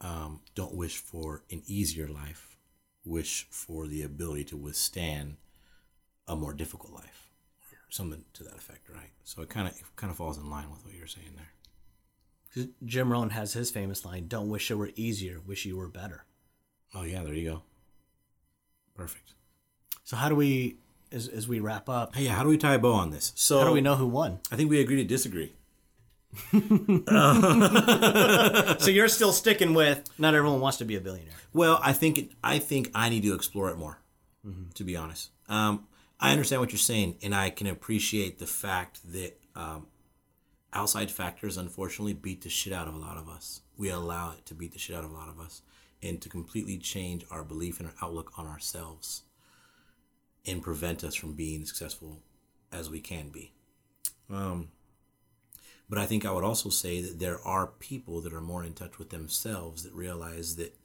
um, 0.01 0.41
don't 0.55 0.75
wish 0.75 0.99
for 0.99 1.43
an 1.51 1.63
easier 1.67 2.09
life, 2.09 2.57
wish 3.05 3.47
for 3.51 3.87
the 3.87 4.03
ability 4.03 4.45
to 4.45 4.57
withstand 4.57 5.37
a 6.27 6.37
more 6.37 6.53
difficult 6.53 6.93
life, 6.93 7.31
or 7.73 7.79
something 7.91 8.25
to 8.35 8.45
that 8.45 8.57
effect, 8.57 8.89
right? 8.89 9.11
So 9.25 9.43
it 9.43 9.49
kind 9.49 9.69
of 9.69 9.97
kind 9.97 10.11
of 10.11 10.17
falls 10.17 10.39
in 10.39 10.49
line 10.51 10.71
with 10.71 10.85
what 10.85 10.95
you're 10.95 11.07
saying 11.07 11.37
there. 11.37 12.69
Jim 12.85 13.11
Rohn 13.11 13.31
has 13.31 13.53
his 13.53 13.71
famous 13.71 14.05
line: 14.05 14.27
"Don't 14.29 14.49
wish 14.49 14.71
it 14.71 14.75
were 14.75 14.91
easier, 14.97 15.41
wish 15.45 15.65
you 15.65 15.77
were 15.77 15.89
better." 15.89 16.25
Oh 16.95 17.03
yeah, 17.03 17.23
there 17.23 17.35
you 17.35 17.51
go. 17.51 17.63
Perfect. 18.95 19.35
So 20.05 20.17
how 20.17 20.29
do 20.29 20.35
we, 20.35 20.77
as, 21.11 21.27
as 21.29 21.49
we 21.49 21.59
wrap 21.59 21.89
up, 21.89 22.15
Hey, 22.15 22.25
yeah, 22.25 22.35
how 22.35 22.43
do 22.43 22.49
we 22.49 22.59
tie 22.59 22.75
a 22.75 22.79
bow 22.79 22.93
on 22.93 23.11
this? 23.11 23.33
So 23.35 23.59
how 23.59 23.65
do 23.67 23.73
we 23.73 23.81
know 23.81 23.97
who 23.97 24.07
won? 24.07 24.39
I 24.53 24.57
think 24.57 24.71
we 24.71 24.81
agree 24.81 24.97
to 24.97 25.05
disagree. 25.05 25.53
So 28.81 28.91
you're 28.91 29.09
still 29.09 29.33
sticking 29.33 29.75
with 29.75 30.03
not 30.19 30.35
everyone 30.35 30.61
wants 30.61 30.79
to 30.79 30.85
be 30.85 30.97
a 30.97 31.01
billionaire. 31.01 31.35
Well, 31.53 31.79
I 31.83 31.93
think 31.93 32.19
it, 32.19 32.31
I 32.43 32.59
think 32.59 32.91
I 32.95 33.09
need 33.09 33.23
to 33.23 33.35
explore 33.35 33.71
it 33.71 33.77
more. 33.77 33.99
To 34.75 34.85
be 34.85 34.95
honest, 34.95 35.31
um, 35.49 35.87
I 36.21 36.33
understand 36.33 36.61
what 36.61 36.71
you're 36.71 36.79
saying, 36.79 37.17
and 37.23 37.35
I 37.35 37.49
can 37.49 37.67
appreciate 37.67 38.39
the 38.39 38.47
fact 38.47 39.01
that 39.13 39.39
um, 39.57 39.87
outside 40.75 41.11
factors, 41.11 41.57
unfortunately, 41.57 42.13
beat 42.13 42.43
the 42.43 42.51
shit 42.51 42.73
out 42.73 42.87
of 42.87 42.95
a 42.95 42.99
lot 42.99 43.17
of 43.17 43.27
us. 43.27 43.63
We 43.79 43.89
allow 43.89 44.33
it 44.33 44.45
to 44.47 44.55
beat 44.55 44.73
the 44.73 44.79
shit 44.79 44.97
out 44.97 45.05
of 45.05 45.13
a 45.13 45.15
lot 45.15 45.31
of 45.31 45.41
us, 45.41 45.63
and 46.03 46.21
to 46.21 46.29
completely 46.29 46.77
change 46.77 47.25
our 47.31 47.43
belief 47.43 47.81
and 47.81 47.89
our 47.89 47.95
outlook 48.03 48.33
on 48.37 48.47
ourselves, 48.47 49.23
and 50.47 50.63
prevent 50.63 51.03
us 51.05 51.15
from 51.15 51.33
being 51.33 51.65
successful 51.65 52.19
as 52.71 52.91
we 52.91 53.01
can 53.01 53.31
be. 53.31 53.55
Um, 54.29 54.69
but 55.89 55.99
I 55.99 56.07
think 56.07 56.25
I 56.25 56.33
would 56.33 56.45
also 56.45 56.71
say 56.71 57.01
that 57.03 57.19
there 57.19 57.41
are 57.47 57.67
people 57.67 58.21
that 58.23 58.33
are 58.33 58.41
more 58.41 58.65
in 58.65 58.73
touch 58.73 58.99
with 58.99 59.11
themselves 59.11 59.83
that 59.83 59.93
realize 59.93 60.57
that 60.57 60.77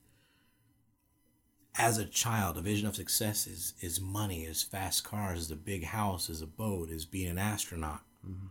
as 1.77 1.97
a 1.97 2.05
child, 2.05 2.57
a 2.57 2.61
vision 2.61 2.87
of 2.87 2.95
success 2.95 3.47
is 3.47 3.73
is 3.79 4.01
money, 4.01 4.43
is 4.43 4.63
fast 4.63 5.03
cars, 5.03 5.39
is 5.39 5.51
a 5.51 5.55
big 5.55 5.85
house, 5.85 6.29
is 6.29 6.41
a 6.41 6.47
boat, 6.47 6.89
is 6.89 7.05
being 7.05 7.29
an 7.29 7.37
astronaut. 7.37 8.01
Mm-hmm. 8.27 8.47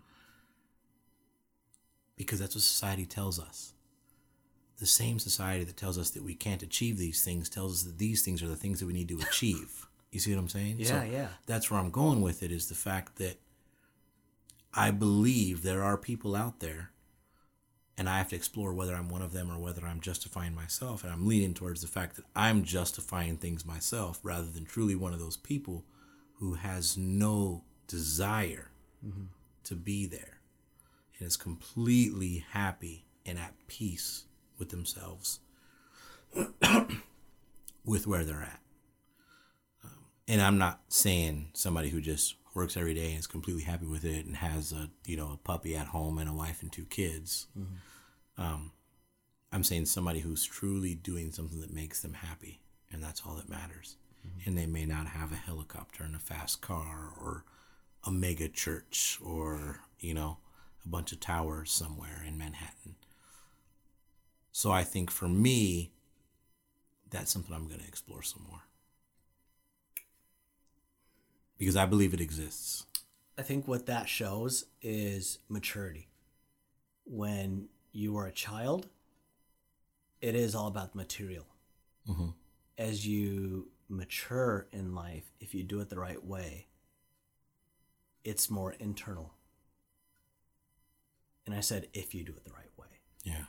Because 2.16 2.40
that's 2.40 2.54
what 2.54 2.64
society 2.64 3.06
tells 3.06 3.38
us. 3.38 3.74
The 4.78 4.86
same 4.86 5.18
society 5.18 5.64
that 5.64 5.76
tells 5.76 5.98
us 5.98 6.10
that 6.10 6.24
we 6.24 6.34
can't 6.34 6.62
achieve 6.62 6.96
these 6.96 7.22
things 7.24 7.48
tells 7.48 7.72
us 7.74 7.82
that 7.82 7.98
these 7.98 8.22
things 8.22 8.42
are 8.42 8.48
the 8.48 8.56
things 8.56 8.80
that 8.80 8.86
we 8.86 8.92
need 8.92 9.08
to 9.08 9.20
achieve. 9.20 9.86
You 10.10 10.20
see 10.20 10.32
what 10.32 10.40
I'm 10.40 10.48
saying? 10.48 10.76
Yeah, 10.78 11.04
yeah. 11.04 11.28
That's 11.46 11.70
where 11.70 11.78
I'm 11.78 11.90
going 11.90 12.22
with 12.22 12.42
it 12.42 12.50
is 12.50 12.68
the 12.68 12.74
fact 12.74 13.16
that 13.16 13.38
I 14.74 14.90
believe 14.90 15.62
there 15.62 15.82
are 15.82 15.96
people 15.96 16.36
out 16.36 16.60
there, 16.60 16.90
and 17.96 18.08
I 18.08 18.18
have 18.18 18.28
to 18.28 18.36
explore 18.36 18.72
whether 18.74 18.94
I'm 18.94 19.08
one 19.08 19.22
of 19.22 19.32
them 19.32 19.50
or 19.50 19.58
whether 19.58 19.86
I'm 19.86 20.00
justifying 20.00 20.54
myself. 20.54 21.02
And 21.02 21.12
I'm 21.12 21.26
leaning 21.26 21.54
towards 21.54 21.80
the 21.80 21.88
fact 21.88 22.16
that 22.16 22.24
I'm 22.36 22.62
justifying 22.62 23.36
things 23.36 23.66
myself 23.66 24.20
rather 24.22 24.46
than 24.46 24.64
truly 24.64 24.94
one 24.94 25.12
of 25.12 25.18
those 25.18 25.36
people 25.36 25.84
who 26.34 26.54
has 26.54 26.96
no 26.96 27.64
desire 27.88 28.70
to 29.64 29.74
be 29.74 30.06
there 30.06 30.38
and 31.18 31.26
is 31.26 31.36
completely 31.36 32.44
happy 32.52 33.06
and 33.26 33.38
at 33.38 33.54
peace 33.66 34.24
with 34.58 34.70
themselves 34.70 35.40
with 37.84 38.06
where 38.06 38.24
they're 38.24 38.42
at. 38.42 38.60
Um, 39.84 39.90
and 40.26 40.40
I'm 40.40 40.58
not 40.58 40.80
saying 40.88 41.50
somebody 41.54 41.90
who 41.90 42.00
just 42.00 42.36
works 42.54 42.76
every 42.76 42.94
day 42.94 43.10
and 43.10 43.18
is 43.18 43.26
completely 43.26 43.62
happy 43.62 43.86
with 43.86 44.04
it 44.04 44.26
and 44.26 44.36
has 44.36 44.72
a 44.72 44.90
you 45.06 45.16
know 45.16 45.32
a 45.32 45.36
puppy 45.36 45.76
at 45.76 45.88
home 45.88 46.18
and 46.18 46.28
a 46.28 46.32
wife 46.32 46.62
and 46.62 46.72
two 46.72 46.84
kids. 46.86 47.46
Um, 48.36 48.72
I'm 49.52 49.64
saying 49.64 49.86
somebody 49.86 50.20
who's 50.20 50.44
truly 50.44 50.94
doing 50.94 51.32
something 51.32 51.60
that 51.60 51.72
makes 51.72 52.00
them 52.02 52.14
happy, 52.14 52.60
and 52.92 53.02
that's 53.02 53.22
all 53.26 53.34
that 53.36 53.48
matters. 53.48 53.96
And 54.46 54.58
they 54.58 54.66
may 54.66 54.84
not 54.84 55.06
have 55.08 55.32
a 55.32 55.36
helicopter 55.36 56.04
and 56.04 56.14
a 56.14 56.18
fast 56.18 56.60
car 56.60 57.12
or 57.18 57.44
a 58.04 58.10
mega 58.10 58.48
church 58.48 59.18
or 59.24 59.80
you 60.00 60.14
know 60.14 60.38
a 60.84 60.88
bunch 60.88 61.12
of 61.12 61.20
towers 61.20 61.70
somewhere 61.72 62.22
in 62.26 62.36
Manhattan. 62.38 62.96
So 64.52 64.70
I 64.70 64.84
think 64.84 65.10
for 65.10 65.28
me, 65.28 65.92
that's 67.10 67.32
something 67.32 67.54
I'm 67.54 67.68
going 67.68 67.80
to 67.80 67.86
explore 67.86 68.22
some 68.22 68.44
more 68.48 68.62
because 71.58 71.76
I 71.76 71.86
believe 71.86 72.14
it 72.14 72.20
exists. 72.20 72.86
I 73.36 73.42
think 73.42 73.68
what 73.68 73.86
that 73.86 74.08
shows 74.08 74.64
is 74.80 75.38
maturity. 75.48 76.08
When 77.04 77.68
you 77.92 78.16
are 78.16 78.26
a 78.26 78.32
child, 78.32 78.88
it 80.20 80.34
is 80.34 80.54
all 80.54 80.66
about 80.66 80.92
the 80.92 80.98
material. 80.98 81.46
As 82.78 83.06
you 83.06 83.68
mature 83.88 84.66
in 84.72 84.94
life, 84.94 85.32
if 85.40 85.54
you 85.54 85.62
do 85.62 85.80
it 85.80 85.90
the 85.90 85.98
right 85.98 86.24
way, 86.24 86.68
it's 88.24 88.50
more 88.50 88.72
internal. 88.78 89.34
And 91.44 91.54
I 91.54 91.60
said, 91.60 91.88
if 91.92 92.14
you 92.14 92.24
do 92.24 92.32
it 92.32 92.44
the 92.44 92.52
right 92.52 92.70
way. 92.76 92.86
Yeah. 93.24 93.44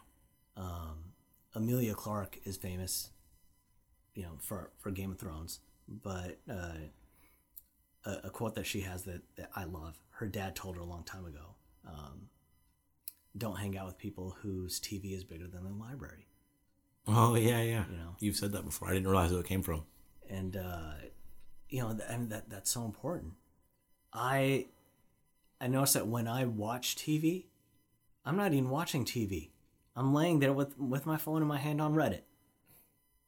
Um, 0.58 1.14
Emilia 1.56 1.94
Clarke 1.94 2.40
is 2.44 2.58
famous, 2.58 3.12
you 4.14 4.24
know, 4.24 4.38
for, 4.40 4.72
for 4.78 4.92
Game 4.92 5.12
of 5.12 5.20
Thrones, 5.20 5.60
but 5.88 6.40
uh, 6.50 6.78
a, 8.06 8.18
a 8.26 8.30
quote 8.30 8.56
that 8.56 8.66
she 8.66 8.82
has 8.82 9.04
that, 9.04 9.22
that 9.36 9.50
I 9.56 9.66
love. 9.66 10.00
Her 10.12 10.28
dad 10.28 10.56
told 10.56 10.76
her 10.76 10.82
a 10.82 10.86
long 10.86 11.04
time 11.04 11.26
ago 11.26 11.56
um, 11.88 12.30
Don't 13.38 13.58
hang 13.58 13.78
out 13.78 13.88
with 13.88 13.98
people 13.98 14.38
whose 14.42 14.80
TV 14.80 15.16
is 15.16 15.24
bigger 15.24 15.48
than 15.48 15.64
their 15.64 15.74
library. 15.74 16.28
Oh 17.08 17.36
yeah, 17.36 17.62
yeah. 17.62 17.86
You 17.90 17.98
know. 17.98 18.16
You've 18.20 18.36
said 18.36 18.52
that 18.52 18.66
before. 18.66 18.90
I 18.90 18.94
didn't 18.94 19.08
realize 19.08 19.32
where 19.32 19.42
it 19.42 19.48
came 19.48 19.64
from. 19.64 19.84
And, 20.30 20.58
uh, 20.58 20.92
you 21.70 21.82
know, 21.82 21.94
th- 21.94 22.10
and 22.10 22.30
that, 22.30 22.50
that's 22.50 22.70
so 22.70 22.86
important. 22.86 23.34
I, 24.14 24.68
I 25.60 25.68
noticed 25.68 25.96
that 25.96 26.08
when 26.08 26.28
I 26.28 26.46
watch 26.46 26.96
TV, 26.96 27.46
I'm 28.26 28.38
not 28.38 28.54
even 28.54 28.70
watching 28.70 29.06
TV. 29.06 29.50
I'm 29.96 30.14
laying 30.14 30.40
there 30.40 30.54
with, 30.54 30.78
with 30.78 31.06
my 31.06 31.18
phone 31.18 31.42
in 31.42 31.48
my 31.48 31.58
hand 31.58 31.82
on 31.82 31.96
Reddit. 31.96 32.22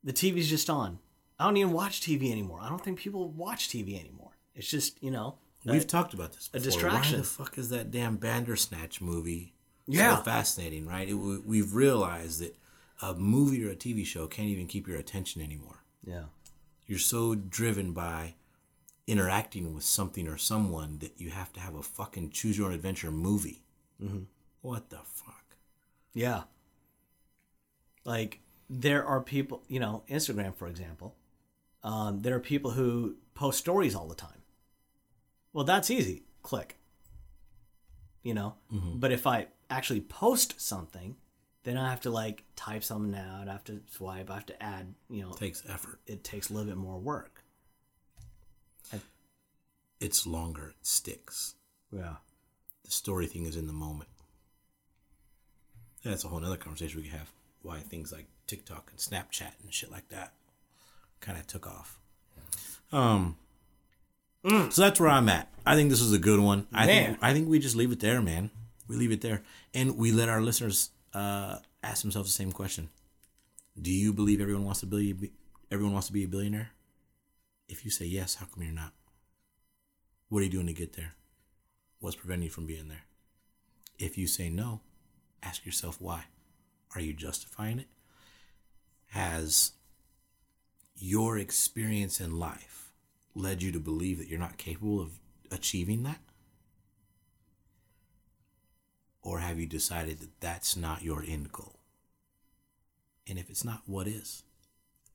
The 0.03 0.13
TV's 0.13 0.49
just 0.49 0.69
on. 0.69 0.99
I 1.39 1.45
don't 1.45 1.57
even 1.57 1.74
watch 1.74 2.01
TV 2.01 2.32
anymore. 2.32 2.59
I 2.61 2.69
don't 2.69 2.84
think 2.84 2.99
people 2.99 3.30
watch 3.30 3.67
TV 3.67 3.99
anymore. 3.99 4.38
It's 4.56 4.70
just, 4.70 5.02
you 5.04 5.12
know, 5.12 5.36
We've 5.66 5.86
talked 5.88 6.14
about 6.14 6.34
this. 6.34 6.49
a 6.54 6.60
distraction. 6.60 7.14
Why 7.18 7.22
the 7.22 7.24
fuck 7.28 7.58
is 7.58 7.70
that 7.70 7.91
damn 7.91 8.18
Bandersnatch 8.18 8.99
movie? 9.02 9.54
Yeah. 9.88 10.18
So 10.18 10.24
fascinating, 10.24 10.86
right? 10.88 11.08
It, 11.08 11.14
we- 11.14 11.38
we've 11.39 11.74
realized 11.74 12.41
that 12.41 12.56
a 13.02 13.14
movie 13.14 13.64
or 13.66 13.70
a 13.70 13.76
TV 13.76 14.06
show 14.06 14.28
can't 14.28 14.47
even 14.49 14.68
keep 14.68 14.88
your 14.88 14.97
attention 14.97 15.41
anymore. 15.41 15.84
yeah. 16.04 16.24
You're 16.88 16.99
so 16.99 17.36
driven 17.36 17.93
by 17.93 18.34
interacting 19.08 19.74
with 19.74 19.84
something 19.86 20.28
or 20.28 20.38
someone 20.38 20.97
that 20.99 21.14
you 21.22 21.30
have 21.30 21.54
to 21.54 21.60
have 21.62 21.74
a 21.76 21.82
fucking 21.84 22.32
choose 22.32 22.58
your 22.58 22.68
own 22.68 22.74
adventure 22.74 23.12
movie. 23.12 23.64
Mm-hmm. 24.04 24.24
What 24.62 24.89
the 24.89 24.97
fuck? 25.06 25.56
Yeah. 26.14 26.43
Like 28.04 28.39
there 28.70 29.06
are 29.06 29.22
people, 29.22 29.64
you 29.68 29.80
know, 29.80 30.04
Instagram, 30.10 30.56
for 30.56 30.68
example, 30.68 31.16
um, 31.84 32.22
there 32.22 32.36
are 32.36 32.39
people 32.39 32.72
who 32.72 33.16
post 33.36 33.60
stories 33.60 33.95
all 33.95 34.08
the 34.08 34.16
time. 34.16 34.41
Well, 35.54 35.66
that's 35.66 35.89
easy. 35.91 36.24
Click. 36.43 36.78
You 38.24 38.34
know? 38.34 38.56
But 38.95 39.12
if 39.12 39.26
I 39.28 39.47
actually 39.70 40.02
post 40.02 40.60
something, 40.62 41.16
then 41.64 41.78
I 41.78 41.89
have 41.89 42.02
to 42.02 42.10
like 42.12 42.43
type 42.56 42.84
something 42.84 43.14
out, 43.20 43.47
I 43.47 43.52
have 43.52 43.64
to 43.66 43.82
swipe, 43.91 44.30
I 44.32 44.36
have 44.36 44.45
to 44.47 44.64
add, 44.64 44.93
you 45.10 45.22
know, 45.24 45.32
It 45.32 45.38
takes 45.38 45.64
effort. 45.70 45.99
it 46.08 46.24
takes 46.24 46.49
a 46.49 46.54
little 46.54 46.68
bit 46.70 46.78
more 46.78 46.99
work. 46.99 47.43
It's 49.99 50.26
longer. 50.26 50.70
It 50.70 50.88
sticks. 50.88 51.54
Yeah. 51.91 52.16
The 52.84 52.89
story 52.89 53.28
thing 53.28 53.45
is 53.45 53.56
in 53.56 53.68
the 53.68 53.74
moment. 53.74 54.10
That's 56.04 56.24
a 56.26 56.28
whole 56.28 56.43
other 56.43 56.58
conversation 56.58 56.97
we 56.97 57.04
could 57.08 57.18
have. 57.18 57.30
Why 57.62 57.78
things 57.82 58.12
like 58.12 58.26
TikTok 58.47 58.89
and 58.89 58.99
Snapchat 58.99 59.52
and 59.62 59.72
shit 59.72 59.91
like 59.91 60.10
that 60.10 60.34
kind 61.20 61.38
of 61.38 61.45
took 61.45 61.68
off. 61.68 61.99
Um. 62.91 63.38
So 64.44 64.82
that's 64.82 65.00
where 65.00 65.10
I'm 65.10 65.30
at. 65.30 65.48
I 65.66 65.76
think 65.76 65.89
this 65.89 66.02
is 66.02 66.14
a 66.14 66.20
good 66.20 66.39
one. 66.39 66.68
I 66.74 66.86
Man. 66.86 67.06
think 67.06 67.18
I 67.22 67.34
think 67.34 67.48
we 67.48 67.60
just 67.60 67.76
leave 67.76 67.92
it 67.92 68.00
there, 68.00 68.22
man. 68.22 68.50
We 68.88 68.96
leave 68.96 69.12
it 69.12 69.22
there, 69.22 69.44
and 69.74 69.98
we 69.98 70.12
let 70.12 70.30
our 70.30 70.42
listeners 70.42 70.89
uh, 71.14 71.58
ask 71.84 72.02
themselves 72.02 72.30
the 72.30 72.34
same 72.34 72.52
question: 72.52 72.89
Do 73.80 73.92
you 73.92 74.14
believe 74.14 74.42
everyone 74.42 74.66
wants 74.66 74.80
to 74.80 74.88
be 74.88 75.32
everyone 75.72 75.94
wants 75.94 76.08
to 76.08 76.14
be 76.14 76.24
a 76.24 76.28
billionaire? 76.28 76.72
If 77.70 77.86
you 77.86 77.92
say 77.92 78.06
yes, 78.06 78.36
how 78.36 78.48
come 78.48 78.64
you're 78.64 78.74
not? 78.74 78.94
What 80.30 80.39
are 80.39 80.44
you 80.44 80.50
doing 80.50 80.68
to 80.68 80.74
get 80.74 80.94
there? 80.94 81.14
What's 82.00 82.16
preventing 82.16 82.46
you 82.46 82.50
from 82.50 82.66
being 82.66 82.88
there? 82.88 83.04
If 84.00 84.18
you 84.18 84.26
say 84.26 84.50
no, 84.50 84.82
ask 85.44 85.66
yourself 85.66 86.02
why. 86.02 86.24
Are 86.96 87.02
you 87.02 87.14
justifying 87.14 87.80
it? 87.80 87.88
Has 89.08 89.74
your 90.96 91.38
experience 91.38 92.20
in 92.20 92.39
life 92.39 92.81
led 93.36 93.62
you 93.64 93.72
to 93.72 93.80
believe 93.80 94.18
that 94.18 94.28
you're 94.28 94.40
not 94.40 94.58
capable 94.58 95.00
of 95.00 95.20
achieving 95.52 96.04
that? 96.04 96.20
Or 99.22 99.40
have 99.40 99.60
you 99.60 99.68
decided 99.68 100.20
that 100.20 100.40
that's 100.40 100.76
not 100.76 101.04
your 101.04 101.24
end 101.24 101.52
goal? 101.52 101.80
And 103.28 103.38
if 103.38 103.50
it's 103.50 103.64
not, 103.64 103.84
what 103.86 104.08
is? 104.08 104.44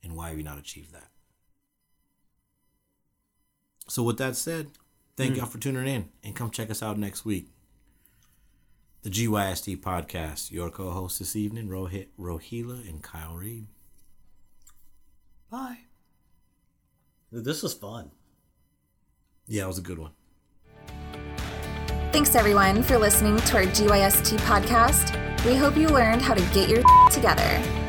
And 0.03 0.15
why 0.15 0.29
have 0.29 0.37
you 0.37 0.43
not 0.43 0.57
achieved 0.57 0.93
that? 0.93 1.09
So, 3.87 4.03
with 4.03 4.17
that 4.17 4.35
said, 4.35 4.71
thank 5.15 5.33
hmm. 5.33 5.39
y'all 5.39 5.47
for 5.47 5.59
tuning 5.59 5.87
in 5.87 6.09
and 6.23 6.35
come 6.35 6.51
check 6.51 6.69
us 6.69 6.83
out 6.83 6.97
next 6.97 7.25
week. 7.25 7.49
The 9.03 9.09
GYST 9.09 9.77
podcast. 9.77 10.51
Your 10.51 10.69
co 10.69 10.91
hosts 10.91 11.19
this 11.19 11.35
evening, 11.35 11.67
Rohit, 11.67 12.07
Rohila 12.19 12.87
and 12.87 13.01
Kyle 13.01 13.35
Reed. 13.35 13.67
Bye. 15.49 15.86
This 17.31 17.61
was 17.63 17.73
fun. 17.73 18.11
Yeah, 19.47 19.63
it 19.63 19.67
was 19.67 19.77
a 19.77 19.81
good 19.81 19.99
one. 19.99 20.11
Thanks 22.11 22.35
everyone 22.35 22.83
for 22.83 22.97
listening 22.97 23.37
to 23.37 23.57
our 23.57 23.63
GYST 23.63 24.37
podcast. 24.39 25.13
We 25.45 25.55
hope 25.55 25.77
you 25.77 25.87
learned 25.87 26.21
how 26.21 26.33
to 26.33 26.41
get 26.53 26.69
your 26.69 26.81
together. 27.11 27.86